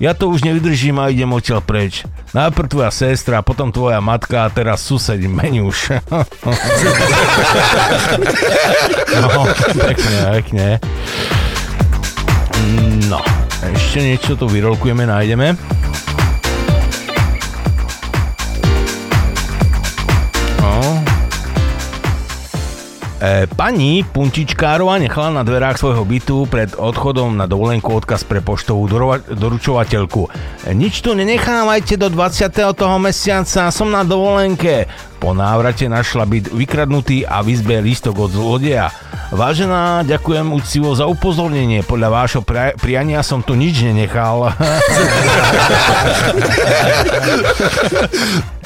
Ja 0.00 0.16
to 0.16 0.32
už 0.32 0.48
nevydržím 0.48 0.96
a 0.96 1.12
idem 1.12 1.28
odtiaľ 1.28 1.60
preč. 1.60 2.08
Najprv 2.32 2.72
tvoja 2.72 2.88
sestra, 2.88 3.44
potom 3.44 3.68
tvoja 3.68 4.00
matka 4.00 4.48
a 4.48 4.52
teraz 4.52 4.80
sused 4.80 5.20
Meňuš. 5.20 5.92
no, 9.20 9.44
pekne, 9.76 10.40
pekne. 10.40 10.80
No, 13.12 13.20
ešte 13.70 14.02
niečo 14.02 14.34
tu 14.34 14.50
vyrolkujeme, 14.50 15.06
nájdeme. 15.06 15.54
E, 23.22 23.46
pani 23.46 24.02
Puntičkárova 24.02 24.98
nechala 24.98 25.30
na 25.30 25.46
dverách 25.46 25.78
svojho 25.78 26.02
bytu 26.02 26.50
pred 26.50 26.74
odchodom 26.74 27.38
na 27.38 27.46
dovolenku 27.46 27.94
odkaz 27.94 28.26
pre 28.26 28.42
poštovú 28.42 28.90
dorova- 28.90 29.22
doručovateľku. 29.22 30.26
E, 30.66 30.74
nič 30.74 31.06
tu 31.06 31.14
nenechávajte 31.14 31.94
do 32.02 32.10
20. 32.10 32.50
toho 32.74 32.98
mesiaca, 32.98 33.70
som 33.70 33.94
na 33.94 34.02
dovolenke. 34.02 34.90
Po 35.22 35.38
návrate 35.38 35.86
našla 35.86 36.26
byt 36.26 36.50
vykradnutý 36.50 37.22
a 37.22 37.46
v 37.46 37.54
izbe 37.54 37.78
lístok 37.78 38.26
od 38.26 38.34
zlodeja. 38.34 38.90
Vážená, 39.30 40.02
ďakujem 40.02 40.50
úctivo 40.50 40.90
za 40.90 41.06
upozornenie. 41.06 41.86
Podľa 41.86 42.08
vášho 42.10 42.42
pra- 42.42 42.74
priania 42.74 43.22
som 43.22 43.38
tu 43.38 43.54
nič 43.54 43.86
nenechal. 43.86 44.50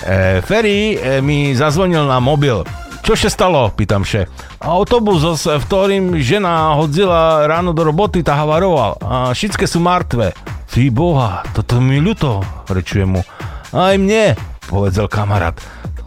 e, 0.01 0.41
Ferry 0.41 0.97
e, 0.97 1.21
mi 1.21 1.53
zazvonil 1.53 2.09
na 2.09 2.25
mobil. 2.25 2.65
Čo 3.07 3.15
sa 3.15 3.31
stalo? 3.31 3.71
Pýtam 3.71 4.03
še. 4.03 4.27
Autobus, 4.59 5.23
s 5.39 5.47
ktorým 5.47 6.19
žena 6.19 6.75
hodzila 6.75 7.47
ráno 7.47 7.71
do 7.71 7.87
roboty, 7.87 8.27
tá 8.27 8.35
havaroval. 8.35 8.99
A 8.99 9.31
všetky 9.31 9.63
sú 9.63 9.79
mŕtve. 9.79 10.35
Fí 10.67 10.91
boha, 10.91 11.47
toto 11.55 11.79
mi 11.79 12.03
ľúto, 12.03 12.43
rečuje 12.67 13.07
mu. 13.07 13.23
Aj 13.71 13.95
mne, 13.95 14.35
povedzel 14.67 15.07
kamarát. 15.07 15.55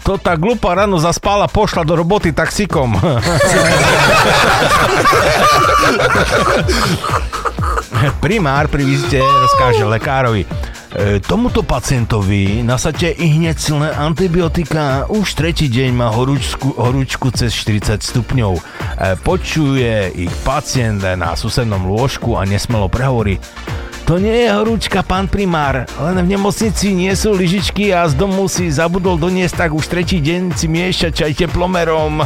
To 0.03 0.19
tá 0.19 0.35
glupa 0.35 0.75
ráno 0.75 0.99
zaspala, 0.99 1.47
pošla 1.47 1.87
do 1.87 1.95
roboty 1.95 2.35
taxikom. 2.35 2.99
Primár 8.19 8.67
pri 8.67 8.83
vizite 8.83 9.23
rozkáže 9.23 9.87
lekárovi. 9.87 10.43
E, 10.89 11.21
tomuto 11.21 11.61
pacientovi 11.61 12.65
nasadte 12.65 13.13
i 13.13 13.29
hneď 13.37 13.61
silné 13.61 13.93
antibiotika. 13.93 15.05
Už 15.05 15.37
tretí 15.37 15.69
deň 15.69 15.93
má 15.93 16.09
horúčku, 16.09 16.73
horúčku 16.73 17.29
cez 17.29 17.53
40 17.53 18.01
stupňov. 18.01 18.57
E, 18.57 18.61
počuje 19.21 20.09
ich 20.17 20.33
pacient 20.41 21.05
na 21.05 21.37
susednom 21.37 21.85
lôžku 21.85 22.33
a 22.33 22.41
nesmelo 22.41 22.89
prehovorí. 22.89 23.37
To 24.09 24.17
nie 24.17 24.33
je 24.33 24.49
horúčka, 24.49 25.05
pán 25.05 25.29
primár, 25.29 25.85
len 26.01 26.17
v 26.25 26.33
nemocnici 26.33 26.97
nie 26.97 27.13
sú 27.13 27.37
lyžičky 27.37 27.93
a 27.93 28.09
z 28.09 28.17
domu 28.17 28.49
si 28.49 28.65
zabudol 28.73 29.21
doniesť 29.21 29.69
tak 29.69 29.69
už 29.77 29.85
tretí 29.85 30.17
deň 30.17 30.57
si 30.57 30.65
miešať 30.65 31.13
čaj 31.13 31.45
teplomerom. 31.45 32.25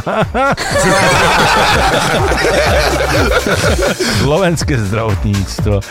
Slovenské 4.24 4.80
zdravotníctvo. 4.80 5.84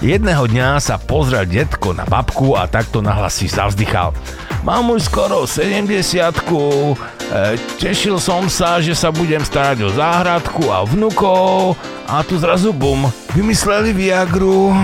Jedného 0.00 0.48
dňa 0.48 0.80
sa 0.80 0.96
pozrel 0.96 1.44
detko 1.44 1.92
na 1.92 2.08
babku 2.08 2.56
a 2.56 2.64
takto 2.64 3.04
nahlas 3.04 3.36
si 3.36 3.52
zavzdychal. 3.52 4.16
Mám 4.64 4.96
už 4.96 5.12
skoro 5.12 5.44
70 5.44 5.84
e, 5.84 6.32
Tešil 7.76 8.16
som 8.16 8.48
sa, 8.48 8.80
že 8.80 8.96
sa 8.96 9.12
budem 9.12 9.44
starať 9.44 9.84
o 9.84 9.92
záhradku 9.92 10.72
a 10.72 10.88
vnukov 10.88 11.76
a 12.08 12.24
tu 12.24 12.40
zrazu 12.40 12.72
bum, 12.72 13.12
vymysleli 13.36 13.92
Viagru. 13.92 14.72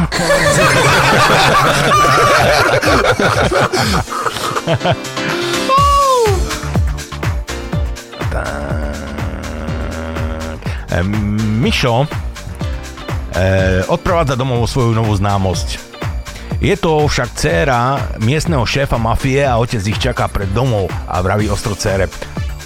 Mišo 11.64 12.25
e, 13.36 13.84
odprovádza 13.84 14.34
domov 14.40 14.64
svoju 14.64 14.96
novú 14.96 15.12
známosť. 15.12 15.96
Je 16.56 16.72
to 16.72 17.04
však 17.04 17.36
dcéra 17.36 17.80
miestneho 18.24 18.64
šéfa 18.64 18.96
mafie 18.96 19.44
a 19.44 19.60
otec 19.60 19.84
ich 19.84 20.00
čaká 20.00 20.24
pred 20.32 20.48
domov 20.56 20.88
a 21.04 21.20
vraví 21.20 21.52
ostro 21.52 21.76
dcére. 21.76 22.08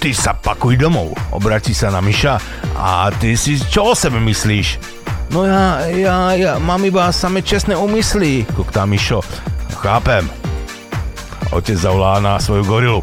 Ty 0.00 0.10
sa 0.14 0.32
pakuj 0.32 0.78
domov, 0.78 1.12
obratí 1.34 1.74
sa 1.74 1.90
na 1.90 1.98
Miša 2.00 2.38
a 2.78 3.10
ty 3.18 3.34
si 3.34 3.58
čo 3.58 3.92
o 3.92 3.94
sebe 3.98 4.22
myslíš? 4.22 4.80
No 5.34 5.44
ja, 5.44 5.84
ja, 5.90 6.16
ja 6.34 6.52
mám 6.62 6.82
iba 6.86 7.10
same 7.10 7.42
čestné 7.42 7.74
úmysly, 7.74 8.46
kuktá 8.54 8.86
Mišo. 8.86 9.22
Chápem. 9.82 10.26
Otec 11.50 11.76
zavolá 11.76 12.22
na 12.22 12.38
svoju 12.38 12.64
gorilu. 12.64 13.00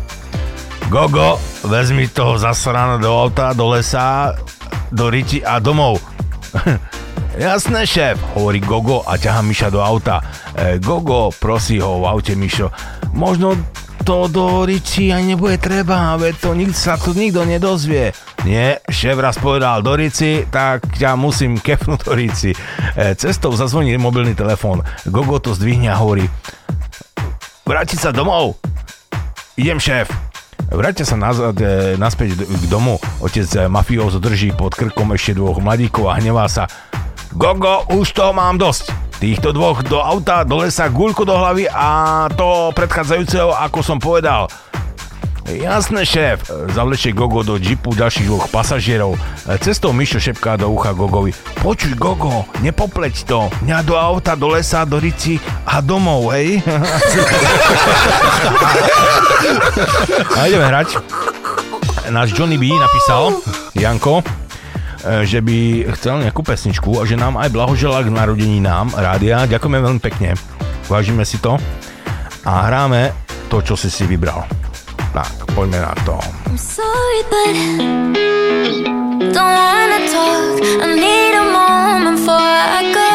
Gogo, 0.88 1.36
vezmi 1.68 2.08
toho 2.08 2.40
zasrana 2.40 2.96
do 2.96 3.12
auta, 3.12 3.52
do 3.52 3.76
lesa, 3.76 4.32
do 4.88 5.12
riti 5.12 5.44
a 5.44 5.60
domov. 5.60 6.00
Jasné, 7.38 7.86
šéf, 7.86 8.18
hovorí 8.34 8.58
Gogo 8.58 9.06
a 9.06 9.14
ťaha 9.14 9.46
Miša 9.46 9.70
do 9.70 9.78
auta. 9.78 10.26
E, 10.58 10.82
Gogo 10.82 11.30
prosí 11.30 11.78
ho 11.78 12.02
v 12.02 12.10
aute 12.10 12.34
Mišo. 12.34 12.74
Možno 13.14 13.54
to 14.02 14.26
do 14.26 14.66
Riči 14.66 15.14
aj 15.14 15.22
nebude 15.22 15.62
treba, 15.62 16.18
veď 16.18 16.34
to 16.34 16.58
nik, 16.58 16.74
sa 16.74 16.98
tu 16.98 17.14
nikto 17.14 17.46
nedozvie. 17.46 18.10
Nie, 18.42 18.82
šéf 18.90 19.22
raz 19.22 19.38
povedal 19.38 19.86
do 19.86 19.94
Rici, 19.94 20.50
tak 20.50 20.90
ťa 20.98 21.14
musím 21.14 21.62
kefnúť 21.62 22.10
do 22.10 22.18
Rici. 22.18 22.58
E, 22.98 23.14
cestou 23.14 23.54
zazvoní 23.54 23.94
mobilný 24.02 24.34
telefón. 24.34 24.82
Gogo 25.06 25.38
to 25.38 25.54
zdvihne 25.54 25.94
a 25.94 26.00
hovorí. 26.02 26.26
Vrátiť 27.70 28.02
sa 28.02 28.10
domov? 28.10 28.58
Idem, 29.62 29.78
šéf. 29.78 30.10
Vráťte 30.68 31.08
sa 31.08 31.16
nazad, 31.16 31.56
e, 31.64 31.96
naspäť 31.96 32.44
k 32.44 32.66
domu. 32.68 33.00
Otec 33.24 33.48
e, 33.56 33.72
mafiózo 33.72 34.20
drží 34.20 34.52
pod 34.52 34.76
krkom 34.76 35.16
ešte 35.16 35.38
dvoch 35.38 35.64
mladíkov 35.64 36.12
a 36.12 36.20
hnevá 36.20 36.50
sa. 36.52 36.68
Gogo, 37.34 37.84
už 37.92 38.16
toho 38.16 38.32
mám 38.32 38.56
dosť. 38.56 38.96
Týchto 39.18 39.50
dvoch 39.50 39.82
do 39.82 39.98
auta, 39.98 40.46
do 40.46 40.62
lesa, 40.62 40.86
guľku 40.88 41.26
do 41.26 41.34
hlavy 41.34 41.66
a 41.68 42.30
to 42.32 42.70
predchádzajúceho, 42.78 43.50
ako 43.50 43.82
som 43.82 43.98
povedal. 43.98 44.46
Jasné, 45.48 46.04
šéf, 46.04 46.52
zavlečie 46.76 47.16
Gogo 47.16 47.40
do 47.40 47.56
džipu 47.56 47.96
ďalších 47.96 48.28
dvoch 48.28 48.52
pasažierov. 48.52 49.16
Cestou 49.64 49.96
Mišo 49.96 50.20
šepká 50.20 50.60
do 50.60 50.68
ucha 50.68 50.92
Gogovi. 50.92 51.32
Počuj, 51.64 51.96
Gogo, 51.96 52.44
nepopleť 52.60 53.24
to. 53.24 53.48
Mňa 53.64 53.80
do 53.88 53.96
auta, 53.96 54.36
do 54.36 54.52
lesa, 54.52 54.84
do 54.84 55.00
rici 55.00 55.40
a 55.64 55.80
domov, 55.80 56.36
hej? 56.36 56.60
a 60.36 60.52
ideme 60.52 60.68
hrať. 60.68 61.00
Náš 62.12 62.36
Johnny 62.36 62.60
B 62.60 62.76
napísal, 62.76 63.40
Janko, 63.72 64.20
že 65.24 65.40
by 65.40 65.88
chcel 65.96 66.24
nejakú 66.24 66.44
pesničku 66.44 67.00
a 67.00 67.08
že 67.08 67.16
nám 67.16 67.40
aj 67.40 67.50
blahoželá 67.54 68.04
k 68.04 68.12
narodení 68.12 68.60
nám, 68.60 68.92
rádia. 68.96 69.48
Ďakujeme 69.48 69.80
veľmi 69.80 70.02
pekne. 70.04 70.36
Vážime 70.88 71.24
si 71.28 71.40
to. 71.40 71.60
A 72.48 72.72
hráme 72.72 73.12
to, 73.48 73.60
čo 73.60 73.76
si 73.76 73.92
si 73.92 74.08
vybral. 74.08 74.48
Tak, 75.12 75.52
poďme 75.56 75.80
na 75.84 75.94
to. 76.08 76.16
I'm 76.48 76.60
sorry, 76.60 77.22
but 77.32 77.56
don't 79.34 79.54
wanna 79.56 80.02
talk. 80.08 80.62
I 80.84 80.88
need 80.96 81.34
a 81.36 81.46
moment 81.52 82.22
before 82.22 82.40
I 82.80 82.82
go. 82.92 83.14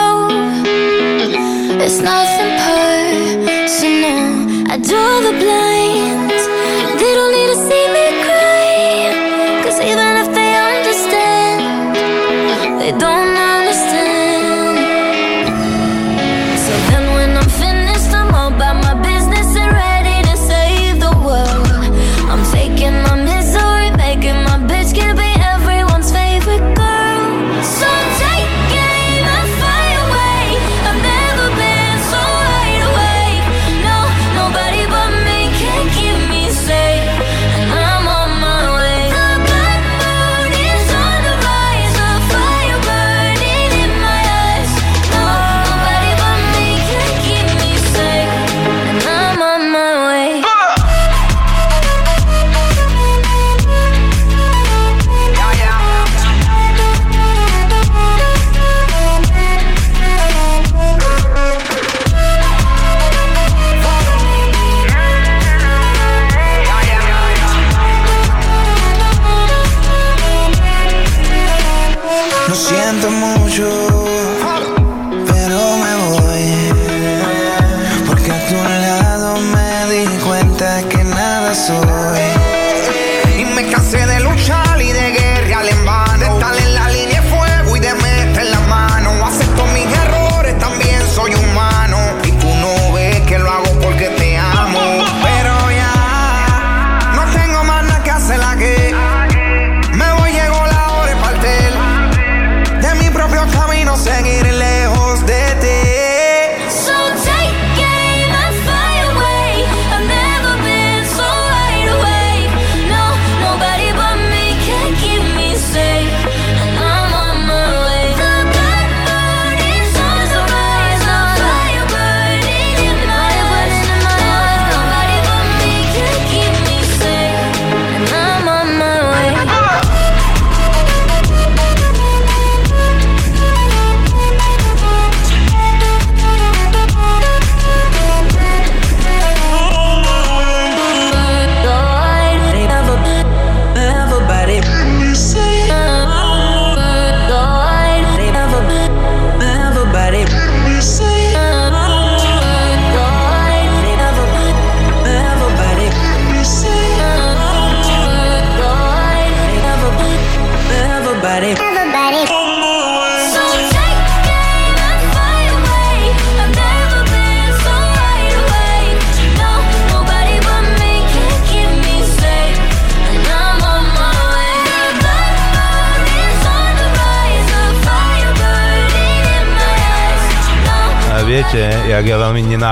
It's 1.81 2.01
nothing 2.01 2.53
personal. 2.61 4.25
I 4.73 4.77
draw 4.81 5.13
the 5.21 5.35
blinds. 5.37 6.45
They 7.01 7.13
don't 7.13 7.33
need 7.37 7.49
to 7.55 7.59
see 7.69 7.85
me 7.93 8.05
cry. 8.25 8.32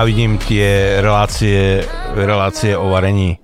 Nenávidím 0.00 0.40
tie 0.40 0.96
relácie, 1.04 1.84
relácie 2.16 2.72
o 2.72 2.88
varení, 2.88 3.36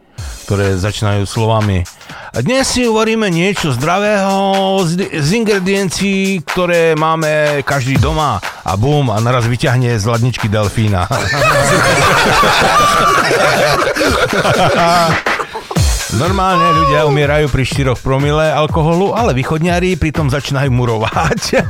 ktoré 0.48 0.80
začínajú 0.80 1.28
slovami 1.28 1.84
dnes 2.36 2.68
si 2.68 2.84
uvaríme 2.84 3.32
niečo 3.32 3.72
zdravého 3.72 4.84
z, 4.84 5.08
z 5.08 5.28
ingrediencií, 5.40 6.44
ktoré 6.44 6.92
máme 6.96 7.62
každý 7.64 7.96
doma 7.96 8.40
a 8.64 8.76
bum, 8.76 9.08
a 9.08 9.16
naraz 9.24 9.48
vyťahne 9.48 9.96
z 9.96 10.04
ladničky 10.04 10.44
delfína. 10.48 11.08
Normálne 16.16 16.72
ľudia 16.84 17.04
umierajú 17.08 17.48
pri 17.48 17.64
4 17.64 17.96
promile 18.04 18.52
alkoholu, 18.52 19.16
ale 19.16 19.32
východňári 19.32 19.96
pritom 19.96 20.28
začínajú 20.28 20.68
murovať. 20.72 21.56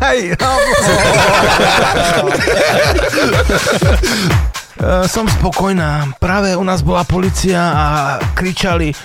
E, 4.77 5.09
Som 5.09 5.25
spokojná. 5.29 6.13
Práve 6.21 6.53
u 6.57 6.65
nás 6.65 6.85
bola 6.85 7.05
policia 7.09 7.61
a 7.61 7.85
kričali 8.37 8.93
e, 8.93 8.97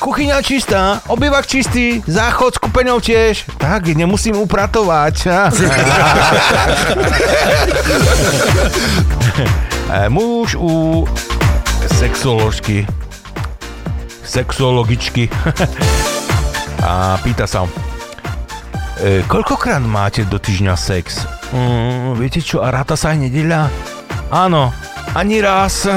kuchyňa 0.00 0.40
čistá, 0.40 1.04
obývak 1.12 1.44
čistý, 1.44 2.00
záchod 2.08 2.56
s 2.56 2.58
kúpeňou 2.58 3.00
tiež. 3.00 3.44
Tak, 3.60 3.92
nemusím 3.92 4.40
upratovať. 4.40 5.16
E, 9.88 10.04
Muž 10.12 10.52
u 10.52 11.08
sexoložky 11.96 12.84
sexologičky 14.28 15.32
a 16.88 17.16
pýta 17.24 17.48
sa 17.48 17.64
e, 19.00 19.24
koľkokrát 19.24 19.80
máte 19.80 20.28
do 20.28 20.36
týždňa 20.36 20.74
sex? 20.76 21.24
Mm, 21.56 22.20
viete 22.20 22.44
čo, 22.44 22.60
a 22.60 22.68
ráta 22.68 22.92
sa 23.00 23.16
aj 23.16 23.24
nedeľa? 23.24 23.72
Áno, 24.28 24.68
Ani 25.14 25.40
raz. 25.40 25.88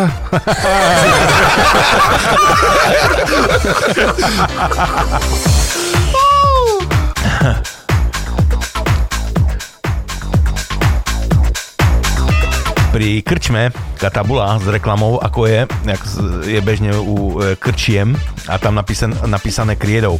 pri 12.91 13.23
krčme 13.23 13.71
katabula 13.95 14.59
s 14.59 14.67
reklamou, 14.67 15.15
ako 15.23 15.47
je, 15.47 15.63
jak 15.88 16.01
je 16.43 16.59
bežne 16.59 16.91
u 16.99 17.39
e, 17.39 17.55
krčiem 17.55 18.19
a 18.51 18.59
tam 18.59 18.75
napísan, 18.75 19.15
napísané 19.25 19.79
kriedou. 19.79 20.19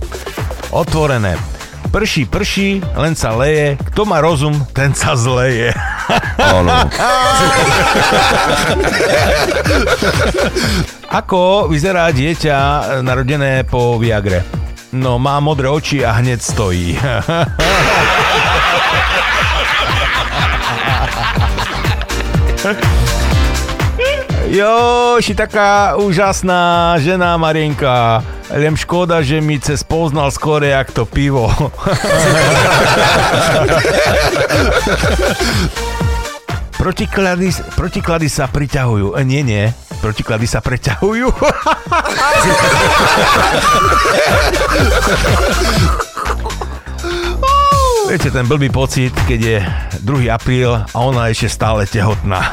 Otvorené. 0.72 1.36
Prší, 1.92 2.24
prší, 2.26 2.80
len 2.96 3.20
sa 3.20 3.36
leje, 3.36 3.76
kto 3.92 4.08
má 4.08 4.24
rozum, 4.24 4.56
ten 4.72 4.96
sa 4.96 5.12
zleje. 5.20 5.76
Áno. 6.40 6.72
Ako 11.20 11.68
vyzerá 11.68 12.08
dieťa 12.16 13.04
narodené 13.04 13.68
po 13.68 14.00
Viagre? 14.00 14.48
No, 14.96 15.20
má 15.20 15.44
modré 15.44 15.68
oči 15.68 16.00
a 16.08 16.16
hneď 16.16 16.40
stojí. 16.40 16.96
Joši, 24.48 25.36
taká 25.36 25.96
úžasná 26.00 26.96
žena 27.04 27.36
Marienka. 27.36 28.24
Len 28.52 28.76
škoda, 28.76 29.24
že 29.24 29.40
mi 29.40 29.56
cez 29.64 29.80
poznal 29.80 30.28
skôr 30.28 30.60
jak 30.68 30.92
to 30.92 31.08
pivo. 31.08 31.48
protiklady, 36.82 37.56
protiklady 37.80 38.28
sa 38.28 38.52
priťahujú. 38.52 39.16
E, 39.16 39.24
Nie, 39.24 39.40
nie. 39.40 39.72
Protiklady 40.04 40.50
sa 40.52 40.60
preťahujú. 40.60 41.32
Viete, 48.12 48.28
ten 48.28 48.44
blbý 48.44 48.68
pocit, 48.68 49.16
keď 49.24 49.40
je 49.40 49.64
2. 50.04 50.28
apríl 50.28 50.76
a 50.76 50.98
ona 51.00 51.32
ešte 51.32 51.48
stále 51.48 51.88
tehotná. 51.88 52.44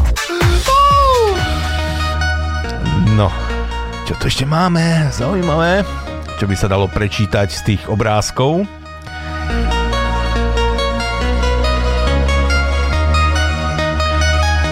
No, 3.16 3.32
čo 4.04 4.12
tu 4.20 4.28
ešte 4.28 4.44
máme? 4.44 5.08
Zaujímavé. 5.08 5.80
Čo 6.36 6.44
by 6.44 6.52
sa 6.52 6.68
dalo 6.68 6.84
prečítať 6.84 7.48
z 7.48 7.60
tých 7.64 7.88
obrázkov? 7.88 8.68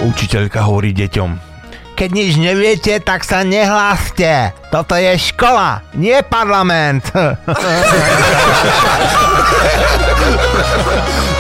Učiteľka 0.05 0.61
hovorí 0.61 0.93
deťom. 0.93 1.57
Keď 1.97 2.11
nič 2.13 2.37
neviete, 2.37 3.01
tak 3.01 3.25
sa 3.25 3.49
nehláste. 3.49 4.53
Toto 4.69 4.93
je 4.93 5.17
škola, 5.17 5.81
nie 5.97 6.21
parlament. 6.29 7.09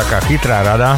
taká 0.00 0.24
chytrá 0.24 0.64
rada. 0.64 0.96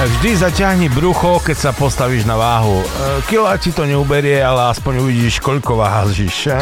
Vždy 0.00 0.42
zaťahni 0.42 0.88
brucho, 0.90 1.38
keď 1.38 1.54
sa 1.54 1.70
postavíš 1.70 2.26
na 2.26 2.34
váhu. 2.34 2.82
E, 2.82 2.86
Kila 3.30 3.54
ti 3.62 3.70
to 3.70 3.86
neuberie, 3.86 4.42
ale 4.42 4.74
aspoň 4.74 5.06
uvidíš, 5.06 5.38
koľko 5.38 5.78
vážiš. 5.78 6.50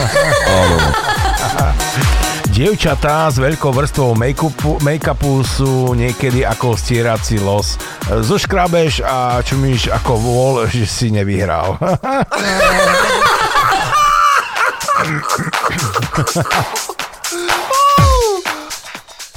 Dievčatá 2.53 3.33
s 3.33 3.41
veľkou 3.41 3.73
vrstvou 3.73 4.13
make-upu, 4.19 4.83
make-upu 4.85 5.41
sú 5.47 5.95
niekedy 5.97 6.45
ako 6.45 6.77
stierací 6.77 7.41
los. 7.41 7.81
E, 8.11 8.21
Zoškrabeš 8.21 9.01
a 9.01 9.41
čumíš 9.41 9.89
ako 9.89 10.13
vol, 10.21 10.69
že 10.69 10.85
si 10.85 11.09
nevyhral. 11.09 11.79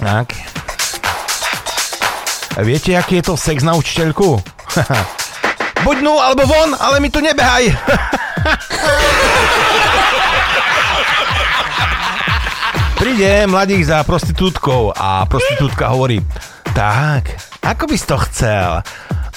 tak. 0.01 0.33
Viete, 2.59 2.99
aký 2.99 3.23
je 3.23 3.31
to 3.31 3.39
sex 3.39 3.63
na 3.63 3.71
učiteľku? 3.79 4.35
Buď 5.87 5.97
nu, 6.03 6.19
alebo 6.19 6.43
von, 6.43 6.75
ale 6.75 6.99
mi 6.99 7.07
tu 7.07 7.23
nebehaj. 7.23 7.71
Príde 12.99 13.47
mladík 13.47 13.87
za 13.87 14.03
prostitútkou 14.03 14.91
a 14.93 15.25
prostitútka 15.25 15.89
hovorí, 15.89 16.21
tak, 16.75 17.33
ako 17.63 17.87
by 17.87 17.95
si 17.97 18.05
to 18.05 18.17
chcel? 18.29 18.83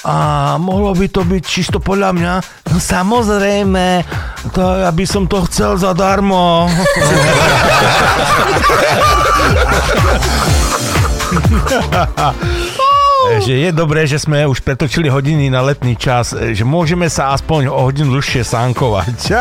A 0.04 0.14
mohlo 0.60 0.92
by 0.92 1.08
to 1.08 1.24
byť 1.24 1.44
čisto 1.48 1.80
podľa 1.80 2.12
mňa? 2.12 2.34
No 2.68 2.76
samozrejme, 2.76 4.04
to, 4.52 4.60
ja 4.84 4.92
by 4.92 5.04
som 5.08 5.24
to 5.24 5.40
chcel 5.48 5.80
zadarmo. 5.80 6.68
že 13.40 13.56
je 13.56 13.72
dobré, 13.72 14.06
že 14.06 14.18
sme 14.20 14.46
už 14.46 14.60
pretočili 14.60 15.08
hodiny 15.08 15.50
na 15.50 15.62
letný 15.64 15.96
čas, 15.96 16.34
že 16.34 16.64
môžeme 16.64 17.08
sa 17.08 17.28
aspoň 17.34 17.68
o 17.72 17.80
hodinu 17.84 18.10
dlhšie 18.16 18.44
sánkovať. 18.44 19.32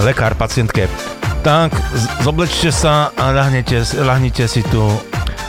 Lekár 0.00 0.34
pacientke. 0.34 0.88
Tak, 1.40 1.72
zoblečte 2.20 2.72
sa 2.72 3.10
a 3.16 3.32
ľahnete, 3.32 3.82
ľahnite 4.00 4.48
si 4.48 4.62
tu. 4.68 5.00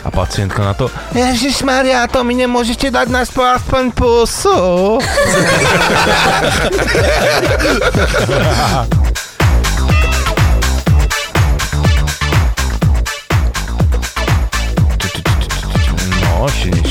A 0.02 0.10
pacientka 0.10 0.66
na 0.66 0.74
to. 0.74 0.90
Ježiš 1.14 1.62
Maria, 1.62 2.10
to 2.10 2.26
mi 2.26 2.34
nemôžete 2.34 2.90
dať 2.90 3.14
na 3.14 3.22
aspoň 3.22 3.94
pusu. 3.94 4.98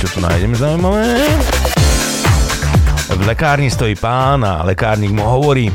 Niečo 0.01 0.17
tu 0.17 0.25
nájdeme 0.25 0.57
zaujímavé. 0.57 1.29
V 3.13 3.21
lekárni 3.21 3.69
stojí 3.69 4.01
pán 4.01 4.41
a 4.41 4.65
lekárnik 4.65 5.13
mu 5.13 5.21
hovorí 5.21 5.69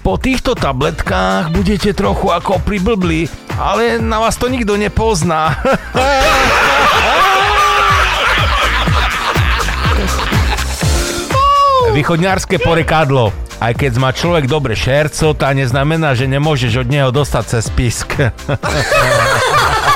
po 0.00 0.16
týchto 0.16 0.56
tabletkách 0.56 1.52
budete 1.52 1.92
trochu 1.92 2.32
ako 2.32 2.64
priblbli, 2.64 3.28
ale 3.60 4.00
na 4.00 4.24
vás 4.24 4.40
to 4.40 4.48
nikto 4.48 4.80
nepozná. 4.80 5.60
Východňárske 11.92 12.56
porekadlo. 12.64 13.28
Aj 13.60 13.76
keď 13.76 13.92
má 14.00 14.08
človek 14.16 14.48
dobre 14.48 14.72
šerco, 14.72 15.36
tá 15.36 15.52
neznamená, 15.52 16.16
že 16.16 16.24
nemôžeš 16.24 16.80
od 16.80 16.88
neho 16.88 17.12
dostať 17.12 17.44
cez 17.60 17.68
pisk. 17.68 18.08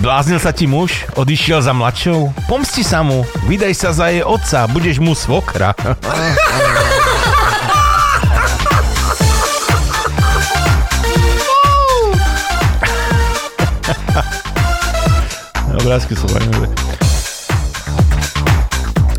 Zbláznil 0.00 0.40
sa 0.40 0.48
ti 0.48 0.64
muž? 0.64 1.04
Odišiel 1.12 1.60
za 1.60 1.76
mladšou? 1.76 2.32
Pomsti 2.48 2.80
sa 2.80 3.04
mu, 3.04 3.20
vydaj 3.44 3.76
sa 3.76 3.92
za 3.92 4.08
jej 4.08 4.24
otca, 4.24 4.64
budeš 4.72 4.96
mu 4.96 5.12
svokra. 5.12 5.76
Obrázky 15.84 16.16
sú 16.16 16.24
zaujímavé. 16.32 16.72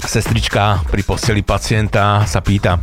Sestrička 0.01 0.81
pri 0.89 1.05
posteli 1.05 1.45
pacienta 1.45 2.25
sa 2.25 2.41
pýta 2.41 2.81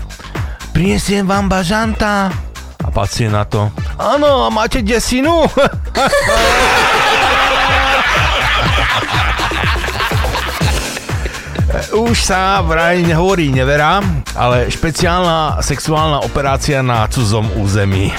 Prinesiem 0.71 1.27
vám 1.27 1.51
bažanta? 1.51 2.31
A 2.79 2.89
pacient 2.95 3.35
na 3.35 3.43
to 3.43 3.75
Áno, 3.99 4.47
a 4.47 4.49
máte 4.55 4.87
desinu? 4.87 5.51
Už 12.09 12.17
sa 12.25 12.63
vraj 12.65 13.03
nehovorí 13.05 13.53
nevera, 13.53 14.03
ale 14.35 14.71
špeciálna 14.73 15.63
sexuálna 15.63 16.25
operácia 16.25 16.83
na 16.83 17.07
cudzom 17.09 17.49
území. 17.59 18.13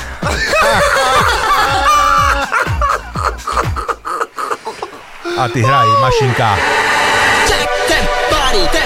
A 5.39 5.47
ty 5.47 5.63
hraj, 5.63 5.87
mašinka. 6.03 6.59
Check 7.47 8.78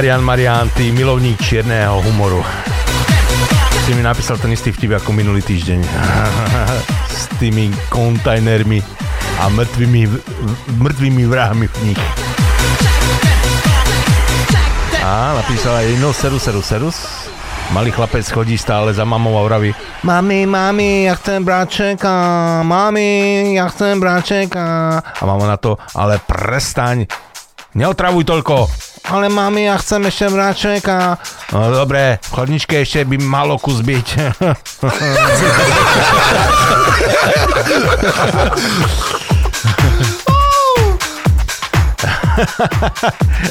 Marian 0.00 0.24
Marian, 0.24 0.64
ty 0.72 0.96
milovník 0.96 1.36
čierneho 1.36 2.00
humoru. 2.00 2.40
Si 3.84 3.92
mi 3.92 4.00
napísal 4.00 4.40
ten 4.40 4.48
istý 4.48 4.72
vtip 4.72 4.96
ako 4.96 5.12
minulý 5.12 5.44
týždeň. 5.44 5.76
S 7.20 7.28
tými 7.36 7.68
kontajnermi 7.92 8.80
a 9.44 9.52
mŕtvými, 9.52 10.02
mŕtvými 10.80 11.22
vrahmi 11.28 11.68
v 11.68 11.76
nich. 11.84 12.00
A 15.04 15.36
napísal 15.36 15.84
aj 15.84 15.92
no 16.00 16.16
serus, 16.16 16.48
serus, 16.48 16.64
serus. 16.64 16.96
Malý 17.76 17.92
chlapec 17.92 18.24
chodí 18.24 18.56
stále 18.56 18.96
za 18.96 19.04
mamou 19.04 19.36
a 19.36 19.44
vraví 19.44 19.76
Mami, 20.08 20.48
mami, 20.48 21.12
ja 21.12 21.14
chcem 21.20 21.44
bráčeka, 21.44 22.08
mami, 22.64 23.52
ja 23.52 23.68
chcem 23.68 24.00
bráčeka. 24.00 24.64
A 25.04 25.22
mama 25.28 25.44
na 25.44 25.60
to, 25.60 25.76
ale 25.92 26.16
prestaň, 26.24 27.04
neotravuj 27.76 28.24
toľko. 28.24 28.88
Ale 29.10 29.26
mami, 29.26 29.66
ja 29.66 29.74
chcem 29.74 30.06
ešte 30.06 30.30
bráčeka. 30.30 31.18
No 31.50 31.66
dobre, 31.74 32.22
v 32.22 32.30
chladničke 32.30 32.78
ešte 32.86 33.02
by 33.10 33.18
malo 33.18 33.58
kus 33.58 33.82
byť. 33.82 34.08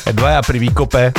Dvaja 0.15 0.41
pri 0.41 0.57
výkope 0.63 1.11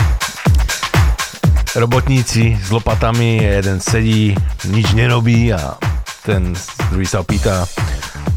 robotníci 1.78 2.58
s 2.58 2.72
lopatami, 2.74 3.44
jeden 3.44 3.78
sedí, 3.78 4.34
nič 4.72 4.90
nerobí 4.96 5.54
a 5.54 5.78
ten 6.26 6.56
druhý 6.90 7.06
sa 7.06 7.22
opýta, 7.22 7.62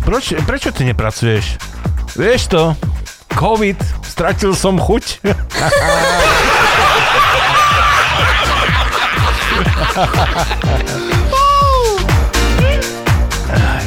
Proč, 0.04 0.36
prečo 0.44 0.68
ty 0.76 0.84
nepracuješ? 0.84 1.56
Vieš 2.20 2.42
to, 2.52 2.76
COVID, 3.34 3.78
stratil 4.06 4.54
som 4.54 4.78
chuť. 4.78 5.26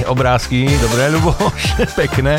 Obrázky, 0.06 0.70
dobré, 0.78 1.10
Ľuboš, 1.10 1.62
pekné. 2.00 2.38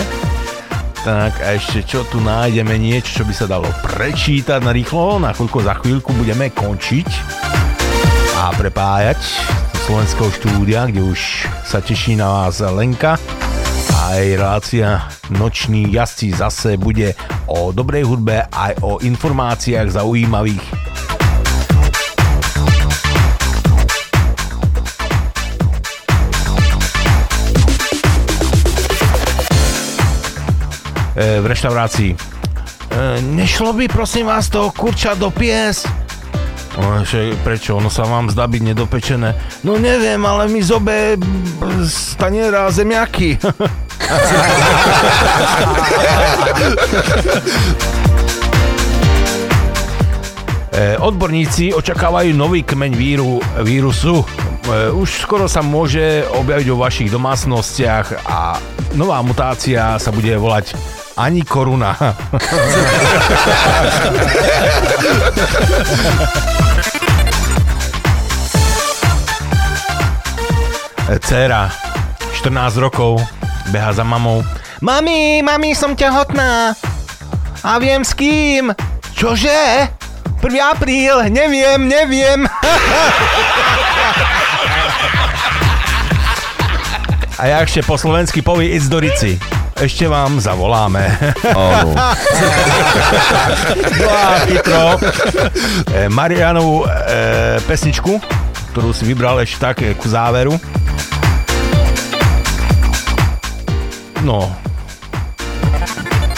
Tak 1.04 1.40
a 1.40 1.56
ešte 1.56 1.84
čo 1.88 2.04
tu 2.08 2.20
nájdeme, 2.20 2.76
niečo, 2.76 3.22
čo 3.22 3.24
by 3.24 3.34
sa 3.36 3.48
dalo 3.48 3.68
prečítať 3.84 4.60
na 4.60 4.76
rýchlo, 4.76 5.20
na 5.24 5.32
chvíľku 5.32 5.64
za 5.64 5.76
chvíľku 5.80 6.12
budeme 6.16 6.52
končiť 6.52 7.08
a 8.38 8.52
prepájať 8.56 9.20
do 9.72 9.78
slovenského 9.88 10.30
štúdia, 10.36 10.88
kde 10.92 11.02
už 11.08 11.48
sa 11.64 11.80
teší 11.80 12.20
na 12.20 12.28
vás 12.28 12.60
Lenka 12.60 13.16
a 13.98 14.14
jej 14.14 14.36
relácia 14.36 15.10
Noční 15.30 15.94
jazdci 15.94 16.32
zase 16.32 16.78
bude 16.78 17.14
o 17.46 17.72
dobrej 17.72 18.04
hudbe 18.04 18.46
aj 18.46 18.76
o 18.82 19.02
informáciách 19.02 19.90
zaujímavých 19.92 20.66
e, 31.16 31.42
v 31.42 31.46
reštaurácii. 31.46 32.12
E, 32.14 32.18
nešlo 33.22 33.74
by 33.74 33.88
prosím 33.88 34.26
vás 34.30 34.50
to 34.50 34.72
kurča 34.72 35.14
do 35.18 35.34
pies? 35.34 36.07
Že 36.78 37.34
prečo? 37.42 37.74
Ono 37.74 37.90
sa 37.90 38.06
vám 38.06 38.30
zdá 38.30 38.46
byť 38.46 38.62
nedopečené. 38.62 39.34
No 39.66 39.82
neviem, 39.82 40.22
ale 40.22 40.46
mi 40.46 40.62
zobe 40.62 41.18
z 41.82 42.14
taniera 42.20 42.70
zemiaky. 42.70 43.38
E, 50.78 50.94
Odborníci 51.02 51.74
očakávajú 51.74 52.38
nový 52.38 52.62
kmeň 52.62 52.94
víru, 52.94 53.42
vírusu. 53.66 54.22
E, 54.22 54.26
Už 54.94 55.26
skoro 55.26 55.50
sa 55.50 55.66
môže 55.66 56.22
objaviť 56.30 56.68
vo 56.70 56.86
vašich 56.86 57.10
domácnostiach 57.10 58.30
a 58.30 58.62
nová 58.94 59.18
mutácia 59.26 59.98
sa 59.98 60.14
bude 60.14 60.38
volať 60.38 60.78
ani 61.18 61.42
koruna. 61.42 61.98
Cera, 71.28 71.72
14 72.38 72.78
rokov, 72.78 73.20
beha 73.74 73.94
za 73.94 74.04
mamou. 74.04 74.46
Mami, 74.82 75.42
mami, 75.42 75.74
som 75.76 75.98
tehotná. 75.98 76.78
A 77.66 77.82
viem 77.82 78.06
s 78.06 78.14
kým. 78.14 78.72
Čože? 79.18 79.90
1. 80.38 80.54
apríl, 80.62 81.26
neviem, 81.34 81.90
neviem. 81.90 82.46
A 87.38 87.46
ja 87.46 87.62
ešte 87.62 87.86
po 87.86 88.02
slovensky 88.02 88.42
povie 88.42 88.74
It's 88.74 88.90
do 88.90 88.98
Rici. 88.98 89.57
Ešte 89.78 90.10
vám 90.10 90.42
zavoláme. 90.42 91.06
Áno. 91.54 91.94
no 94.02 94.10
a. 94.10 94.42
E, 95.94 96.10
Marianovú 96.10 96.82
e, 96.82 96.90
pesničku, 97.70 98.18
ktorú 98.74 98.90
si 98.90 99.06
vybral 99.06 99.38
ešte 99.46 99.58
tak 99.62 99.76
e, 99.86 99.94
ku 99.94 100.10
záveru. 100.10 100.58
No, 104.26 104.50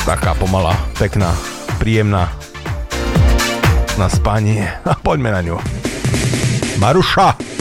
taká 0.04 0.36
pomalá, 0.36 0.76
pekná, 1.00 1.32
príjemná 1.80 2.28
na 3.96 4.08
spanie. 4.12 4.68
A 4.84 5.00
poďme 5.06 5.32
na 5.32 5.40
ňu. 5.40 5.56
Maruša! 6.76 7.59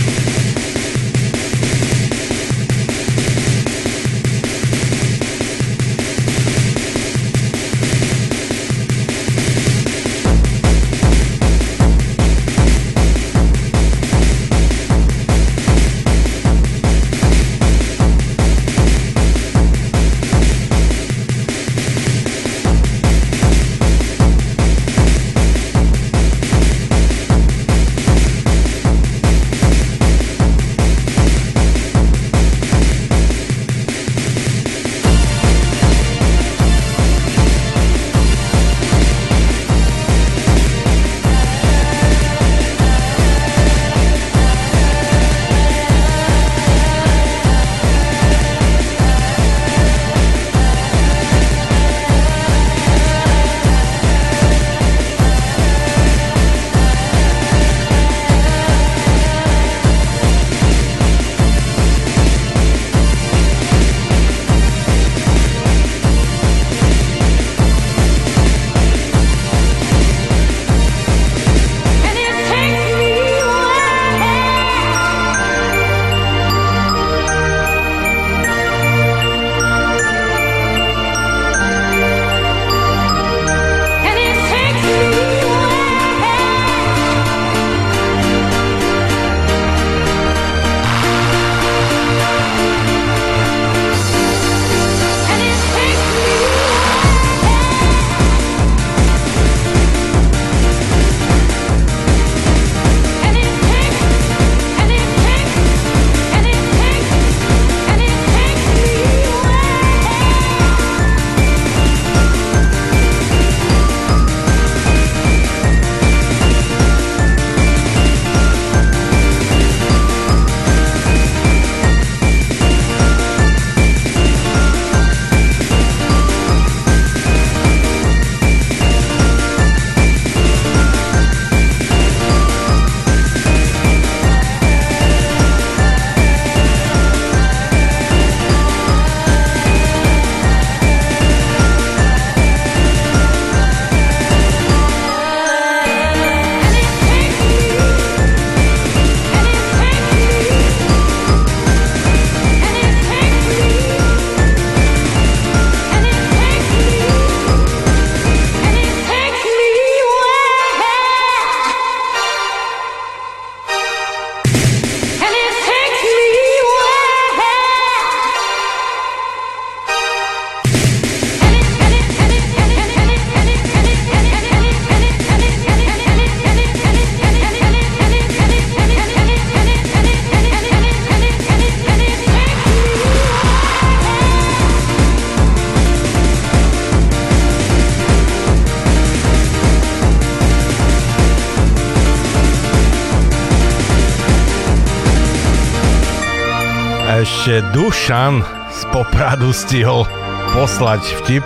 Dušan 197.89 198.44
z 198.69 198.85
Popradu 198.93 199.48
stihol 199.48 200.05
poslať 200.52 201.09
vtip, 201.24 201.40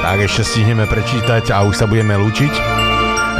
tak 0.00 0.24
ešte 0.24 0.40
stihneme 0.40 0.88
prečítať 0.88 1.52
a 1.52 1.68
už 1.68 1.76
sa 1.76 1.84
budeme 1.84 2.16
lúčiť. 2.16 2.48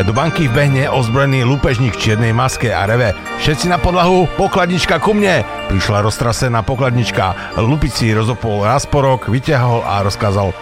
Do 0.04 0.12
banky 0.12 0.52
vbehne 0.52 0.84
ozbrojený 0.92 1.48
lúpežník 1.48 1.96
v 1.96 2.00
čiernej 2.04 2.36
maske 2.36 2.68
a 2.68 2.84
reve. 2.84 3.16
Všetci 3.40 3.72
na 3.72 3.80
podlahu, 3.80 4.28
pokladnička 4.36 5.00
ku 5.00 5.16
mne. 5.16 5.48
Prišla 5.72 6.04
roztrasená 6.04 6.60
pokladnička. 6.60 7.56
Lupici 7.56 8.12
rozopol 8.12 8.68
rásporok, 8.68 9.32
vyťahol 9.32 9.80
a 9.88 10.04
rozkázal 10.04 10.52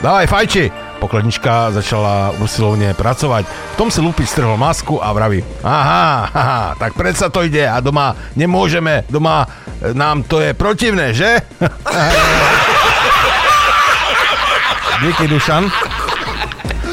Dávaj 0.00 0.32
fajči! 0.32 0.64
Pokladnička 0.96 1.76
začala 1.76 2.32
usilovne 2.40 2.96
pracovať. 2.96 3.44
V 3.44 3.74
tom 3.76 3.92
si 3.92 4.00
Lupič 4.00 4.32
strhol 4.32 4.56
masku 4.56 4.96
a 4.96 5.12
vraví 5.12 5.44
Aha, 5.60 6.24
haha, 6.28 6.72
tak 6.80 6.96
predsa 6.96 7.28
to 7.28 7.44
ide 7.44 7.68
a 7.68 7.84
doma 7.84 8.16
nemôžeme, 8.32 9.04
doma 9.12 9.44
nám 9.96 10.22
to 10.28 10.40
je 10.40 10.52
protivné, 10.54 11.16
že? 11.16 11.40
Díky, 15.00 15.28
Dušan. 15.28 15.64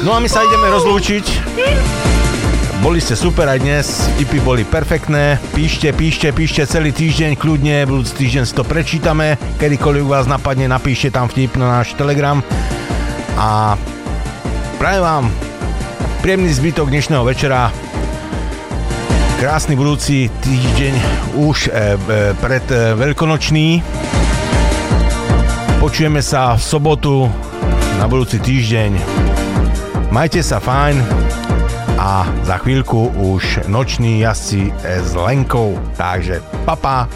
No 0.00 0.14
a 0.14 0.18
my 0.22 0.28
sa 0.30 0.46
ideme 0.46 0.72
rozlúčiť. 0.72 1.24
Boli 2.78 3.02
ste 3.02 3.18
super 3.18 3.50
aj 3.50 3.58
dnes, 3.58 4.06
tipy 4.14 4.38
boli 4.38 4.62
perfektné. 4.62 5.42
Píšte, 5.50 5.90
píšte, 5.90 6.30
píšte 6.30 6.62
celý 6.62 6.94
týždeň, 6.94 7.34
kľudne, 7.34 7.82
budúci 7.90 8.14
týždeň 8.14 8.44
si 8.46 8.54
to 8.54 8.62
prečítame. 8.62 9.34
Kedykoľvek 9.58 10.06
vás 10.06 10.30
napadne, 10.30 10.70
napíšte 10.70 11.10
tam 11.10 11.26
vtip 11.26 11.58
na 11.58 11.82
náš 11.82 11.98
Telegram. 11.98 12.38
A 13.34 13.74
prajem 14.78 15.02
vám 15.02 15.24
príjemný 16.22 16.54
zbytok 16.54 16.86
dnešného 16.86 17.26
večera. 17.26 17.87
Krásny 19.38 19.78
budúci 19.78 20.26
týždeň 20.42 20.94
už 21.38 21.70
e, 21.70 21.94
e, 21.94 21.94
pred 22.42 22.66
e, 22.74 22.98
veľkonočný. 22.98 23.78
Počujeme 25.78 26.18
sa 26.18 26.58
v 26.58 26.62
sobotu 26.66 27.30
na 28.02 28.10
budúci 28.10 28.42
týždeň. 28.42 28.98
Majte 30.10 30.42
sa 30.42 30.58
fajn 30.58 30.98
a 32.02 32.26
za 32.42 32.58
chvíľku 32.66 33.14
už 33.14 33.70
noční 33.70 34.26
jazdci 34.26 34.74
s 34.82 35.14
Lenkou. 35.14 35.78
Takže 35.94 36.42
papa, 36.66 37.06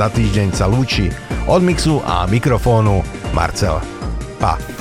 za 0.00 0.08
týždeň 0.08 0.48
sa 0.56 0.64
lúči 0.64 1.12
od 1.44 1.60
mixu 1.60 2.00
a 2.08 2.24
mikrofónu 2.24 3.04
Marcel. 3.36 3.84
Pa. 4.40 4.73